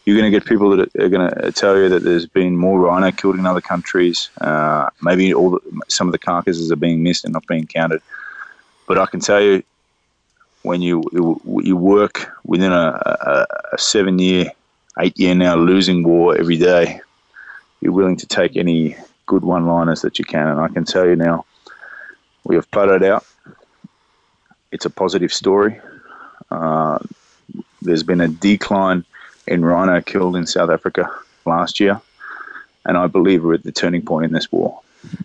you're 0.09 0.17
going 0.17 0.33
to 0.33 0.35
get 0.39 0.49
people 0.49 0.71
that 0.75 0.97
are 0.97 1.11
going 1.11 1.29
to 1.29 1.53
tell 1.53 1.77
you 1.77 1.91
that 1.91 2.03
there's 2.03 2.25
been 2.25 2.57
more 2.57 2.81
rhino 2.81 3.13
killed 3.13 3.39
in 3.39 3.45
other 3.45 3.61
countries. 3.61 4.31
Uh, 4.41 4.89
maybe 5.03 5.35
all 5.35 5.51
the, 5.51 5.61
some 5.89 6.09
of 6.09 6.13
the 6.13 6.19
carcasses 6.19 6.73
are 6.73 6.77
being 6.77 7.03
missed 7.03 7.27
and 7.27 7.35
not 7.35 7.47
being 7.47 7.67
counted. 7.67 8.01
But 8.87 8.97
I 8.97 9.05
can 9.05 9.21
tell 9.21 9.43
you, 9.43 9.63
when 10.63 10.81
you 10.81 11.05
you 11.63 11.77
work 11.77 12.35
within 12.45 12.73
a, 12.73 12.87
a, 13.05 13.47
a 13.75 13.79
seven 13.79 14.19
year, 14.19 14.51
eight 14.99 15.19
year 15.21 15.35
now 15.35 15.57
losing 15.57 16.03
war 16.03 16.35
every 16.39 16.57
day, 16.57 17.03
you're 17.83 17.93
willing 17.93 18.17
to 18.17 18.27
take 18.27 18.57
any 18.57 18.97
good 19.27 19.45
one 19.45 19.67
liners 19.67 20.01
that 20.01 20.19
you 20.19 20.25
can. 20.25 20.47
And 20.47 20.59
I 20.59 20.69
can 20.69 20.87
tell 20.87 21.07
you 21.07 21.17
now, 21.17 21.45
we 22.45 22.55
have 22.55 22.71
put 22.71 23.03
out. 23.03 23.27
It's 24.73 24.87
a 24.87 24.91
positive 24.91 25.35
story. 25.35 25.79
Uh, 26.51 26.99
there's 27.83 28.03
been 28.03 28.23
a 28.23 28.29
decline 28.29 29.05
in 29.49 29.65
rhino 29.65 30.01
killed 30.01 30.37
in 30.37 30.47
South 30.47 30.71
Africa 30.71 31.11
last 31.45 31.81
year, 31.81 32.01
and 32.85 32.97
I 32.97 33.07
believe 33.07 33.45
we're 33.45 33.55
at 33.55 33.65
the 33.65 33.73
turning 33.73 34.03
point 34.03 34.27
in 34.27 34.33
this 34.33 34.51
war. 34.53 34.81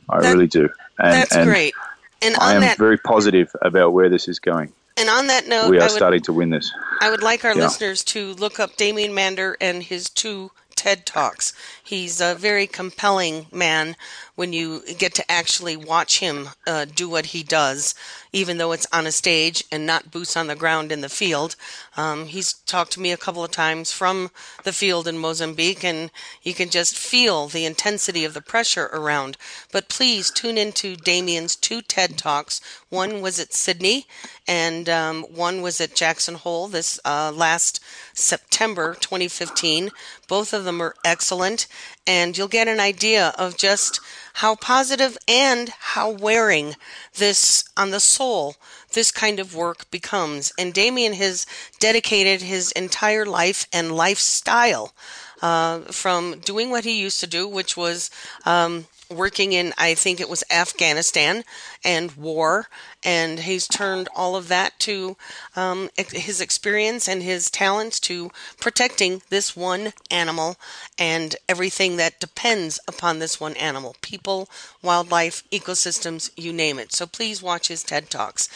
I 0.10 0.22
that, 0.22 0.34
really 0.34 0.48
do. 0.48 0.70
And, 1.00 1.14
that's 1.14 1.36
and 1.36 1.50
great. 1.50 1.74
And 2.22 2.36
I 2.38 2.56
am 2.56 2.62
that, 2.62 2.78
very 2.78 2.98
positive 2.98 3.54
about 3.62 3.94
where 3.94 4.10
this 4.10 4.28
is 4.28 4.40
going. 4.40 4.72
And 4.96 5.10
on 5.10 5.28
that 5.28 5.48
note, 5.48 5.70
we 5.70 5.78
are 5.78 5.82
would, 5.82 5.92
starting 5.92 6.22
to 6.22 6.34
win 6.34 6.52
this. 6.52 6.72
I 7.02 7.10
would 7.10 7.24
like 7.24 7.44
our 7.44 7.56
yeah. 7.56 7.64
listeners 7.64 8.04
to 8.06 8.34
look 8.36 8.60
up 8.60 8.78
Damien 8.78 9.14
Mander 9.14 9.58
and 9.60 9.84
his 9.84 10.10
two 10.10 10.52
TED 10.76 11.06
Talks. 11.06 11.54
He's 11.84 12.22
a 12.22 12.36
very 12.36 12.68
compelling 12.68 13.48
man 13.52 13.96
when 14.36 14.54
you 14.54 14.84
get 14.98 15.14
to 15.16 15.32
actually 15.32 15.76
watch 15.76 16.20
him 16.20 16.50
uh, 16.68 16.86
do 16.86 17.10
what 17.10 17.28
he 17.28 17.44
does, 17.44 17.96
even 18.34 18.58
though 18.58 18.72
it's 18.72 18.88
on 18.92 19.06
a 19.06 19.12
stage 19.12 19.64
and 19.72 19.86
not 19.86 20.12
boots 20.12 20.36
on 20.36 20.48
the 20.48 20.56
ground 20.56 20.92
in 20.92 21.02
the 21.02 21.10
field. 21.10 21.56
Um, 21.96 22.26
he's 22.26 22.54
talked 22.54 22.92
to 22.94 23.00
me 23.00 23.12
a 23.12 23.18
couple 23.18 23.44
of 23.44 23.52
times 23.52 23.92
from 23.92 24.32
the 24.64 24.74
field 24.74 25.08
in 25.08 25.20
Mozambique, 25.20 25.84
and 25.86 26.10
you 26.42 26.54
can 26.56 26.70
just 26.70 26.98
feel 26.98 27.48
the 27.48 27.66
intensity 27.66 28.26
of 28.26 28.34
the 28.34 28.42
pressure 28.42 28.90
around. 28.92 29.38
But 29.72 29.88
please 29.88 30.32
tune 30.32 30.58
into 30.58 30.96
Damien's 30.96 31.56
two 31.56 31.82
TED 31.82 32.18
Talks. 32.18 32.60
One 32.90 33.22
was 33.22 33.40
at 33.40 33.54
Sydney, 33.54 34.08
and 34.48 34.90
um, 34.90 35.24
one 35.24 35.62
was 35.62 35.80
at 35.80 35.96
Jackson 35.96 36.36
Hole 36.36 36.68
this 36.68 37.00
uh, 37.06 37.32
last 37.34 37.80
September 38.14 38.96
2015. 39.00 39.92
Both 40.28 40.54
of 40.54 40.64
them 40.64 40.82
are 40.82 40.96
excellent, 41.06 41.68
and 42.06 42.38
you'll 42.38 42.48
get 42.48 42.68
an 42.68 42.80
idea 42.80 43.34
of 43.38 43.58
just 43.58 44.00
how 44.36 44.56
positive 44.56 45.18
and 45.28 45.70
how 45.70 46.10
wearing 46.10 46.76
this 47.16 47.64
on 47.78 47.92
the 47.92 48.00
soul 48.00 48.56
this 48.94 49.12
kind 49.12 49.40
of 49.40 49.56
work 49.56 49.90
becomes. 49.92 50.54
And 50.58 50.74
Damien 50.74 51.14
has 51.14 51.46
dedicated 51.80 52.42
his 52.42 52.72
entire 52.72 53.26
life 53.26 53.68
and 53.74 53.96
lifestyle 53.96 54.94
uh, 55.42 55.80
from 55.80 56.40
doing 56.40 56.70
what 56.70 56.86
he 56.86 57.00
used 57.00 57.20
to 57.20 57.28
do, 57.28 57.48
which 57.48 57.76
was 57.76 58.10
um, 58.46 58.86
working 59.16 59.54
in, 59.54 59.74
I 59.78 59.96
think 59.96 60.20
it 60.20 60.30
was 60.30 60.44
Afghanistan 60.52 61.44
and 61.84 62.12
war, 62.16 62.68
and 63.04 63.40
he's 63.40 63.68
turned 63.68 64.10
all 64.16 64.36
of 64.36 64.48
that 64.50 64.80
to 64.82 65.18
um, 65.56 65.90
his 65.96 66.40
experience 66.40 67.08
and 67.08 67.24
his 67.24 67.50
talents 67.50 68.00
to 68.02 68.30
protecting 68.60 69.22
this 69.30 69.56
one 69.56 69.94
animal 70.12 70.58
and 71.00 71.36
everything 71.50 71.98
that 71.98 72.20
depends 72.20 72.80
upon 72.88 73.20
this 73.20 73.40
one 73.40 73.56
animal 73.56 73.96
people, 74.02 74.48
wildlife, 74.82 75.44
ecosystems, 75.50 76.30
you 76.38 76.54
name 76.54 76.78
it. 76.78 76.94
So 76.94 77.08
please 77.08 77.42
watch 77.42 77.70
his 77.70 77.84
TED 77.84 78.10
Talks. 78.10 78.50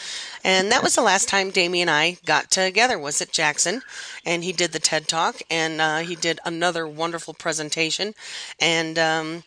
And 0.44 0.70
that 0.70 0.82
was 0.82 0.94
the 0.94 1.02
last 1.02 1.28
time 1.28 1.50
Damien 1.50 1.88
and 1.88 1.90
I 1.90 2.18
got 2.26 2.50
together, 2.50 2.98
was 2.98 3.20
at 3.22 3.32
Jackson, 3.32 3.80
and 4.26 4.44
he 4.44 4.52
did 4.52 4.72
the 4.72 4.78
TED 4.78 5.08
Talk, 5.08 5.40
and 5.50 5.80
uh, 5.80 5.98
he 5.98 6.14
did 6.14 6.38
another 6.44 6.86
wonderful 6.86 7.32
presentation. 7.32 8.14
And 8.60 8.98
um, 8.98 9.44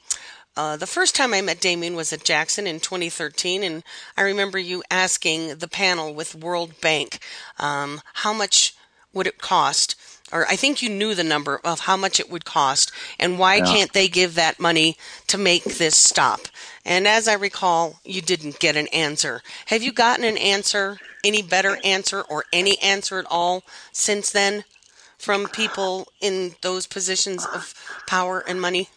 uh, 0.57 0.75
the 0.75 0.87
first 0.87 1.15
time 1.15 1.33
I 1.33 1.41
met 1.41 1.61
Damien 1.61 1.95
was 1.95 2.11
at 2.11 2.25
Jackson 2.25 2.67
in 2.67 2.79
2013, 2.79 3.63
and 3.63 3.83
I 4.17 4.23
remember 4.23 4.59
you 4.59 4.83
asking 4.91 5.55
the 5.55 5.67
panel 5.67 6.13
with 6.13 6.35
World 6.35 6.79
Bank 6.81 7.19
um, 7.57 8.01
how 8.15 8.33
much 8.33 8.75
would 9.13 9.27
it 9.27 9.37
cost, 9.37 9.95
or 10.31 10.45
I 10.47 10.55
think 10.57 10.81
you 10.81 10.89
knew 10.89 11.15
the 11.15 11.23
number 11.23 11.59
of 11.63 11.81
how 11.81 11.95
much 11.95 12.19
it 12.19 12.29
would 12.29 12.43
cost, 12.43 12.91
and 13.17 13.39
why 13.39 13.55
yeah. 13.57 13.65
can't 13.65 13.93
they 13.93 14.09
give 14.09 14.35
that 14.35 14.59
money 14.59 14.97
to 15.27 15.37
make 15.37 15.63
this 15.63 15.95
stop? 15.95 16.41
And 16.85 17.07
as 17.07 17.27
I 17.27 17.33
recall, 17.33 17.99
you 18.03 18.21
didn't 18.21 18.59
get 18.59 18.75
an 18.75 18.87
answer. 18.87 19.41
Have 19.67 19.83
you 19.83 19.93
gotten 19.93 20.25
an 20.25 20.37
answer, 20.37 20.97
any 21.23 21.41
better 21.41 21.77
answer, 21.83 22.21
or 22.21 22.43
any 22.51 22.77
answer 22.79 23.19
at 23.19 23.25
all 23.29 23.63
since 23.93 24.31
then 24.31 24.65
from 25.17 25.47
people 25.47 26.07
in 26.19 26.55
those 26.61 26.87
positions 26.87 27.45
of 27.45 27.73
power 28.05 28.43
and 28.45 28.59
money? 28.59 28.89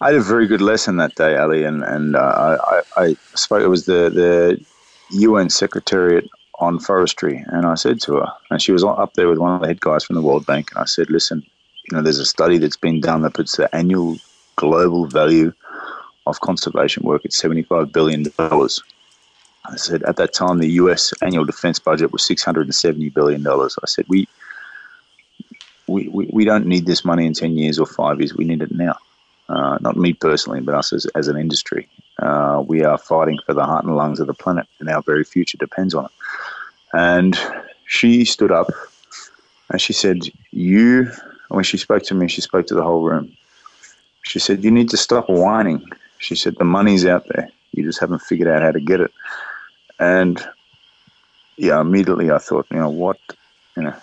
I 0.00 0.06
had 0.06 0.14
a 0.14 0.22
very 0.22 0.46
good 0.46 0.62
lesson 0.62 0.96
that 0.96 1.14
day, 1.14 1.36
Ali, 1.36 1.64
and 1.64 1.84
and 1.84 2.16
uh, 2.16 2.56
I, 2.66 2.82
I 2.96 3.16
spoke. 3.34 3.62
It 3.62 3.68
was 3.68 3.84
the 3.84 4.10
the 4.10 4.64
UN 5.10 5.50
Secretariat 5.50 6.26
on 6.58 6.78
Forestry, 6.78 7.44
and 7.48 7.66
I 7.66 7.74
said 7.74 8.00
to 8.02 8.14
her, 8.16 8.26
and 8.50 8.62
she 8.62 8.72
was 8.72 8.82
up 8.84 9.14
there 9.14 9.28
with 9.28 9.38
one 9.38 9.54
of 9.54 9.60
the 9.60 9.68
head 9.68 9.80
guys 9.80 10.04
from 10.04 10.16
the 10.16 10.22
World 10.22 10.46
Bank, 10.46 10.70
and 10.70 10.80
I 10.80 10.86
said, 10.86 11.10
"Listen, 11.10 11.44
you 11.90 11.96
know, 11.96 12.02
there's 12.02 12.18
a 12.18 12.24
study 12.24 12.56
that's 12.56 12.78
been 12.78 13.00
done 13.00 13.22
that 13.22 13.34
puts 13.34 13.56
the 13.56 13.74
annual 13.74 14.20
global 14.56 15.06
value 15.06 15.52
of 16.26 16.40
conservation 16.40 17.02
work 17.02 17.22
at 17.26 17.32
seventy-five 17.34 17.92
billion 17.92 18.24
dollars." 18.38 18.82
I 19.66 19.76
said 19.76 20.02
at 20.04 20.16
that 20.16 20.32
time 20.32 20.58
the 20.58 20.70
U.S. 20.82 21.12
annual 21.22 21.44
defense 21.44 21.78
budget 21.78 22.10
was 22.10 22.24
six 22.24 22.42
hundred 22.42 22.66
and 22.68 22.74
seventy 22.74 23.10
billion 23.10 23.42
dollars. 23.42 23.76
I 23.82 23.86
said 23.86 24.06
we, 24.08 24.26
we 25.86 26.08
we 26.08 26.26
we 26.32 26.44
don't 26.46 26.66
need 26.66 26.86
this 26.86 27.04
money 27.04 27.26
in 27.26 27.34
ten 27.34 27.58
years 27.58 27.78
or 27.78 27.84
five 27.86 28.18
years. 28.18 28.34
We 28.34 28.46
need 28.46 28.62
it 28.62 28.72
now. 28.72 28.96
Uh, 29.50 29.78
not 29.80 29.96
me 29.96 30.12
personally, 30.12 30.60
but 30.60 30.76
us 30.76 30.92
as, 30.92 31.06
as 31.16 31.26
an 31.26 31.36
industry. 31.36 31.88
Uh, 32.20 32.62
we 32.64 32.84
are 32.84 32.96
fighting 32.96 33.36
for 33.44 33.52
the 33.52 33.64
heart 33.64 33.84
and 33.84 33.96
lungs 33.96 34.20
of 34.20 34.28
the 34.28 34.34
planet, 34.34 34.66
and 34.78 34.88
our 34.88 35.02
very 35.02 35.24
future 35.24 35.58
depends 35.58 35.92
on 35.92 36.04
it. 36.04 36.10
And 36.92 37.36
she 37.86 38.24
stood 38.24 38.52
up 38.52 38.68
and 39.70 39.80
she 39.80 39.92
said, 39.92 40.18
You, 40.52 41.10
when 41.48 41.64
she 41.64 41.78
spoke 41.78 42.04
to 42.04 42.14
me, 42.14 42.28
she 42.28 42.40
spoke 42.40 42.68
to 42.68 42.74
the 42.74 42.82
whole 42.82 43.02
room. 43.02 43.36
She 44.22 44.38
said, 44.38 44.62
You 44.62 44.70
need 44.70 44.88
to 44.90 44.96
stop 44.96 45.28
whining. 45.28 45.84
She 46.18 46.36
said, 46.36 46.54
The 46.56 46.64
money's 46.64 47.04
out 47.04 47.26
there. 47.34 47.50
You 47.72 47.82
just 47.82 47.98
haven't 47.98 48.22
figured 48.22 48.48
out 48.48 48.62
how 48.62 48.70
to 48.70 48.80
get 48.80 49.00
it. 49.00 49.12
And 49.98 50.40
yeah, 51.56 51.80
immediately 51.80 52.30
I 52.30 52.38
thought, 52.38 52.66
you 52.70 52.78
know, 52.78 52.88
what, 52.88 53.18
you 53.76 53.82
know, 53.82 53.96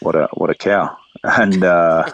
what 0.00 0.16
a 0.16 0.28
what 0.32 0.50
a 0.50 0.54
cow. 0.54 0.96
And 1.22 1.64
uh, 1.64 2.10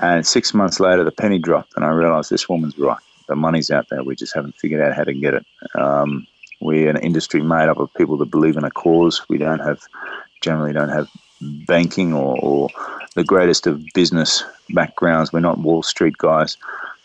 and 0.00 0.26
six 0.26 0.54
months 0.54 0.80
later, 0.80 1.04
the 1.04 1.10
penny 1.12 1.38
dropped, 1.38 1.74
and 1.76 1.84
I 1.84 1.90
realized 1.90 2.30
this 2.30 2.48
woman's 2.48 2.78
right. 2.78 2.98
The 3.28 3.36
money's 3.36 3.70
out 3.70 3.88
there. 3.90 4.02
We 4.02 4.16
just 4.16 4.34
haven't 4.34 4.56
figured 4.56 4.80
out 4.80 4.94
how 4.94 5.04
to 5.04 5.12
get 5.12 5.34
it. 5.34 5.46
Um, 5.74 6.26
we're 6.60 6.90
an 6.90 6.96
industry 6.96 7.42
made 7.42 7.68
up 7.68 7.78
of 7.78 7.92
people 7.94 8.16
that 8.18 8.30
believe 8.30 8.56
in 8.56 8.64
a 8.64 8.70
cause. 8.70 9.22
We 9.28 9.38
don't 9.38 9.60
have, 9.60 9.80
generally, 10.40 10.72
don't 10.72 10.88
have 10.88 11.08
banking 11.40 12.12
or, 12.12 12.38
or 12.40 12.68
the 13.14 13.24
greatest 13.24 13.66
of 13.66 13.84
business 13.94 14.44
backgrounds. 14.70 15.32
We're 15.32 15.40
not 15.40 15.58
Wall 15.58 15.82
Street 15.82 16.18
guys. 16.18 16.56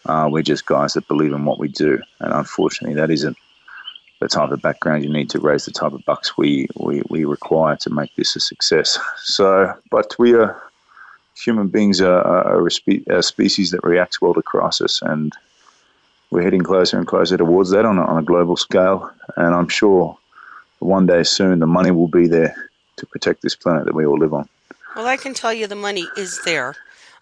Uh, 0.05 0.27
we're 0.31 0.43
just 0.43 0.65
guys 0.65 0.93
that 0.93 1.07
believe 1.07 1.33
in 1.33 1.45
what 1.45 1.59
we 1.59 1.67
do. 1.67 2.01
And 2.19 2.33
unfortunately, 2.33 2.95
that 2.95 3.09
isn't 3.11 3.37
the 4.19 4.27
type 4.27 4.51
of 4.51 4.61
background 4.61 5.03
you 5.03 5.11
need 5.11 5.29
to 5.31 5.39
raise 5.39 5.65
the 5.65 5.71
type 5.71 5.93
of 5.93 6.05
bucks 6.05 6.37
we, 6.37 6.67
we, 6.77 7.01
we 7.09 7.25
require 7.25 7.75
to 7.77 7.89
make 7.89 8.15
this 8.15 8.35
a 8.35 8.39
success. 8.39 8.97
So, 9.17 9.73
but 9.89 10.15
we 10.19 10.33
are 10.33 10.61
human 11.35 11.67
beings 11.67 12.01
are, 12.01 12.21
are 12.21 12.67
a, 12.67 12.71
spe- 12.71 13.07
a, 13.07 13.21
species 13.21 13.71
that 13.71 13.83
reacts 13.83 14.21
well 14.21 14.33
to 14.33 14.41
crisis, 14.41 15.01
and 15.01 15.33
we're 16.31 16.41
heading 16.41 16.63
closer 16.63 16.97
and 16.97 17.07
closer 17.07 17.37
towards 17.37 17.69
that 17.71 17.85
on 17.85 17.97
a, 17.97 18.03
on 18.03 18.17
a 18.17 18.23
global 18.23 18.57
scale. 18.57 19.11
And 19.37 19.53
I'm 19.53 19.67
sure 19.67 20.17
one 20.79 21.05
day 21.05 21.23
soon 21.23 21.59
the 21.59 21.67
money 21.67 21.91
will 21.91 22.07
be 22.07 22.27
there 22.27 22.69
to 22.97 23.05
protect 23.05 23.41
this 23.41 23.55
planet 23.55 23.85
that 23.85 23.95
we 23.95 24.05
all 24.05 24.17
live 24.17 24.33
on. 24.33 24.47
Well, 24.95 25.07
I 25.07 25.17
can 25.17 25.33
tell 25.33 25.53
you 25.53 25.67
the 25.67 25.75
money 25.75 26.07
is 26.17 26.41
there. 26.43 26.75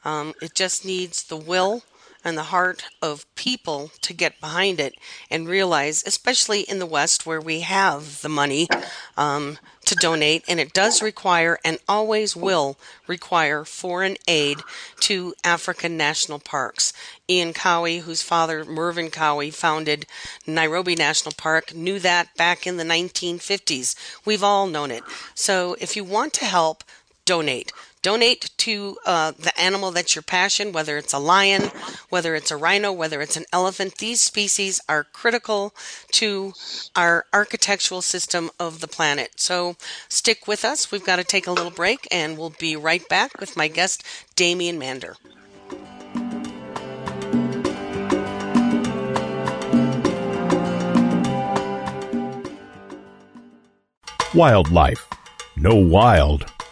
Um, 0.06 0.34
it 0.42 0.54
just 0.54 0.86
needs 0.86 1.24
the 1.24 1.38
will 1.38 1.84
and 2.24 2.38
the 2.38 2.44
heart 2.44 2.86
of 3.02 3.26
people 3.36 3.92
to 4.02 4.14
get 4.14 4.40
behind 4.40 4.80
it 4.80 4.96
and 5.30 5.48
realize, 5.48 6.04
especially 6.06 6.62
in 6.62 6.80
the 6.80 6.86
West 6.86 7.26
where 7.26 7.42
we 7.42 7.62
have 7.62 8.22
the 8.22 8.30
money 8.30 8.68
um, 9.18 9.58
to 9.94 10.00
donate, 10.00 10.44
and 10.48 10.60
it 10.60 10.74
does 10.74 11.02
require 11.02 11.60
and 11.64 11.78
always 11.88 12.36
will 12.36 12.78
require 13.08 13.64
foreign 13.64 14.18
aid 14.28 14.60
to 15.02 15.34
African 15.44 15.98
national 15.98 16.40
parks. 16.40 16.94
Ian 17.30 17.54
Cowie, 17.54 18.00
whose 18.00 18.22
father, 18.22 18.66
Mervyn 18.66 19.10
Cowie, 19.10 19.52
founded 19.52 20.06
Nairobi 20.46 20.96
National 20.96 21.34
Park, 21.38 21.74
knew 21.74 22.00
that 22.00 22.36
back 22.36 22.68
in 22.68 22.78
the 22.78 22.84
1950s. 22.84 23.96
We've 24.26 24.44
all 24.44 24.68
known 24.68 24.92
it. 24.92 25.04
So 25.34 25.76
if 25.80 25.96
you 25.96 26.04
want 26.04 26.34
to 26.34 26.46
help, 26.46 26.84
donate. 27.26 27.72
Donate 28.02 28.52
to 28.58 28.98
uh, 29.06 29.32
the 29.32 29.58
animal 29.58 29.92
that's 29.92 30.14
your 30.14 30.24
passion, 30.24 30.74
whether 30.74 30.98
it's 30.98 31.14
a 31.14 31.20
lion, 31.20 31.72
whether 32.10 32.36
it's 32.36 32.52
a 32.52 32.58
rhino, 32.58 32.92
whether 32.92 33.22
it's 33.22 33.38
an 33.38 33.46
elephant. 33.54 33.96
These 33.98 34.22
species 34.22 34.82
are 34.90 35.06
critical 35.06 35.74
to 36.12 36.52
our 36.98 37.26
architectural 37.32 38.02
system 38.02 38.50
of 38.60 38.82
the 38.82 38.90
planet. 38.90 39.40
So 39.40 39.78
stick 40.10 40.48
with 40.48 40.66
us. 40.66 40.92
We've 40.92 41.06
got 41.06 41.16
to 41.16 41.24
take 41.24 41.48
a 41.48 41.52
little 41.54 41.72
break, 41.72 42.06
and 42.12 42.38
we'll 42.38 42.54
be 42.60 42.76
right 42.76 43.08
back 43.08 43.40
with 43.40 43.56
my 43.56 43.70
guest, 43.70 44.04
Damien 44.36 44.78
Mander. 44.78 45.16
Wildlife. 54.34 55.08
No 55.56 55.76
wild, 55.76 56.52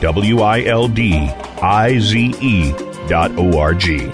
W 0.00 0.40
I 0.40 0.64
L 0.64 0.88
D 0.88 1.14
I 1.62 1.98
Z 1.98 2.34
E 2.40 2.72
dot 3.08 3.30
O 3.38 3.58
R 3.58 3.74
G. 3.74 4.10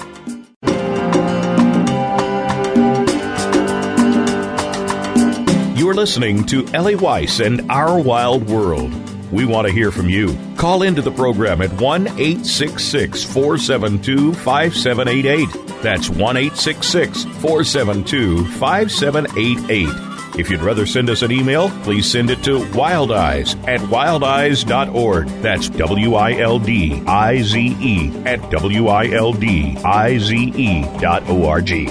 You 5.77 5.89
are 5.89 5.95
listening 5.95 6.45
to 6.47 6.67
Ellie 6.69 6.95
Weiss 6.95 7.41
and 7.41 7.69
Our 7.71 7.99
Wild 8.01 8.49
World. 8.49 8.93
We 9.33 9.47
want 9.47 9.67
to 9.67 9.73
hear 9.73 9.91
from 9.91 10.09
you. 10.09 10.39
Call 10.57 10.83
into 10.83 11.03
the 11.03 11.11
program 11.11 11.61
at 11.63 11.73
1 11.81 12.07
866 12.07 13.25
472 13.25 14.35
5788. 14.35 15.83
That's 15.83 16.09
1 16.09 16.37
866 16.37 17.25
472 17.25 18.45
5788. 18.45 20.12
If 20.39 20.49
you'd 20.49 20.63
rather 20.63 20.87
send 20.87 21.11
us 21.11 21.21
an 21.21 21.31
email, 21.31 21.69
please 21.83 22.11
send 22.11 22.31
it 22.31 22.43
to 22.45 22.59
wildize 22.59 23.57
at 23.69 23.81
wildize.org. 23.81 25.29
That's 25.43 25.69
W 25.69 26.15
I 26.15 26.33
L 26.39 26.59
D 26.59 27.03
I 27.07 27.43
Z 27.43 27.77
E 27.79 28.11
at 28.25 28.51
W 28.51 28.87
I 28.89 29.09
L 29.09 29.35
D 29.35 29.77
I 29.85 30.17
Z 30.19 30.35
E 30.57 30.83
dot 31.01 31.29
O 31.29 31.47
R 31.47 31.61
G. 31.61 31.85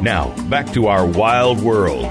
Now, 0.00 0.34
back 0.48 0.72
to 0.72 0.86
our 0.86 1.06
wild 1.06 1.60
world. 1.60 2.06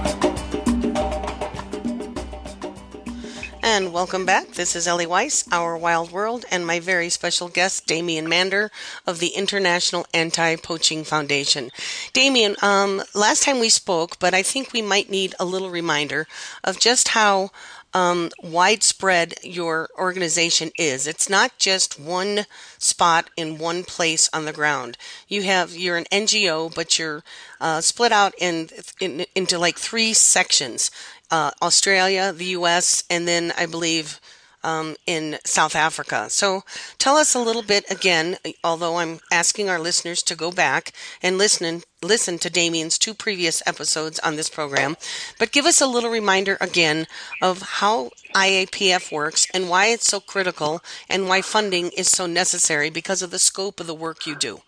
Welcome 4.01 4.25
back. 4.25 4.47
This 4.53 4.75
is 4.75 4.87
Ellie 4.87 5.05
Weiss, 5.05 5.47
Our 5.51 5.77
Wild 5.77 6.11
World, 6.11 6.43
and 6.49 6.65
my 6.65 6.79
very 6.79 7.07
special 7.09 7.49
guest, 7.49 7.85
Damien 7.85 8.27
Mander 8.27 8.71
of 9.05 9.19
the 9.19 9.27
International 9.27 10.07
Anti 10.11 10.55
Poaching 10.55 11.03
Foundation. 11.03 11.69
Damien, 12.11 12.55
um, 12.63 13.03
last 13.13 13.43
time 13.43 13.59
we 13.59 13.69
spoke, 13.69 14.17
but 14.17 14.33
I 14.33 14.41
think 14.41 14.73
we 14.73 14.81
might 14.81 15.11
need 15.11 15.35
a 15.39 15.45
little 15.45 15.69
reminder 15.69 16.25
of 16.63 16.79
just 16.79 17.09
how 17.09 17.51
um, 17.93 18.31
widespread 18.41 19.35
your 19.43 19.89
organization 19.99 20.71
is. 20.79 21.05
It's 21.05 21.29
not 21.29 21.59
just 21.59 21.99
one 21.99 22.47
spot 22.79 23.29
in 23.37 23.59
one 23.59 23.83
place 23.83 24.31
on 24.33 24.45
the 24.45 24.53
ground. 24.53 24.97
You 25.27 25.43
have 25.43 25.75
you're 25.75 25.97
an 25.97 26.05
NGO, 26.11 26.73
but 26.73 26.97
you're 26.97 27.21
uh, 27.59 27.81
split 27.81 28.11
out 28.11 28.33
in, 28.39 28.69
in 28.99 29.25
into 29.35 29.59
like 29.59 29.77
three 29.77 30.13
sections 30.13 30.89
uh, 31.31 31.51
Australia, 31.61 32.33
the 32.33 32.45
U.S., 32.45 33.03
and 33.09 33.27
then 33.27 33.53
I 33.57 33.65
believe 33.65 34.19
um, 34.63 34.95
in 35.07 35.37
South 35.43 35.75
Africa. 35.75 36.29
So 36.29 36.63
tell 36.97 37.17
us 37.17 37.33
a 37.33 37.39
little 37.39 37.63
bit 37.63 37.89
again, 37.89 38.37
although 38.63 38.97
I'm 38.97 39.19
asking 39.31 39.69
our 39.69 39.79
listeners 39.79 40.21
to 40.23 40.35
go 40.35 40.51
back 40.51 40.93
and 41.21 41.37
listen 41.37 41.65
and 41.65 41.83
listen 42.03 42.37
to 42.39 42.49
Damien's 42.49 42.97
two 42.97 43.13
previous 43.13 43.61
episodes 43.65 44.19
on 44.19 44.35
this 44.35 44.49
program, 44.49 44.97
but 45.39 45.51
give 45.51 45.65
us 45.65 45.81
a 45.81 45.87
little 45.87 46.09
reminder 46.09 46.57
again 46.61 47.07
of 47.41 47.61
how 47.61 48.11
IAPF 48.35 49.11
works 49.11 49.47
and 49.53 49.69
why 49.69 49.87
it's 49.87 50.07
so 50.07 50.19
critical 50.19 50.81
and 51.09 51.27
why 51.27 51.41
funding 51.41 51.89
is 51.97 52.09
so 52.09 52.25
necessary 52.25 52.89
because 52.89 53.21
of 53.21 53.31
the 53.31 53.39
scope 53.39 53.79
of 53.79 53.87
the 53.87 53.95
work 53.95 54.25
you 54.25 54.35
do. 54.35 54.61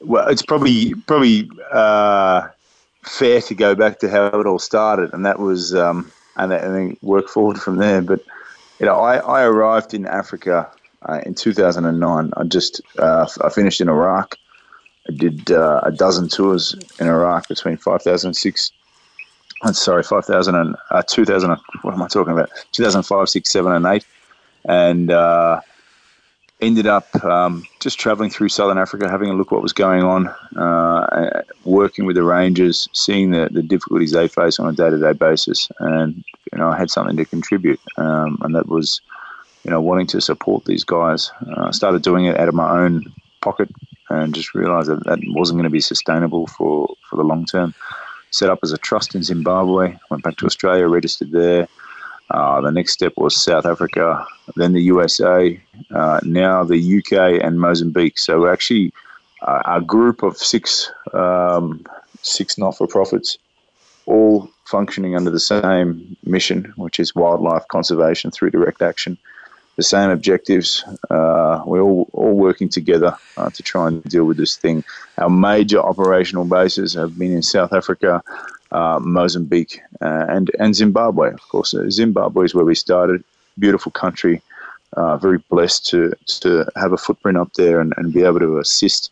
Well, 0.00 0.28
it's 0.28 0.42
probably 0.42 0.94
probably 1.06 1.48
uh, 1.72 2.48
fair 3.04 3.40
to 3.42 3.54
go 3.54 3.74
back 3.74 3.98
to 4.00 4.10
how 4.10 4.26
it 4.26 4.46
all 4.46 4.58
started, 4.58 5.12
and 5.12 5.24
that 5.26 5.38
was 5.38 5.74
um, 5.74 6.10
and 6.36 6.50
then 6.50 6.96
work 7.02 7.28
forward 7.28 7.58
from 7.58 7.76
there. 7.76 8.02
But 8.02 8.24
you 8.80 8.86
know, 8.86 8.98
I, 8.98 9.16
I 9.16 9.42
arrived 9.44 9.94
in 9.94 10.06
Africa 10.06 10.70
uh, 11.02 11.20
in 11.24 11.34
2009. 11.34 12.32
I 12.36 12.44
just 12.44 12.80
uh, 12.98 13.28
I 13.42 13.48
finished 13.50 13.80
in 13.80 13.88
Iraq. 13.88 14.36
I 15.08 15.12
did 15.12 15.50
uh, 15.50 15.80
a 15.82 15.92
dozen 15.92 16.28
tours 16.28 16.74
in 16.98 17.06
Iraq 17.06 17.48
between 17.48 17.76
2006. 17.76 18.72
I'm 19.62 19.74
sorry, 19.74 20.02
2000 20.02 20.54
and 20.54 20.76
uh, 20.90 21.02
2000. 21.02 21.56
What 21.82 21.94
am 21.94 22.02
I 22.02 22.08
talking 22.08 22.32
about? 22.32 22.50
2005, 22.72 23.28
six, 23.28 23.50
seven, 23.50 23.72
and 23.72 23.86
eight, 23.86 24.04
and 24.66 25.10
uh, 25.10 25.60
ended 26.60 26.86
up 26.86 27.22
um, 27.24 27.64
just 27.80 27.98
traveling 27.98 28.30
through 28.30 28.48
southern 28.48 28.78
Africa, 28.78 29.10
having 29.10 29.30
a 29.30 29.34
look 29.34 29.50
what 29.50 29.62
was 29.62 29.72
going 29.72 30.02
on, 30.02 30.28
uh, 30.56 31.42
working 31.64 32.06
with 32.06 32.16
the 32.16 32.22
rangers, 32.22 32.88
seeing 32.92 33.30
the, 33.30 33.48
the 33.50 33.62
difficulties 33.62 34.12
they 34.12 34.28
face 34.28 34.58
on 34.58 34.68
a 34.68 34.72
day 34.72 34.90
to 34.90 34.98
day 34.98 35.12
basis, 35.12 35.68
and 35.80 36.24
you 36.52 36.58
know 36.58 36.68
I 36.68 36.78
had 36.78 36.90
something 36.90 37.16
to 37.16 37.24
contribute, 37.24 37.80
um, 37.96 38.38
and 38.42 38.54
that 38.54 38.68
was 38.68 39.00
you 39.64 39.70
know 39.70 39.80
wanting 39.80 40.06
to 40.08 40.20
support 40.20 40.64
these 40.64 40.84
guys. 40.84 41.30
Uh, 41.46 41.66
I 41.66 41.70
started 41.72 42.02
doing 42.02 42.26
it 42.26 42.38
out 42.38 42.48
of 42.48 42.54
my 42.54 42.70
own 42.70 43.12
pocket, 43.40 43.68
and 44.10 44.34
just 44.34 44.54
realised 44.54 44.88
that 44.88 45.04
that 45.04 45.18
wasn't 45.28 45.56
going 45.56 45.64
to 45.64 45.70
be 45.70 45.80
sustainable 45.80 46.46
for 46.46 46.88
for 47.08 47.16
the 47.16 47.24
long 47.24 47.44
term. 47.44 47.74
Set 48.30 48.50
up 48.50 48.60
as 48.64 48.72
a 48.72 48.78
trust 48.78 49.14
in 49.14 49.22
Zimbabwe, 49.22 49.96
went 50.10 50.24
back 50.24 50.36
to 50.38 50.46
Australia, 50.46 50.88
registered 50.88 51.30
there. 51.30 51.68
Uh, 52.30 52.60
the 52.60 52.70
next 52.70 52.92
step 52.92 53.12
was 53.16 53.36
South 53.36 53.66
Africa, 53.66 54.26
then 54.56 54.72
the 54.72 54.82
USA, 54.82 55.60
uh, 55.94 56.20
now 56.24 56.64
the 56.64 56.98
UK 56.98 57.42
and 57.44 57.60
Mozambique. 57.60 58.18
So 58.18 58.46
actually 58.46 58.92
uh, 59.42 59.62
a 59.66 59.80
group 59.80 60.22
of 60.22 60.36
six 60.38 60.90
um, 61.12 61.84
six 62.22 62.56
not 62.58 62.76
for 62.76 62.86
profits, 62.86 63.38
all 64.06 64.50
functioning 64.64 65.14
under 65.14 65.30
the 65.30 65.40
same 65.40 66.16
mission, 66.24 66.72
which 66.76 66.98
is 66.98 67.14
wildlife 67.14 67.66
conservation 67.68 68.30
through 68.30 68.50
direct 68.50 68.82
action. 68.82 69.18
The 69.76 69.82
same 69.82 70.10
objectives. 70.10 70.84
Uh, 71.10 71.62
we're 71.66 71.80
all, 71.80 72.08
all 72.12 72.34
working 72.34 72.68
together 72.68 73.16
uh, 73.36 73.50
to 73.50 73.62
try 73.62 73.88
and 73.88 74.02
deal 74.04 74.24
with 74.24 74.36
this 74.36 74.56
thing. 74.56 74.84
Our 75.18 75.28
major 75.28 75.80
operational 75.80 76.44
bases 76.44 76.94
have 76.94 77.18
been 77.18 77.32
in 77.32 77.42
South 77.42 77.72
Africa, 77.72 78.22
uh, 78.74 78.98
Mozambique, 79.00 79.80
uh, 80.02 80.26
and 80.28 80.50
and 80.58 80.74
Zimbabwe. 80.74 81.32
Of 81.32 81.48
course, 81.48 81.72
uh, 81.74 81.88
Zimbabwe 81.90 82.44
is 82.44 82.54
where 82.54 82.64
we 82.64 82.74
started. 82.74 83.22
Beautiful 83.58 83.92
country. 83.92 84.42
Uh, 84.96 85.16
very 85.16 85.38
blessed 85.48 85.86
to 85.86 86.12
to 86.40 86.66
have 86.76 86.92
a 86.92 86.96
footprint 86.96 87.38
up 87.38 87.52
there 87.54 87.80
and, 87.80 87.94
and 87.96 88.12
be 88.12 88.22
able 88.22 88.40
to 88.40 88.58
assist 88.58 89.10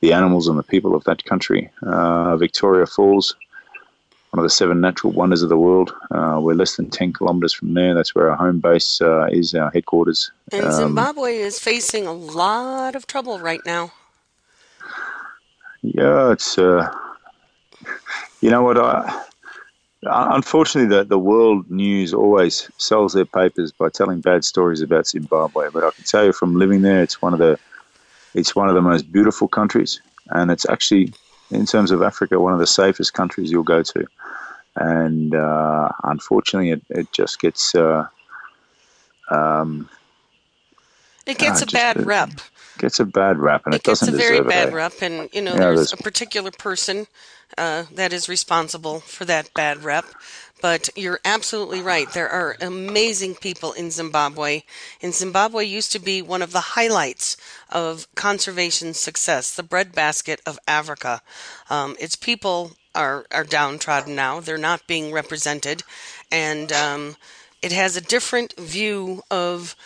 the 0.00 0.12
animals 0.12 0.48
and 0.48 0.58
the 0.58 0.64
people 0.74 0.94
of 0.94 1.04
that 1.04 1.24
country. 1.24 1.70
Uh, 1.82 2.36
Victoria 2.36 2.86
Falls, 2.86 3.34
one 4.30 4.38
of 4.40 4.44
the 4.44 4.50
seven 4.50 4.80
natural 4.80 5.12
wonders 5.12 5.42
of 5.42 5.48
the 5.48 5.56
world. 5.56 5.92
Uh, 6.10 6.38
we're 6.40 6.54
less 6.54 6.76
than 6.76 6.88
10 6.88 7.14
kilometres 7.14 7.52
from 7.52 7.74
there. 7.74 7.94
That's 7.94 8.14
where 8.14 8.30
our 8.30 8.36
home 8.36 8.60
base 8.60 9.00
is, 9.32 9.54
our 9.54 9.72
headquarters. 9.72 10.30
And 10.52 10.66
um, 10.66 10.72
Zimbabwe 10.72 11.38
is 11.38 11.58
facing 11.58 12.06
a 12.06 12.12
lot 12.12 12.94
of 12.94 13.08
trouble 13.08 13.40
right 13.40 13.64
now. 13.66 13.92
Yeah, 15.82 16.30
it's 16.30 16.56
you 18.40 18.50
know 18.50 18.62
what? 18.62 18.78
I, 18.78 19.24
unfortunately, 20.06 20.94
the, 20.96 21.04
the 21.04 21.18
world 21.18 21.70
news 21.70 22.14
always 22.14 22.70
sells 22.78 23.12
their 23.12 23.24
papers 23.26 23.72
by 23.72 23.88
telling 23.88 24.20
bad 24.20 24.44
stories 24.44 24.80
about 24.80 25.08
Zimbabwe. 25.08 25.70
But 25.72 25.84
I 25.84 25.90
can 25.90 26.04
tell 26.04 26.24
you 26.24 26.32
from 26.32 26.54
living 26.54 26.82
there, 26.82 27.02
it's 27.02 27.20
one 27.20 27.32
of 27.32 27.40
the 27.40 27.58
it's 28.34 28.54
one 28.54 28.68
of 28.68 28.74
the 28.74 28.82
most 28.82 29.10
beautiful 29.10 29.48
countries, 29.48 30.00
and 30.28 30.50
it's 30.50 30.68
actually, 30.68 31.12
in 31.50 31.66
terms 31.66 31.90
of 31.90 32.02
Africa, 32.02 32.38
one 32.38 32.52
of 32.52 32.58
the 32.60 32.66
safest 32.66 33.14
countries 33.14 33.50
you'll 33.50 33.62
go 33.64 33.82
to. 33.82 34.06
And 34.76 35.34
uh, 35.34 35.88
unfortunately, 36.04 36.70
it, 36.70 36.82
it 36.90 37.12
just 37.12 37.40
gets 37.40 37.74
uh, 37.74 38.06
um, 39.30 39.88
it 41.26 41.38
gets 41.38 41.60
ah, 41.60 41.62
a 41.62 41.66
bad 41.66 41.96
a- 41.96 42.04
rep. 42.06 42.30
gets 42.78 43.00
a 43.00 43.04
bad 43.04 43.38
rap, 43.38 43.62
and 43.66 43.74
it, 43.74 43.78
It 43.80 43.84
gets 43.84 44.02
a 44.02 44.12
very 44.12 44.40
bad 44.40 44.72
rep, 44.72 45.02
and 45.02 45.28
you 45.32 45.42
know 45.42 45.54
Yeah, 45.54 45.58
there's 45.58 45.74
there's- 45.74 45.92
a 45.92 45.96
particular 45.96 46.50
person 46.50 47.06
uh, 47.58 47.84
that 47.92 48.12
is 48.12 48.28
responsible 48.28 49.00
for 49.00 49.24
that 49.24 49.52
bad 49.52 49.84
rep. 49.84 50.06
But 50.60 50.88
you're 50.96 51.20
absolutely 51.24 51.82
right. 51.82 52.10
There 52.10 52.28
are 52.28 52.56
amazing 52.60 53.36
people 53.36 53.72
in 53.72 53.90
Zimbabwe. 53.90 54.62
And 55.02 55.14
Zimbabwe 55.14 55.64
used 55.64 55.92
to 55.92 55.98
be 55.98 56.22
one 56.22 56.42
of 56.42 56.52
the 56.52 56.60
highlights 56.60 57.36
of 57.70 58.12
conservation 58.14 58.94
success, 58.94 59.54
the 59.54 59.62
breadbasket 59.62 60.40
of 60.46 60.58
Africa. 60.66 61.22
Um, 61.70 61.96
its 62.00 62.16
people 62.16 62.72
are, 62.94 63.26
are 63.30 63.44
downtrodden 63.44 64.16
now. 64.16 64.40
They're 64.40 64.58
not 64.58 64.86
being 64.86 65.12
represented. 65.12 65.84
And 66.32 66.72
um, 66.72 67.16
it 67.62 67.72
has 67.72 67.96
a 67.96 68.00
different 68.00 68.58
view 68.58 69.22
of 69.30 69.76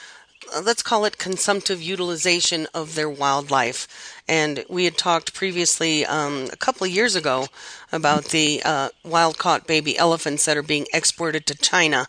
let's 0.61 0.83
call 0.83 1.05
it 1.05 1.19
consumptive 1.19 1.81
utilization 1.81 2.67
of 2.75 2.95
their 2.95 3.09
wildlife. 3.09 4.21
And 4.29 4.65
we 4.69 4.85
had 4.85 4.97
talked 4.97 5.35
previously 5.35 6.07
um, 6.07 6.49
a 6.53 6.57
couple 6.57 6.87
of 6.87 6.93
years 6.93 7.17
ago 7.17 7.47
about 7.91 8.27
the 8.27 8.63
uh, 8.65 8.89
wild 9.05 9.39
caught 9.39 9.67
baby 9.67 9.99
elephants 9.99 10.45
that 10.45 10.57
are 10.57 10.63
being 10.63 10.87
exported 10.93 11.47
to 11.47 11.55
China. 11.55 12.07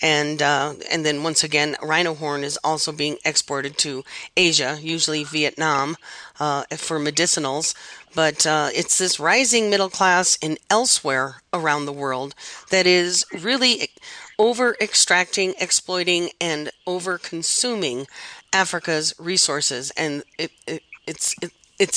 And 0.00 0.42
uh, 0.42 0.74
and 0.90 1.04
then 1.06 1.22
once 1.22 1.44
again, 1.44 1.76
rhino 1.82 2.14
horn 2.14 2.42
is 2.42 2.58
also 2.64 2.90
being 2.92 3.18
exported 3.24 3.78
to 3.78 4.04
Asia, 4.36 4.78
usually 4.80 5.22
Vietnam, 5.24 5.96
uh, 6.40 6.64
for 6.76 6.98
medicinals. 6.98 7.74
But 8.14 8.44
uh, 8.44 8.70
it's 8.74 8.98
this 8.98 9.18
rising 9.18 9.70
middle 9.70 9.88
class 9.88 10.36
in 10.42 10.58
elsewhere 10.68 11.36
around 11.52 11.86
the 11.86 11.92
world 11.92 12.34
that 12.70 12.86
is 12.86 13.24
really 13.32 13.88
over 14.38 14.76
extracting, 14.80 15.54
exploiting, 15.60 16.30
and 16.40 16.70
over 16.86 17.18
consuming 17.18 18.06
Africa's 18.52 19.14
resources, 19.18 19.90
and 19.96 20.22
it, 20.38 20.50
it, 20.66 20.82
it's 21.06 21.34
it, 21.42 21.52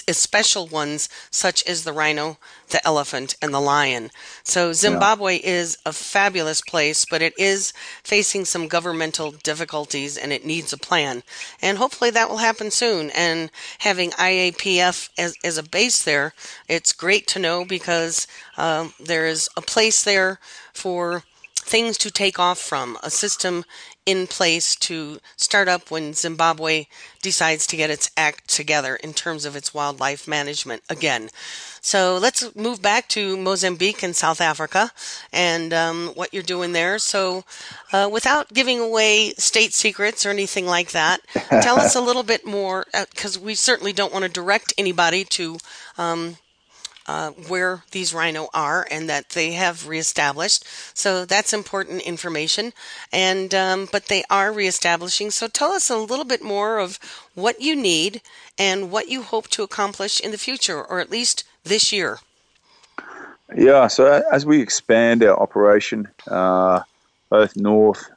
it's 0.08 0.18
special 0.18 0.66
ones 0.66 1.10
such 1.30 1.64
as 1.68 1.84
the 1.84 1.94
rhino, 1.94 2.38
the 2.70 2.86
elephant, 2.88 3.36
and 3.40 3.54
the 3.54 3.60
lion. 3.60 4.10
So 4.44 4.74
Zimbabwe 4.74 5.36
is 5.38 5.78
a 5.86 5.94
fabulous 5.94 6.60
place, 6.62 7.06
but 7.06 7.22
it 7.22 7.38
is 7.38 7.72
facing 8.04 8.46
some 8.46 8.68
governmental 8.68 9.32
difficulties, 9.32 10.18
and 10.18 10.34
it 10.34 10.44
needs 10.44 10.74
a 10.74 10.78
plan. 10.78 11.22
And 11.62 11.78
hopefully 11.78 12.10
that 12.12 12.30
will 12.30 12.38
happen 12.38 12.72
soon. 12.72 13.12
And 13.12 13.52
having 13.80 14.10
IAPF 14.12 15.10
as, 15.20 15.36
as 15.44 15.58
a 15.60 15.64
base 15.64 16.02
there, 16.02 16.34
it's 16.68 16.92
great 16.92 17.28
to 17.28 17.40
know 17.40 17.64
because 17.64 18.28
um, 18.58 18.94
there 19.00 19.28
is 19.28 19.50
a 19.56 19.62
place 19.62 20.04
there 20.04 20.40
for 20.74 21.24
things 21.66 21.98
to 21.98 22.12
take 22.12 22.38
off 22.38 22.60
from, 22.60 22.98
a 23.02 23.10
system 23.10 23.66
in 24.06 24.28
place 24.28 24.76
to 24.76 25.20
start 25.36 25.68
up 25.68 25.90
when 25.90 26.14
Zimbabwe 26.14 26.86
decides 27.24 27.66
to 27.66 27.76
get 27.76 27.90
its 27.90 28.12
act 28.16 28.48
together 28.48 28.96
in 28.98 29.14
terms 29.14 29.46
of 29.46 29.56
its 29.56 29.74
wildlife 29.74 30.28
management 30.28 30.84
again. 30.90 31.30
So 31.82 32.18
let's 32.18 32.56
move 32.56 32.84
back 32.84 33.08
to 33.10 33.36
Mozambique 33.36 34.04
and 34.04 34.16
South 34.16 34.42
Africa 34.42 34.92
and 35.34 35.74
um, 35.74 36.12
what 36.14 36.34
you're 36.34 36.44
doing 36.44 36.74
there. 36.74 37.00
So, 37.00 37.46
uh, 37.92 38.10
without 38.12 38.54
giving 38.54 38.80
away 38.80 39.34
state 39.38 39.74
secrets 39.74 40.24
or 40.24 40.30
anything 40.30 40.68
like 40.68 40.92
that, 40.92 41.22
tell 41.62 41.80
us 41.80 41.96
a 41.96 42.02
little 42.10 42.24
bit 42.24 42.46
more 42.46 42.86
because 43.10 43.40
we 43.40 43.56
certainly 43.56 43.94
don't 43.94 44.14
want 44.14 44.24
to 44.24 44.30
direct 44.30 44.72
anybody 44.78 45.24
to 45.26 45.58
um, 45.98 46.38
uh, 47.08 47.32
where 47.32 47.84
these 47.92 48.14
rhino 48.14 48.50
are 48.54 48.88
and 48.90 49.10
that 49.10 49.30
they 49.30 49.52
have 49.54 49.88
reestablished. 49.88 50.66
So 50.94 51.26
that's 51.26 51.54
important 51.54 52.02
information. 52.02 52.74
And 53.12 53.54
um, 53.54 53.88
but 53.92 54.08
they 54.08 54.24
are 54.30 54.52
reestablishing. 54.52 55.32
So 55.32 55.48
tell 55.48 55.72
us 55.72 55.90
a 55.90 55.98
little 55.98 56.26
bit 56.26 56.44
more 56.44 56.80
of 56.80 57.00
what 57.34 57.62
you 57.62 57.76
need 57.76 58.22
and 58.58 58.92
what 58.92 59.10
you 59.10 59.22
hope 59.22 59.48
to 59.50 59.64
accomplish 59.64 60.20
in 60.20 60.32
the 60.32 60.38
future, 60.38 60.84
or 60.84 61.00
at 61.00 61.12
least 61.12 61.44
this 61.64 61.92
year. 61.92 62.20
Yeah, 63.56 63.88
so 63.88 64.24
as 64.32 64.46
we 64.46 64.60
expand 64.60 65.24
our 65.24 65.40
operation, 65.40 66.08
uh, 66.28 66.82
both 67.30 67.56
north 67.56 68.10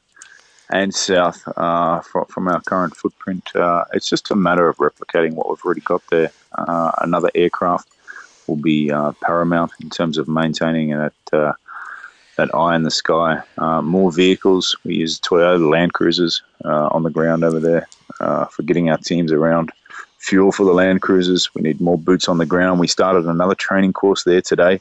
and 0.70 0.94
south 0.94 1.42
uh, 1.56 2.00
from, 2.00 2.48
our 2.48 2.60
current 2.62 2.96
footprint, 2.96 3.54
uh, 3.54 3.84
it's 3.92 4.08
just 4.08 4.30
a 4.30 4.36
matter 4.36 4.68
of 4.68 4.76
replicating 4.78 5.32
what 5.32 5.48
we've 5.48 5.64
already 5.64 5.80
got 5.82 6.06
there. 6.08 6.30
Uh, 6.56 6.92
another 6.98 7.30
aircraft 7.34 7.88
will 8.48 8.56
be 8.56 8.90
uh, 8.90 9.12
paramount 9.22 9.72
in 9.80 9.90
terms 9.90 10.18
of 10.18 10.28
maintaining 10.28 10.90
that 10.90 11.12
uh, 11.32 11.52
that 12.36 12.54
eye 12.54 12.76
in 12.76 12.84
the 12.84 12.90
sky. 12.90 13.42
Uh, 13.58 13.82
more 13.82 14.12
vehicles. 14.12 14.76
We 14.84 14.94
use 14.94 15.20
Toyota 15.20 15.70
Land 15.70 15.92
Cruisers 15.92 16.42
uh, 16.64 16.88
on 16.92 17.02
the 17.02 17.10
ground 17.10 17.44
over 17.44 17.60
there 17.60 17.88
uh, 18.20 18.46
for 18.46 18.62
getting 18.62 18.88
our 18.90 18.98
teams 18.98 19.32
around. 19.32 19.70
Fuel 20.18 20.52
for 20.52 20.64
the 20.64 20.72
Land 20.72 21.02
Cruisers. 21.02 21.54
We 21.54 21.62
need 21.62 21.80
more 21.80 21.98
boots 21.98 22.28
on 22.28 22.38
the 22.38 22.46
ground. 22.46 22.80
We 22.80 22.88
started 22.88 23.26
another 23.26 23.54
training 23.54 23.92
course 23.92 24.24
there 24.24 24.40
today, 24.40 24.80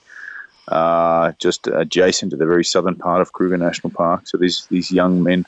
uh, 0.68 1.34
just 1.40 1.68
adjacent 1.68 2.32
to 2.32 2.38
the 2.38 2.46
very 2.46 2.66
southern 2.66 2.96
part 2.96 3.22
of 3.22 3.34
Kruger 3.34 3.58
National 3.58 3.92
Park. 3.92 4.28
So 4.28 4.38
these 4.38 4.66
these 4.68 4.92
young 4.92 5.24
men 5.24 5.46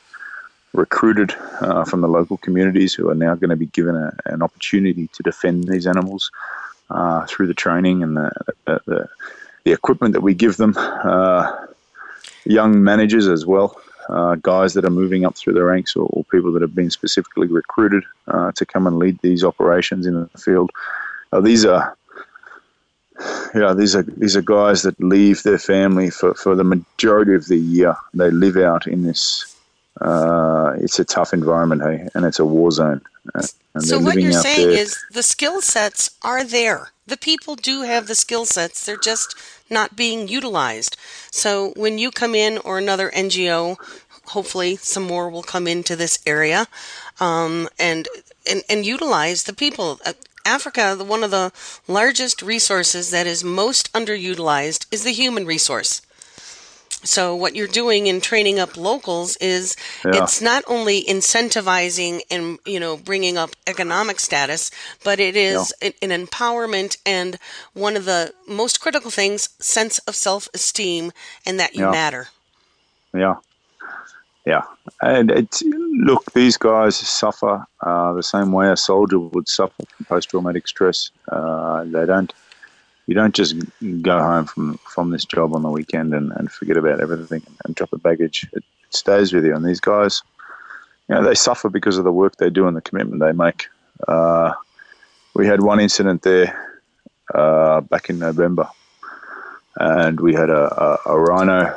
recruited 0.73 1.33
uh, 1.61 1.83
from 1.85 2.01
the 2.01 2.07
local 2.07 2.37
communities 2.37 2.93
who 2.93 3.09
are 3.09 3.15
now 3.15 3.33
going 3.35 3.49
to 3.49 3.55
be 3.55 3.65
given 3.67 3.95
a, 3.95 4.15
an 4.25 4.43
opportunity 4.43 5.07
to 5.13 5.23
defend 5.23 5.67
these 5.67 5.87
animals 5.87 6.31
uh, 6.89 7.25
through 7.25 7.47
the 7.47 7.53
training 7.53 8.03
and 8.03 8.17
the, 8.17 8.31
the, 8.65 8.81
the, 8.85 9.09
the 9.63 9.71
equipment 9.71 10.13
that 10.13 10.21
we 10.21 10.33
give 10.33 10.57
them. 10.57 10.73
Uh, 10.77 11.65
young 12.45 12.83
managers 12.83 13.27
as 13.27 13.45
well, 13.45 13.79
uh, 14.09 14.35
guys 14.35 14.73
that 14.73 14.85
are 14.85 14.89
moving 14.89 15.25
up 15.25 15.37
through 15.37 15.53
the 15.53 15.63
ranks 15.63 15.95
or, 15.95 16.07
or 16.11 16.23
people 16.25 16.51
that 16.53 16.61
have 16.61 16.73
been 16.73 16.89
specifically 16.89 17.47
recruited 17.47 18.03
uh, 18.27 18.51
to 18.53 18.65
come 18.65 18.87
and 18.87 18.97
lead 18.97 19.19
these 19.21 19.43
operations 19.43 20.05
in 20.05 20.15
the 20.15 20.39
field. 20.39 20.71
These 21.41 21.65
are 21.65 21.95
yeah, 23.53 23.73
these 23.73 23.95
are 23.95 24.03
these 24.03 24.35
are 24.35 24.41
guys 24.41 24.83
that 24.83 24.99
leave 24.99 25.43
their 25.43 25.57
family 25.57 26.09
for, 26.09 26.33
for 26.33 26.55
the 26.55 26.63
majority 26.63 27.35
of 27.35 27.47
the 27.47 27.57
year. 27.57 27.95
They 28.13 28.31
live 28.31 28.57
out 28.57 28.87
in 28.87 29.03
this. 29.03 29.55
Uh, 29.99 30.73
it's 30.77 30.99
a 30.99 31.05
tough 31.05 31.33
environment, 31.33 31.81
hey, 31.81 32.07
and 32.13 32.25
it's 32.25 32.39
a 32.39 32.45
war 32.45 32.71
zone. 32.71 33.01
Uh, 33.35 33.41
So 33.79 33.99
what 33.99 34.15
you're 34.15 34.31
saying 34.31 34.69
there. 34.69 34.79
is 34.79 34.97
the 35.11 35.23
skill 35.23 35.61
sets 35.61 36.11
are 36.21 36.43
there. 36.43 36.91
The 37.05 37.17
people 37.17 37.55
do 37.55 37.83
have 37.83 38.07
the 38.07 38.15
skill 38.15 38.45
sets. 38.45 38.85
They're 38.85 38.97
just 38.97 39.35
not 39.69 39.95
being 39.95 40.27
utilized. 40.27 40.97
So 41.31 41.73
when 41.75 41.97
you 41.97 42.11
come 42.11 42.33
in 42.33 42.57
or 42.59 42.77
another 42.77 43.11
NGO, 43.11 43.77
hopefully 44.25 44.75
some 44.77 45.03
more 45.03 45.29
will 45.29 45.43
come 45.43 45.67
into 45.67 45.95
this 45.95 46.19
area 46.25 46.67
um, 47.19 47.67
and, 47.77 48.07
and 48.49 48.63
and 48.69 48.85
utilize 48.85 49.43
the 49.43 49.53
people. 49.53 49.99
Uh, 50.05 50.13
Africa, 50.45 50.95
the, 50.97 51.03
one 51.03 51.23
of 51.23 51.31
the 51.31 51.51
largest 51.87 52.41
resources 52.41 53.11
that 53.11 53.27
is 53.27 53.43
most 53.43 53.91
underutilized 53.93 54.85
is 54.91 55.03
the 55.03 55.11
human 55.11 55.45
resource. 55.45 56.01
So 57.03 57.35
what 57.35 57.55
you're 57.55 57.67
doing 57.67 58.07
in 58.07 58.19
training 58.21 58.59
up 58.59 58.75
locals 58.75 59.37
is 59.37 59.75
Yeah. 60.05 60.15
it's 60.15 60.41
not 60.41 60.63
only 60.67 61.03
incentivizing 61.03 62.21
and 62.29 62.59
you 62.65 62.79
know 62.79 62.97
bringing 62.97 63.37
up 63.37 63.51
economic 63.67 64.19
status, 64.19 64.69
but 65.03 65.19
it 65.19 65.35
is 65.35 65.73
an, 65.81 65.93
an 66.01 66.09
empowerment 66.09 66.97
and 67.05 67.37
one 67.73 67.95
of 67.95 68.05
the 68.05 68.33
most 68.47 68.81
critical 68.81 69.11
things 69.11 69.49
sense 69.59 69.99
of 69.99 70.15
self-esteem 70.15 71.11
and 71.45 71.59
that 71.59 71.73
you 71.75 71.81
Yeah. 71.81 71.91
matter. 71.91 72.27
Yeah, 73.13 73.35
yeah, 74.45 74.63
and 75.01 75.31
it's 75.31 75.63
look. 76.05 76.31
These 76.33 76.57
guys 76.57 76.97
suffer 76.97 77.65
uh, 77.85 78.13
the 78.13 78.23
same 78.23 78.51
way 78.51 78.69
a 78.71 78.77
soldier 78.77 79.19
would 79.19 79.47
suffer 79.47 79.73
from 79.77 80.05
post-traumatic 80.07 80.67
stress. 80.67 81.11
Uh, 81.31 81.85
they 81.85 82.05
don't. 82.05 82.33
You 83.09 83.15
don't 83.15 83.33
just 83.33 83.55
go 84.03 84.19
home 84.19 84.45
from, 84.45 84.77
from 84.77 85.09
this 85.09 85.25
job 85.25 85.55
on 85.55 85.63
the 85.63 85.71
weekend 85.71 86.13
and, 86.13 86.31
and 86.33 86.51
forget 86.51 86.77
about 86.77 87.01
everything 87.01 87.41
and 87.65 87.73
drop 87.73 87.89
the 87.89 87.97
baggage. 87.97 88.45
It 88.53 88.63
stays 88.91 89.33
with 89.33 89.45
you. 89.45 89.55
And 89.55 89.65
these 89.65 89.79
guys, 89.79 90.21
you 91.07 91.15
know, 91.15 91.23
they 91.23 91.33
suffer 91.33 91.69
because 91.69 91.97
of 91.97 92.03
the 92.03 92.11
work 92.11 92.35
they 92.35 92.51
do 92.51 92.67
and 92.67 92.77
the 92.77 92.81
commitment 92.81 93.19
they 93.19 93.31
make. 93.31 93.65
Uh, 94.07 94.53
we 95.33 95.47
had 95.47 95.63
one 95.63 95.79
incident 95.79 96.21
there 96.21 96.79
uh, 97.33 97.81
back 97.81 98.11
in 98.11 98.19
November, 98.19 98.69
and 99.77 100.19
we 100.19 100.35
had 100.35 100.51
a, 100.51 100.63
a, 101.07 101.13
a 101.13 101.19
rhino 101.19 101.75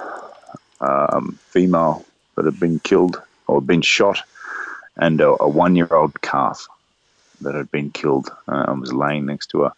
um, 0.83 1.39
female 1.49 2.05
that 2.37 2.45
had 2.45 2.61
been 2.61 2.79
killed 2.81 3.23
or 3.47 3.63
been 3.63 3.81
shot, 3.81 4.21
and 4.97 5.19
a, 5.23 5.43
a 5.43 5.49
one-year-old 5.49 6.21
calf 6.21 6.69
that 7.41 7.55
had 7.55 7.71
been 7.71 7.91
killed 7.91 8.29
uh, 8.49 8.67
and 8.69 8.83
was 8.83 8.93
laying 8.93 9.25
next 9.25 9.47
to 9.47 9.63
her. 9.63 9.73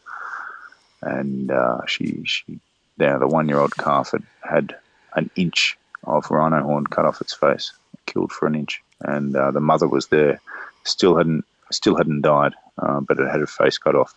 And 1.05 1.51
uh, 1.51 1.85
she, 1.87 2.23
she, 2.25 2.59
yeah, 2.99 3.19
the 3.19 3.29
one-year-old 3.29 3.77
calf 3.77 4.13
had 4.13 4.23
had 4.43 4.77
an 5.15 5.31
inch 5.37 5.77
of 6.05 6.31
rhino 6.31 6.63
horn 6.63 6.87
cut 6.87 7.05
off 7.05 7.21
its 7.21 7.35
face, 7.35 7.73
killed 8.07 8.33
for 8.33 8.47
an 8.47 8.55
inch, 8.55 8.83
and 9.01 9.37
uh, 9.37 9.51
the 9.51 9.61
mother 9.61 9.87
was 9.87 10.09
there, 10.09 10.41
still 10.85 11.17
hadn't, 11.17 11.45
still 11.71 11.97
hadn't 11.97 12.23
died, 12.23 12.55
uh, 12.79 13.01
but 13.01 13.19
it 13.19 13.31
had 13.31 13.41
her 13.41 13.47
face 13.47 13.79
cut 13.79 13.95
off. 13.95 14.15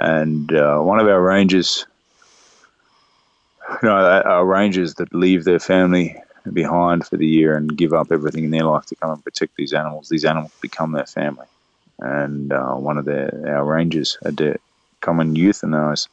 And 0.00 0.52
uh, 0.54 0.78
one 0.80 0.98
of 0.98 1.06
our 1.06 1.20
rangers 1.20 1.86
you 3.82 3.88
know, 3.88 3.94
our 3.94 4.44
rangers 4.44 4.94
that 4.94 5.14
leave 5.14 5.44
their 5.44 5.58
family 5.58 6.16
behind 6.52 7.06
for 7.06 7.16
the 7.16 7.26
year 7.26 7.56
and 7.56 7.76
give 7.76 7.92
up 7.92 8.10
everything 8.10 8.44
in 8.44 8.50
their 8.50 8.64
life 8.64 8.86
to 8.86 8.96
come 8.96 9.10
and 9.10 9.24
protect 9.24 9.56
these 9.56 9.72
animals, 9.72 10.08
these 10.08 10.24
animals 10.24 10.52
become 10.60 10.92
their 10.92 11.06
family. 11.06 11.46
And 11.98 12.52
uh, 12.52 12.74
one 12.74 12.98
of 12.98 13.04
their 13.04 13.30
our 13.46 13.64
rangers 13.64 14.18
had 14.24 14.36
come 15.02 15.20
and 15.20 15.36
euthanize 15.36 16.08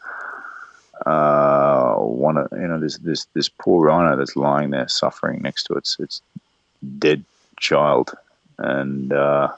uh, 1.05 1.95
one 1.95 2.37
of 2.37 2.47
you 2.51 2.67
know 2.67 2.79
this 2.79 2.97
this 2.97 3.25
this 3.33 3.49
poor 3.49 3.85
rhino 3.85 4.17
that's 4.17 4.35
lying 4.35 4.71
there 4.71 4.87
suffering 4.87 5.41
next 5.41 5.63
to 5.63 5.73
its 5.73 5.97
its 5.99 6.21
dead 6.97 7.23
child, 7.59 8.13
and 8.57 9.13
uh, 9.13 9.49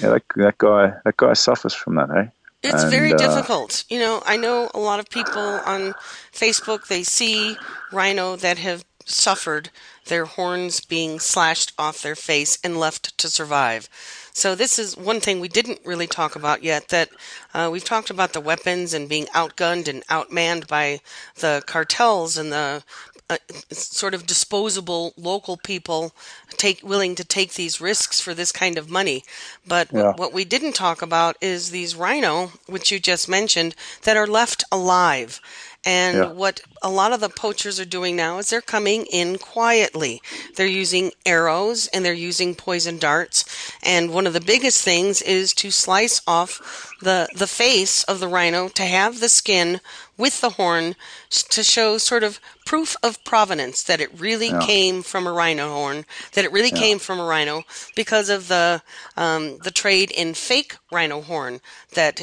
yeah, 0.00 0.10
that, 0.10 0.22
that 0.36 0.58
guy 0.58 0.92
that 1.04 1.16
guy 1.16 1.32
suffers 1.34 1.74
from 1.74 1.94
that, 1.96 2.10
hey. 2.10 2.28
It's 2.62 2.82
And, 2.82 2.92
very 2.92 3.12
uh, 3.12 3.16
difficult. 3.16 3.84
You 3.88 3.98
know, 3.98 4.22
I 4.24 4.36
know 4.36 4.70
a 4.72 4.78
lot 4.78 5.00
of 5.00 5.10
people 5.10 5.42
on 5.42 5.94
Facebook, 6.32 6.86
they 6.86 7.02
see 7.02 7.56
rhino 7.90 8.36
that 8.36 8.58
have 8.58 8.84
suffered 9.04 9.70
their 10.06 10.26
horns 10.26 10.80
being 10.80 11.18
slashed 11.18 11.72
off 11.76 12.02
their 12.02 12.14
face 12.14 12.58
and 12.62 12.78
left 12.78 13.18
to 13.18 13.28
survive. 13.28 13.88
So, 14.34 14.54
this 14.54 14.78
is 14.78 14.96
one 14.96 15.20
thing 15.20 15.40
we 15.40 15.48
didn't 15.48 15.80
really 15.84 16.06
talk 16.06 16.34
about 16.36 16.62
yet 16.62 16.88
that 16.88 17.10
uh, 17.52 17.68
we've 17.70 17.84
talked 17.84 18.10
about 18.10 18.32
the 18.32 18.40
weapons 18.40 18.94
and 18.94 19.08
being 19.08 19.26
outgunned 19.26 19.88
and 19.88 20.06
outmanned 20.06 20.66
by 20.68 21.00
the 21.36 21.62
cartels 21.66 22.38
and 22.38 22.50
the 22.50 22.82
uh, 23.28 23.36
sort 23.70 24.14
of 24.14 24.26
disposable 24.26 25.12
local 25.16 25.56
people 25.56 26.12
take 26.56 26.82
willing 26.82 27.14
to 27.14 27.24
take 27.24 27.54
these 27.54 27.80
risks 27.80 28.20
for 28.20 28.34
this 28.34 28.52
kind 28.52 28.76
of 28.78 28.90
money. 28.90 29.22
But 29.66 29.88
Yeah. 29.92 30.12
what 30.16 30.32
we 30.32 30.44
didn't 30.44 30.74
talk 30.74 31.02
about 31.02 31.36
is 31.40 31.70
these 31.70 31.94
rhino, 31.94 32.52
which 32.66 32.90
you 32.90 32.98
just 33.00 33.28
mentioned, 33.28 33.74
that 34.02 34.16
are 34.16 34.26
left 34.26 34.64
alive. 34.72 35.40
And 35.84 36.16
Yeah. 36.16 36.28
what 36.32 36.60
a 36.80 36.88
lot 36.90 37.12
of 37.12 37.20
the 37.20 37.28
poachers 37.28 37.80
are 37.80 37.84
doing 37.84 38.14
now 38.16 38.38
is 38.38 38.50
they're 38.50 38.60
coming 38.60 39.06
in 39.06 39.38
quietly. 39.38 40.22
They're 40.54 40.66
using 40.66 41.12
arrows 41.26 41.88
and 41.88 42.04
they're 42.04 42.12
using 42.12 42.54
poison 42.54 42.98
darts. 42.98 43.44
And 43.82 44.12
one 44.12 44.26
of 44.26 44.32
the 44.32 44.40
biggest 44.40 44.82
things 44.82 45.22
is 45.22 45.52
to 45.54 45.70
slice 45.70 46.20
off 46.26 46.94
the 47.00 47.28
the 47.34 47.46
face 47.48 48.04
of 48.04 48.20
the 48.20 48.28
rhino 48.28 48.68
to 48.68 48.84
have 48.84 49.18
the 49.18 49.28
skin 49.28 49.80
with 50.16 50.40
the 50.40 50.50
horn 50.50 50.94
to 51.30 51.62
show 51.64 51.98
sort 51.98 52.22
of 52.22 52.38
proof 52.64 52.94
of 53.02 53.22
provenance 53.24 53.82
that 53.82 54.00
it 54.00 54.20
really 54.20 54.50
Yeah. 54.50 54.60
came 54.60 55.02
from 55.02 55.26
a 55.26 55.32
rhino 55.32 55.68
horn, 55.70 56.04
that 56.34 56.44
it 56.44 56.52
really 56.52 56.70
came 56.70 56.98
from 57.00 57.18
a 57.18 57.24
rhino 57.24 57.64
because 57.96 58.28
of 58.28 58.46
the 58.48 58.82
um, 59.16 59.58
the 59.58 59.70
trade 59.72 60.10
in 60.12 60.34
fake 60.34 60.76
rhino 60.92 61.22
horn 61.22 61.60
that 61.94 62.20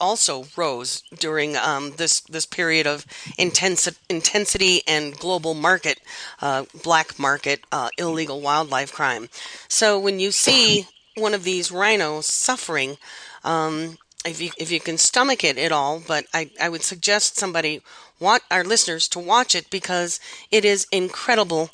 also 0.00 0.46
rose 0.56 1.02
during 1.18 1.56
um, 1.56 1.92
this 1.96 2.20
this 2.20 2.46
period 2.46 2.86
of 2.86 3.06
intensi- 3.38 3.96
intensity 4.08 4.82
and 4.86 5.16
global 5.18 5.54
market, 5.54 6.00
uh, 6.40 6.64
black 6.82 7.18
market, 7.18 7.64
uh, 7.72 7.90
illegal 7.98 8.40
wildlife 8.40 8.92
crime. 8.92 9.28
So 9.68 9.98
when 9.98 10.18
you 10.20 10.30
see 10.32 10.86
one 11.14 11.34
of 11.34 11.44
these 11.44 11.70
rhinos 11.70 12.26
suffering, 12.26 12.96
um, 13.44 13.98
if 14.24 14.40
you 14.40 14.50
if 14.56 14.70
you 14.70 14.80
can 14.80 14.98
stomach 14.98 15.44
it 15.44 15.58
at 15.58 15.72
all, 15.72 16.00
but 16.06 16.26
I, 16.34 16.50
I 16.60 16.68
would 16.68 16.82
suggest 16.82 17.36
somebody 17.36 17.80
want 18.20 18.42
our 18.50 18.64
listeners 18.64 19.08
to 19.08 19.18
watch 19.18 19.54
it 19.54 19.70
because 19.70 20.20
it 20.50 20.64
is 20.64 20.86
incredible 20.92 21.70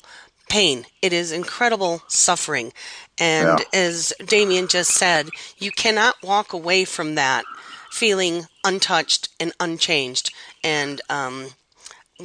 pain. 0.49 0.85
It 1.01 1.13
is 1.13 1.31
incredible 1.31 2.01
suffering. 2.07 2.73
And 3.17 3.61
Yeah. 3.61 3.65
as 3.73 4.13
Damien 4.25 4.67
just 4.67 4.91
said, 4.93 5.31
you 5.57 5.71
cannot 5.71 6.21
walk 6.23 6.53
away 6.53 6.85
from 6.85 7.15
that 7.15 7.45
feeling 7.91 8.47
untouched 8.63 9.29
and 9.39 9.53
unchanged 9.59 10.33
and 10.63 11.01
um, 11.09 11.47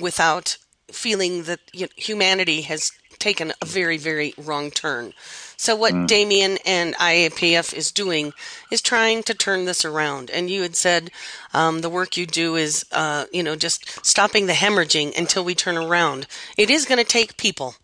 without 0.00 0.56
feeling 0.90 1.42
that 1.42 1.60
you 1.72 1.82
know, 1.82 1.88
humanity 1.96 2.62
has 2.62 2.92
taken 3.18 3.52
a 3.60 3.66
very, 3.66 3.96
very 3.96 4.32
wrong 4.36 4.70
turn. 4.70 5.12
So, 5.56 5.74
what 5.74 6.06
Damien 6.06 6.58
and 6.66 6.94
IAPF 6.96 7.72
is 7.72 7.90
doing 7.90 8.32
is 8.70 8.82
trying 8.82 9.22
to 9.24 9.34
turn 9.34 9.64
this 9.64 9.84
around. 9.84 10.30
And 10.30 10.50
you 10.50 10.62
had 10.62 10.76
said 10.76 11.10
um, 11.54 11.80
the 11.80 11.88
work 11.88 12.16
you 12.16 12.26
do 12.26 12.56
is, 12.56 12.84
uh, 12.92 13.24
you 13.32 13.42
know, 13.42 13.56
just 13.56 14.04
stopping 14.04 14.46
the 14.46 14.52
hemorrhaging 14.52 15.18
until 15.18 15.44
we 15.44 15.54
turn 15.54 15.78
around. 15.78 16.26
It 16.58 16.70
is 16.70 16.84
going 16.84 16.98
to 16.98 17.04
take 17.04 17.38
people 17.38 17.74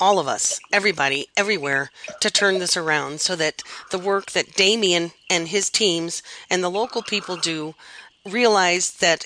all 0.00 0.18
of 0.18 0.28
us, 0.28 0.60
everybody, 0.72 1.26
everywhere, 1.36 1.90
to 2.20 2.30
turn 2.30 2.58
this 2.58 2.76
around 2.76 3.20
so 3.20 3.34
that 3.36 3.62
the 3.90 3.98
work 3.98 4.30
that 4.32 4.54
Damien 4.54 5.12
and 5.28 5.48
his 5.48 5.70
teams 5.70 6.22
and 6.50 6.62
the 6.62 6.68
local 6.70 7.02
people 7.02 7.36
do 7.36 7.74
realize 8.26 8.92
that 8.98 9.24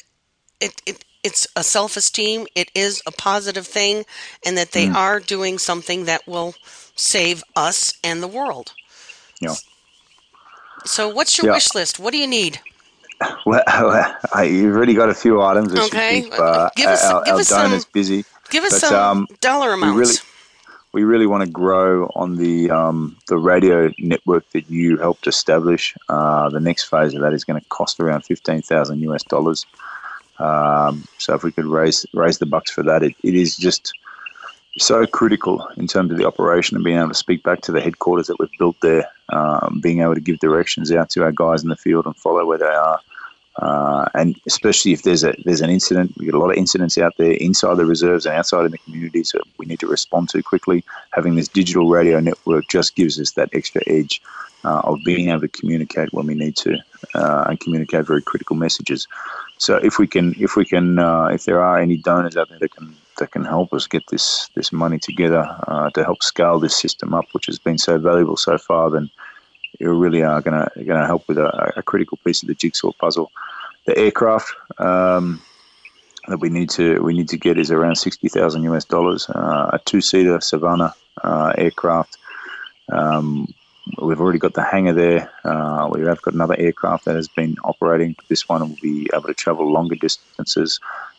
it, 0.60 0.80
it 0.86 1.04
it's 1.24 1.46
a 1.54 1.62
self 1.62 1.96
esteem, 1.96 2.46
it 2.56 2.70
is 2.74 3.00
a 3.06 3.12
positive 3.12 3.66
thing, 3.66 4.04
and 4.44 4.56
that 4.56 4.72
they 4.72 4.88
are 4.88 5.20
doing 5.20 5.56
something 5.58 6.04
that 6.06 6.26
will 6.26 6.54
save 6.96 7.44
us 7.54 7.94
and 8.02 8.20
the 8.22 8.26
world. 8.28 8.72
Yeah. 9.40 9.54
So, 10.84 11.08
what's 11.08 11.38
your 11.38 11.46
Yeah. 11.46 11.52
wish 11.54 11.74
list? 11.74 11.98
What 12.00 12.12
do 12.12 12.18
you 12.18 12.26
need? 12.26 12.60
Well, 13.46 13.62
I- 14.34 14.42
you've 14.44 14.74
already 14.74 14.94
got 14.94 15.08
a 15.08 15.14
few 15.14 15.40
items. 15.40 15.72
Okay. 15.72 16.22
Keep, 16.22 16.32
uh, 16.40 16.70
Give 16.74 16.88
us- 16.88 17.04
our, 17.04 17.22
give 17.22 17.34
our 17.34 17.40
us 17.40 17.48
some- 17.48 17.82
busy. 17.92 18.24
Give 18.50 18.64
us 18.64 18.72
But, 18.72 18.80
some 18.80 18.94
um, 19.18 19.26
dollar 19.40 19.72
amounts. 19.74 20.22
We 20.92 21.04
really 21.04 21.26
want 21.26 21.42
to 21.44 21.50
grow 21.50 22.10
on 22.14 22.36
the 22.36 22.70
um, 22.70 23.16
the 23.28 23.38
radio 23.38 23.90
network 23.98 24.48
that 24.50 24.68
you 24.70 24.98
helped 24.98 25.26
establish. 25.26 25.96
Uh, 26.08 26.50
the 26.50 26.60
next 26.60 26.84
phase 26.84 27.14
of 27.14 27.22
that 27.22 27.32
is 27.32 27.44
going 27.44 27.60
to 27.60 27.66
cost 27.68 27.98
around 28.00 28.22
fifteen 28.22 28.62
thousand 28.62 29.00
US 29.00 29.22
dollars. 29.24 29.66
Um, 30.38 31.06
so 31.18 31.34
if 31.34 31.42
we 31.42 31.52
could 31.52 31.66
raise 31.66 32.04
raise 32.12 32.38
the 32.38 32.46
bucks 32.46 32.70
for 32.70 32.82
that, 32.82 33.02
it, 33.02 33.14
it 33.22 33.34
is 33.34 33.56
just 33.56 33.94
so 34.78 35.06
critical 35.06 35.66
in 35.76 35.86
terms 35.86 36.10
of 36.10 36.18
the 36.18 36.26
operation 36.26 36.76
and 36.76 36.84
being 36.84 36.96
able 36.96 37.08
to 37.08 37.14
speak 37.14 37.42
back 37.42 37.60
to 37.62 37.72
the 37.72 37.80
headquarters 37.80 38.26
that 38.26 38.38
we've 38.38 38.58
built 38.58 38.76
there, 38.80 39.06
um, 39.28 39.80
being 39.82 40.00
able 40.00 40.14
to 40.14 40.20
give 40.20 40.38
directions 40.38 40.90
out 40.90 41.10
to 41.10 41.22
our 41.22 41.32
guys 41.32 41.62
in 41.62 41.68
the 41.68 41.76
field 41.76 42.06
and 42.06 42.16
follow 42.16 42.44
where 42.46 42.58
they 42.58 42.64
are. 42.64 42.98
Uh, 43.56 44.06
and 44.14 44.40
especially 44.46 44.92
if 44.92 45.02
there's 45.02 45.24
a 45.24 45.34
there's 45.44 45.60
an 45.60 45.70
incident, 45.70 46.12
we 46.16 46.24
get 46.24 46.34
a 46.34 46.38
lot 46.38 46.50
of 46.50 46.56
incidents 46.56 46.96
out 46.96 47.14
there 47.18 47.32
inside 47.32 47.76
the 47.76 47.84
reserves 47.84 48.24
and 48.24 48.34
outside 48.34 48.64
in 48.64 48.70
the 48.70 48.78
communities 48.78 49.30
so 49.30 49.38
we 49.58 49.66
need 49.66 49.80
to 49.80 49.86
respond 49.86 50.28
to 50.30 50.42
quickly. 50.42 50.82
Having 51.12 51.36
this 51.36 51.48
digital 51.48 51.88
radio 51.88 52.18
network 52.20 52.66
just 52.68 52.96
gives 52.96 53.20
us 53.20 53.32
that 53.32 53.50
extra 53.52 53.82
edge 53.86 54.22
uh, 54.64 54.80
of 54.84 55.00
being 55.04 55.28
able 55.28 55.40
to 55.40 55.48
communicate 55.48 56.12
when 56.12 56.26
we 56.26 56.34
need 56.34 56.56
to 56.56 56.78
uh, 57.14 57.44
and 57.48 57.60
communicate 57.60 58.06
very 58.06 58.22
critical 58.22 58.56
messages. 58.56 59.06
So 59.58 59.76
if 59.76 59.98
we 59.98 60.06
can, 60.06 60.34
if 60.38 60.56
we 60.56 60.64
can, 60.64 60.98
uh, 60.98 61.26
if 61.26 61.44
there 61.44 61.62
are 61.62 61.78
any 61.78 61.96
donors 61.96 62.36
out 62.36 62.48
there 62.48 62.58
that 62.58 62.74
can 62.74 62.96
that 63.18 63.30
can 63.30 63.44
help 63.44 63.72
us 63.72 63.86
get 63.86 64.02
this 64.08 64.48
this 64.54 64.72
money 64.72 64.98
together 64.98 65.44
uh, 65.68 65.90
to 65.90 66.04
help 66.04 66.22
scale 66.22 66.58
this 66.58 66.76
system 66.76 67.14
up, 67.14 67.26
which 67.32 67.46
has 67.46 67.58
been 67.58 67.78
so 67.78 67.98
valuable 67.98 68.36
so 68.36 68.58
far, 68.58 68.90
then 68.90 69.10
you 69.82 69.92
really 69.92 70.22
are 70.22 70.40
going 70.40 70.58
to 70.58 70.84
going 70.84 71.00
to 71.00 71.06
help 71.06 71.26
with 71.28 71.38
a, 71.38 71.72
a 71.76 71.82
critical 71.82 72.18
piece 72.24 72.42
of 72.42 72.48
the 72.48 72.54
jigsaw 72.54 72.92
puzzle. 72.92 73.30
The 73.84 73.98
aircraft 73.98 74.54
um, 74.78 75.42
that 76.28 76.38
we 76.38 76.48
need 76.48 76.70
to 76.70 77.02
we 77.02 77.14
need 77.14 77.28
to 77.30 77.36
get 77.36 77.58
is 77.58 77.70
around 77.70 77.96
sixty 77.96 78.28
thousand 78.28 78.62
US 78.64 78.84
dollars. 78.84 79.28
Uh, 79.28 79.70
a 79.72 79.80
two 79.84 80.00
seater 80.00 80.40
Savannah 80.40 80.94
uh, 81.22 81.52
aircraft. 81.58 82.16
Um, 82.90 83.52
we've 84.00 84.20
already 84.20 84.38
got 84.38 84.54
the 84.54 84.62
hangar 84.62 84.92
there. 84.92 85.32
Uh, 85.44 85.88
we 85.92 86.02
have 86.06 86.22
got 86.22 86.34
another 86.34 86.56
aircraft 86.58 87.06
that 87.06 87.16
has 87.16 87.28
been 87.28 87.56
operating. 87.64 88.14
This 88.28 88.48
one 88.48 88.60
will 88.60 88.76
be 88.80 89.10
able 89.12 89.26
to 89.26 89.34
travel 89.34 89.70
longer 89.70 89.96
distances. 89.96 90.78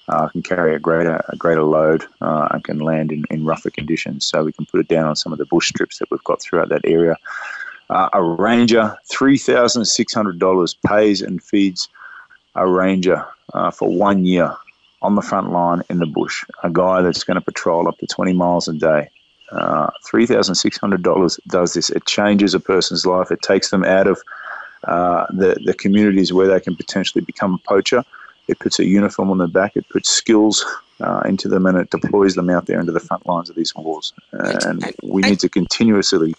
Uh, 0.09 0.27
can 0.27 0.43
carry 0.43 0.75
a 0.75 0.79
greater 0.79 1.23
a 1.29 1.35
greater 1.35 1.63
load 1.63 2.05
uh, 2.21 2.49
and 2.51 2.63
can 2.63 2.79
land 2.79 3.11
in, 3.11 3.25
in 3.29 3.45
rougher 3.45 3.69
conditions. 3.69 4.25
So 4.25 4.43
we 4.43 4.53
can 4.53 4.65
put 4.65 4.79
it 4.79 4.87
down 4.87 5.07
on 5.07 5.15
some 5.17 5.33
of 5.33 5.39
the 5.39 5.45
bush 5.45 5.69
strips 5.69 5.99
that 5.99 6.09
we've 6.09 6.23
got 6.23 6.41
throughout 6.41 6.69
that 6.69 6.85
area. 6.85 7.17
Uh, 7.89 8.09
a 8.13 8.23
ranger, 8.23 8.95
three 9.09 9.37
thousand 9.37 9.85
six 9.85 10.13
hundred 10.13 10.39
dollars, 10.39 10.73
pays 10.85 11.21
and 11.21 11.43
feeds 11.43 11.89
a 12.55 12.67
ranger 12.67 13.25
uh, 13.53 13.71
for 13.71 13.89
one 13.89 14.25
year 14.25 14.55
on 15.01 15.15
the 15.15 15.21
front 15.21 15.51
line 15.51 15.81
in 15.89 15.99
the 15.99 16.05
bush. 16.05 16.43
A 16.63 16.69
guy 16.69 17.01
that's 17.01 17.23
going 17.23 17.35
to 17.35 17.41
patrol 17.41 17.87
up 17.87 17.97
to 17.99 18.07
twenty 18.07 18.33
miles 18.33 18.67
a 18.67 18.73
day. 18.73 19.09
Uh, 19.51 19.89
three 20.05 20.25
thousand 20.25 20.55
six 20.55 20.77
hundred 20.77 21.03
dollars 21.03 21.39
does 21.47 21.73
this. 21.73 21.89
It 21.89 22.05
changes 22.05 22.53
a 22.53 22.59
person's 22.59 23.05
life. 23.05 23.31
It 23.31 23.41
takes 23.41 23.69
them 23.69 23.83
out 23.83 24.07
of 24.07 24.21
uh, 24.85 25.25
the 25.29 25.57
the 25.65 25.73
communities 25.73 26.31
where 26.33 26.47
they 26.47 26.59
can 26.59 26.75
potentially 26.75 27.23
become 27.23 27.53
a 27.53 27.67
poacher. 27.67 28.03
It 28.47 28.59
puts 28.59 28.79
a 28.79 28.85
uniform 28.85 29.29
on 29.29 29.37
their 29.37 29.47
back. 29.47 29.75
It 29.75 29.87
puts 29.89 30.09
skills 30.09 30.65
uh, 31.01 31.21
into 31.25 31.47
them, 31.47 31.65
and 31.65 31.77
it 31.77 31.89
deploys 31.91 32.35
them 32.35 32.49
out 32.49 32.65
there 32.65 32.79
into 32.79 32.91
the 32.91 32.99
front 32.99 33.25
lines 33.25 33.49
of 33.49 33.55
these 33.55 33.73
wars. 33.75 34.13
And 34.31 34.83
I- 34.83 34.93
we 35.03 35.21
need 35.21 35.39
to 35.41 35.49
continuously 35.49 36.33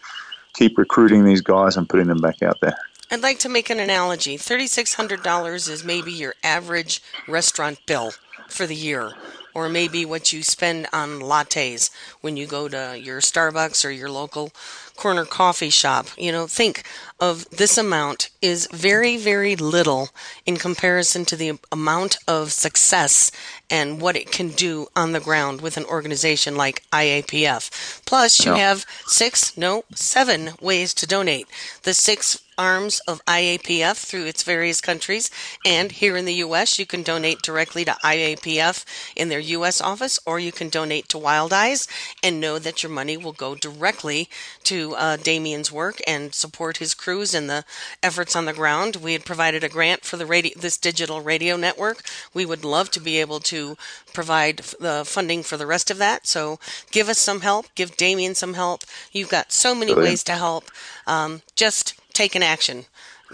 keep 0.54 0.78
recruiting 0.78 1.24
these 1.24 1.40
guys 1.42 1.76
and 1.76 1.88
putting 1.88 2.06
them 2.06 2.20
back 2.20 2.42
out 2.42 2.60
there. 2.60 2.76
I'd 3.10 3.22
like 3.22 3.38
to 3.40 3.48
make 3.48 3.70
an 3.70 3.78
analogy. 3.78 4.36
$3,600 4.38 5.68
is 5.68 5.84
maybe 5.84 6.12
your 6.12 6.34
average 6.42 7.02
restaurant 7.28 7.84
bill 7.86 8.12
for 8.48 8.66
the 8.66 8.74
year. 8.74 9.12
or 9.54 9.68
maybe 9.68 10.04
what 10.04 10.32
you 10.32 10.42
spend 10.42 10.88
on 10.92 11.20
lattes 11.20 11.88
when 12.20 12.36
you 12.36 12.44
go 12.44 12.68
to 12.68 12.98
your 13.00 13.20
Starbucks 13.20 13.84
or 13.84 13.90
your 13.90 14.10
local 14.10 14.50
corner 14.96 15.24
coffee 15.24 15.70
shop. 15.70 16.06
You 16.16 16.32
know, 16.32 16.46
think 16.46 16.84
of 17.20 17.48
this 17.50 17.78
amount 17.78 18.30
is 18.42 18.68
very, 18.72 19.16
very 19.16 19.56
little 19.56 20.10
in 20.46 20.56
comparison 20.56 21.24
to 21.26 21.36
the 21.36 21.58
amount 21.72 22.16
of 22.26 22.52
success 22.52 23.30
and 23.70 24.00
what 24.00 24.16
it 24.16 24.30
can 24.30 24.48
do 24.48 24.88
on 24.94 25.12
the 25.12 25.20
ground 25.20 25.60
with 25.60 25.76
an 25.76 25.84
organization 25.84 26.56
like 26.56 26.82
IAPF. 26.92 28.04
Plus, 28.04 28.44
you 28.44 28.52
no. 28.52 28.56
have 28.56 28.86
six, 29.06 29.56
no, 29.56 29.84
seven 29.94 30.50
ways 30.60 30.92
to 30.94 31.06
donate. 31.06 31.48
The 31.82 31.94
six 31.94 32.44
arms 32.56 33.00
of 33.00 33.24
IAPF 33.24 33.96
through 33.96 34.26
its 34.26 34.42
various 34.42 34.80
countries. 34.80 35.30
And 35.64 35.92
here 35.92 36.16
in 36.16 36.24
the 36.24 36.34
U.S., 36.34 36.78
you 36.78 36.86
can 36.86 37.02
donate 37.02 37.42
directly 37.42 37.84
to 37.84 37.92
IAPF 38.04 38.84
in 39.16 39.28
their 39.28 39.40
U.S. 39.40 39.80
office, 39.80 40.18
or 40.26 40.38
you 40.38 40.52
can 40.52 40.68
donate 40.68 41.08
to 41.08 41.18
Wildize 41.18 41.88
and 42.22 42.40
know 42.40 42.58
that 42.58 42.82
your 42.82 42.90
money 42.90 43.16
will 43.16 43.32
go 43.32 43.54
directly 43.54 44.28
to 44.64 44.83
uh, 44.92 45.16
Damien's 45.16 45.72
work 45.72 46.00
and 46.06 46.34
support 46.34 46.76
his 46.76 46.94
crews 46.94 47.34
and 47.34 47.48
the 47.48 47.64
efforts 48.02 48.36
on 48.36 48.44
the 48.44 48.52
ground. 48.52 48.96
We 48.96 49.12
had 49.14 49.24
provided 49.24 49.64
a 49.64 49.68
grant 49.68 50.04
for 50.04 50.16
the 50.16 50.26
radio, 50.26 50.52
this 50.58 50.76
digital 50.76 51.20
radio 51.20 51.56
network. 51.56 52.02
We 52.32 52.44
would 52.44 52.64
love 52.64 52.90
to 52.92 53.00
be 53.00 53.18
able 53.20 53.40
to 53.40 53.76
provide 54.12 54.58
the 54.58 55.04
funding 55.06 55.42
for 55.42 55.56
the 55.56 55.66
rest 55.66 55.90
of 55.90 55.98
that. 55.98 56.26
So 56.26 56.58
give 56.90 57.08
us 57.08 57.18
some 57.18 57.40
help. 57.40 57.66
Give 57.74 57.96
Damien 57.96 58.34
some 58.34 58.54
help. 58.54 58.82
You've 59.12 59.30
got 59.30 59.52
so 59.52 59.74
many 59.74 59.92
Brilliant. 59.94 60.12
ways 60.12 60.24
to 60.24 60.32
help. 60.32 60.70
Um, 61.06 61.42
just 61.56 61.94
take 62.12 62.34
an 62.34 62.42
action. 62.42 62.84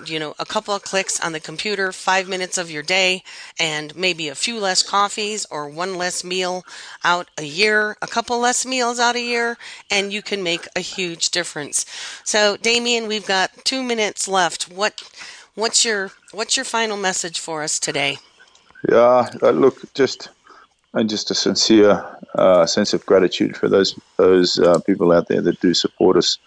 You 0.07 0.19
know, 0.19 0.35
a 0.39 0.47
couple 0.47 0.75
of 0.75 0.83
clicks 0.83 1.21
on 1.21 1.33
the 1.33 1.41
computer, 1.41 1.93
five 1.93 2.29
minutes 2.29 2.57
of 2.59 2.71
your 2.71 2.83
day, 2.83 3.23
and 3.59 3.95
maybe 3.97 4.29
a 4.29 4.35
few 4.35 4.59
less 4.59 4.83
coffees 4.83 5.47
or 5.51 5.69
one 5.69 5.99
less 5.99 6.25
meal 6.25 6.65
out 7.05 7.29
a 7.37 7.45
year, 7.45 7.97
a 8.01 8.07
couple 8.07 8.39
less 8.39 8.65
meals 8.65 8.99
out 8.99 9.17
a 9.17 9.21
year, 9.21 9.59
and 9.91 10.13
you 10.13 10.23
can 10.23 10.43
make 10.43 10.67
a 10.75 10.81
huge 10.81 11.31
difference. 11.31 11.85
So, 12.25 12.57
Damien, 12.57 13.09
we've 13.09 13.27
got 13.27 13.51
two 13.65 13.83
minutes 13.83 14.27
left. 14.29 14.71
What, 14.71 15.03
what's 15.55 15.85
your, 15.85 16.13
what's 16.33 16.57
your 16.57 16.65
final 16.65 16.97
message 16.97 17.39
for 17.39 17.63
us 17.63 17.79
today? 17.79 18.19
Yeah, 18.89 19.29
uh, 19.43 19.51
look, 19.51 19.93
just 19.95 20.31
and 20.95 21.09
just 21.09 21.31
a 21.31 21.35
sincere 21.35 22.05
uh, 22.35 22.67
sense 22.67 22.93
of 22.93 23.05
gratitude 23.07 23.57
for 23.57 23.69
those 23.69 23.99
those 24.17 24.59
uh, 24.59 24.81
people 24.81 25.13
out 25.13 25.29
there 25.29 25.41
that 25.41 25.61
do 25.61 25.75
support 25.75 26.17
us. 26.17 26.39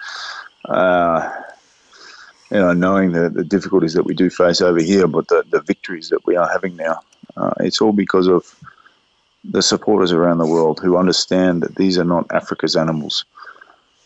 Uh, 0.66 1.30
you 2.54 2.60
know, 2.60 2.72
knowing 2.72 3.14
the, 3.14 3.30
the 3.30 3.44
difficulties 3.44 3.94
that 3.94 4.06
we 4.06 4.14
do 4.14 4.30
face 4.30 4.62
over 4.62 4.80
here, 4.80 5.08
but 5.08 5.28
the, 5.28 5.44
the 5.50 5.62
victories 5.62 6.10
that 6.10 6.24
we 6.28 6.36
are 6.36 6.48
having 6.48 6.76
now. 6.76 7.02
Uh, 7.36 7.54
it's 7.62 7.82
all 7.82 7.92
because 7.92 8.28
of 8.28 8.56
the 9.44 9.64
supporters 9.64 10.12
around 10.12 10.38
the 10.38 10.46
world 10.46 10.80
who 10.80 10.96
understand 10.96 11.64
that 11.64 11.76
these 11.76 11.98
are 11.98 12.04
not 12.04 12.32
Africa's 12.32 12.76
animals. 12.76 13.26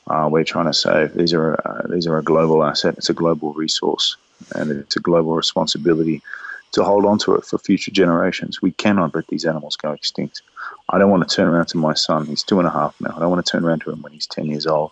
Uh, 0.07 0.29
we're 0.31 0.45
trying 0.45 0.65
to 0.65 0.73
save. 0.73 1.13
These 1.13 1.33
are 1.33 1.59
uh, 1.67 1.87
these 1.89 2.07
are 2.07 2.17
a 2.17 2.23
global 2.23 2.63
asset. 2.63 2.95
It's 2.97 3.09
a 3.09 3.13
global 3.13 3.51
resource, 3.51 4.15
and 4.55 4.71
it's 4.71 4.95
a 4.95 5.01
global 5.01 5.35
responsibility 5.35 6.21
to 6.71 6.85
hold 6.85 7.05
on 7.05 7.19
to 7.19 7.35
it 7.35 7.43
for 7.43 7.57
future 7.57 7.91
generations. 7.91 8.61
We 8.61 8.71
cannot 8.71 9.13
let 9.13 9.27
these 9.27 9.43
animals 9.43 9.75
go 9.75 9.91
extinct. 9.91 10.41
I 10.87 10.97
don't 10.97 11.11
want 11.11 11.27
to 11.27 11.35
turn 11.35 11.49
around 11.49 11.67
to 11.67 11.77
my 11.77 11.95
son. 11.95 12.25
He's 12.25 12.43
two 12.43 12.59
and 12.59 12.67
a 12.67 12.71
half 12.71 12.95
now. 13.01 13.13
I 13.13 13.19
don't 13.19 13.29
want 13.29 13.45
to 13.45 13.51
turn 13.51 13.65
around 13.65 13.81
to 13.81 13.91
him 13.91 14.01
when 14.01 14.13
he's 14.13 14.27
ten 14.27 14.45
years 14.45 14.65
old 14.65 14.91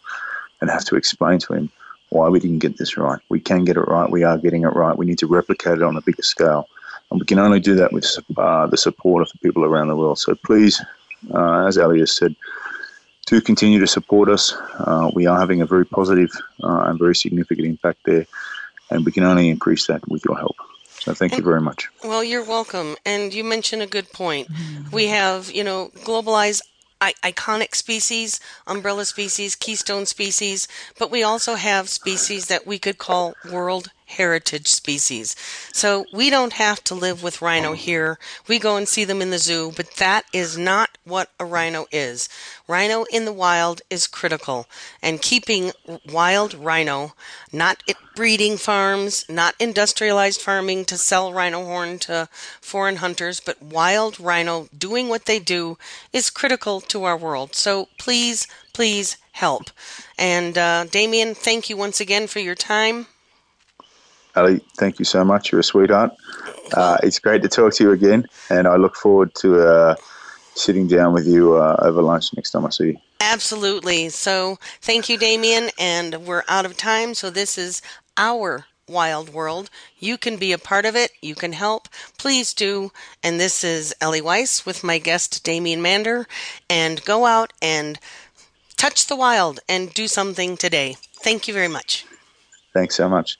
and 0.59 0.69
have 0.69 0.83
to 0.85 0.97
explain 0.97 1.39
to 1.39 1.53
him 1.53 1.71
why 2.09 2.29
we 2.29 2.39
didn't 2.39 2.59
get 2.59 2.77
this 2.77 2.97
right. 2.97 3.19
We 3.29 3.39
can 3.39 3.65
get 3.65 3.77
it 3.77 3.81
right. 3.81 4.09
We 4.09 4.23
are 4.23 4.37
getting 4.37 4.63
it 4.63 4.75
right. 4.75 4.97
We 4.97 5.05
need 5.05 5.19
to 5.19 5.27
replicate 5.27 5.77
it 5.77 5.83
on 5.83 5.97
a 5.97 6.01
bigger 6.01 6.23
scale. 6.23 6.67
And 7.11 7.19
we 7.19 7.25
can 7.25 7.39
only 7.39 7.59
do 7.59 7.75
that 7.75 7.93
with 7.93 8.07
uh, 8.37 8.67
the 8.67 8.77
support 8.77 9.21
of 9.21 9.31
the 9.31 9.37
people 9.39 9.63
around 9.63 9.87
the 9.89 9.95
world. 9.95 10.19
So 10.19 10.35
please, 10.35 10.81
uh, 11.33 11.65
as 11.65 11.77
Ali 11.77 11.99
has 11.99 12.11
said, 12.11 12.35
do 13.25 13.41
continue 13.41 13.79
to 13.79 13.87
support 13.87 14.29
us. 14.29 14.53
Uh, 14.79 15.09
we 15.13 15.25
are 15.25 15.39
having 15.39 15.61
a 15.61 15.65
very 15.65 15.85
positive, 15.85 16.29
uh, 16.63 16.85
and 16.85 16.99
very 16.99 17.15
significant 17.15 17.67
impact 17.67 17.99
there, 18.05 18.25
and 18.91 19.03
we 19.05 19.11
can 19.11 19.23
only 19.23 19.49
increase 19.49 19.87
that 19.87 20.07
with 20.07 20.23
your 20.25 20.37
help. 20.37 20.55
So 20.99 21.13
thank 21.13 21.33
and, 21.33 21.39
you 21.39 21.45
very 21.45 21.61
much. 21.61 21.89
Well, 22.03 22.23
you're 22.23 22.43
welcome. 22.43 22.95
And 23.05 23.33
you 23.33 23.43
mentioned 23.43 23.81
a 23.81 23.87
good 23.87 24.11
point. 24.11 24.47
We 24.91 25.07
have, 25.07 25.51
you 25.51 25.63
know, 25.63 25.91
globalized 26.03 26.61
iconic 27.01 27.75
species, 27.75 28.39
umbrella 28.67 29.05
species, 29.05 29.55
keystone 29.55 30.05
species, 30.05 30.67
but 30.97 31.11
we 31.11 31.23
also 31.23 31.55
have 31.55 31.89
species 31.89 32.47
that 32.47 32.65
we 32.65 32.79
could 32.79 32.97
call 32.97 33.35
world 33.51 33.91
heritage 34.05 34.67
species. 34.67 35.35
So 35.73 36.05
we 36.13 36.29
don't 36.29 36.53
have 36.53 36.83
to 36.85 36.95
live 36.95 37.23
with 37.23 37.41
rhino 37.41 37.73
here. 37.73 38.17
We 38.47 38.59
go 38.59 38.77
and 38.77 38.87
see 38.87 39.03
them 39.03 39.21
in 39.21 39.31
the 39.31 39.39
zoo, 39.39 39.71
but 39.75 39.95
that 39.95 40.25
is 40.31 40.57
not 40.57 40.97
what 41.03 41.29
a 41.39 41.45
rhino 41.45 41.85
is. 41.91 42.29
Rhino 42.67 43.05
in 43.11 43.25
the 43.25 43.33
wild 43.33 43.81
is 43.89 44.07
critical, 44.07 44.67
and 45.01 45.21
keeping 45.21 45.71
wild 46.11 46.53
rhino, 46.53 47.13
not 47.51 47.83
breeding 48.15 48.57
farms, 48.57 49.25
not 49.29 49.55
industrialized 49.59 50.41
farming 50.41 50.85
to 50.85 50.97
sell 50.97 51.33
rhino 51.33 51.63
horn 51.65 51.99
to 51.99 52.29
foreign 52.61 52.97
hunters, 52.97 53.39
but 53.39 53.61
wild 53.61 54.19
rhino 54.19 54.67
doing 54.77 55.09
what 55.09 55.25
they 55.25 55.39
do 55.39 55.77
is 56.13 56.29
critical 56.29 56.79
to 56.81 57.03
our 57.03 57.17
world. 57.17 57.55
So 57.55 57.89
please, 57.97 58.47
please 58.73 59.17
help. 59.33 59.69
And 60.17 60.57
uh, 60.57 60.85
Damien, 60.85 61.35
thank 61.35 61.69
you 61.69 61.77
once 61.77 61.99
again 61.99 62.27
for 62.27 62.39
your 62.39 62.55
time. 62.55 63.07
Ali, 64.35 64.59
thank 64.77 64.99
you 64.99 65.05
so 65.05 65.23
much. 65.23 65.51
You're 65.51 65.61
a 65.61 65.63
sweetheart. 65.63 66.11
Uh, 66.73 66.97
it's 67.03 67.19
great 67.19 67.41
to 67.43 67.47
talk 67.47 67.73
to 67.75 67.83
you 67.83 67.91
again, 67.91 68.25
and 68.49 68.67
I 68.67 68.75
look 68.75 68.95
forward 68.95 69.33
to 69.35 69.61
uh, 69.61 69.95
sitting 70.55 70.87
down 70.87 71.13
with 71.13 71.27
you 71.27 71.55
uh, 71.55 71.77
over 71.79 72.01
lunch 72.01 72.33
next 72.35 72.51
time 72.51 72.65
I 72.65 72.69
see 72.69 72.87
you. 72.87 72.97
Absolutely. 73.21 74.09
So, 74.09 74.57
thank 74.81 75.09
you, 75.09 75.17
Damien, 75.17 75.69
and 75.79 76.25
we're 76.25 76.43
out 76.47 76.65
of 76.65 76.75
time. 76.75 77.13
So, 77.13 77.29
this 77.29 77.57
is 77.57 77.81
our 78.17 78.65
wild 78.87 79.29
world. 79.29 79.69
You 79.97 80.17
can 80.17 80.37
be 80.37 80.51
a 80.51 80.57
part 80.57 80.85
of 80.85 80.95
it. 80.95 81.11
You 81.21 81.35
can 81.35 81.53
help. 81.53 81.87
Please 82.17 82.53
do. 82.53 82.91
And 83.23 83.39
this 83.39 83.63
is 83.63 83.95
Ellie 84.01 84.21
Weiss 84.21 84.65
with 84.65 84.83
my 84.83 84.97
guest, 84.97 85.43
Damien 85.43 85.81
Mander. 85.81 86.27
And 86.69 87.03
go 87.03 87.25
out 87.25 87.51
and 87.61 87.99
touch 88.77 89.07
the 89.07 89.15
wild 89.15 89.59
and 89.67 89.93
do 89.93 90.07
something 90.07 90.57
today. 90.57 90.97
Thank 91.15 91.47
you 91.47 91.53
very 91.53 91.67
much. 91.67 92.05
Thanks 92.73 92.95
so 92.95 93.09
much. 93.09 93.39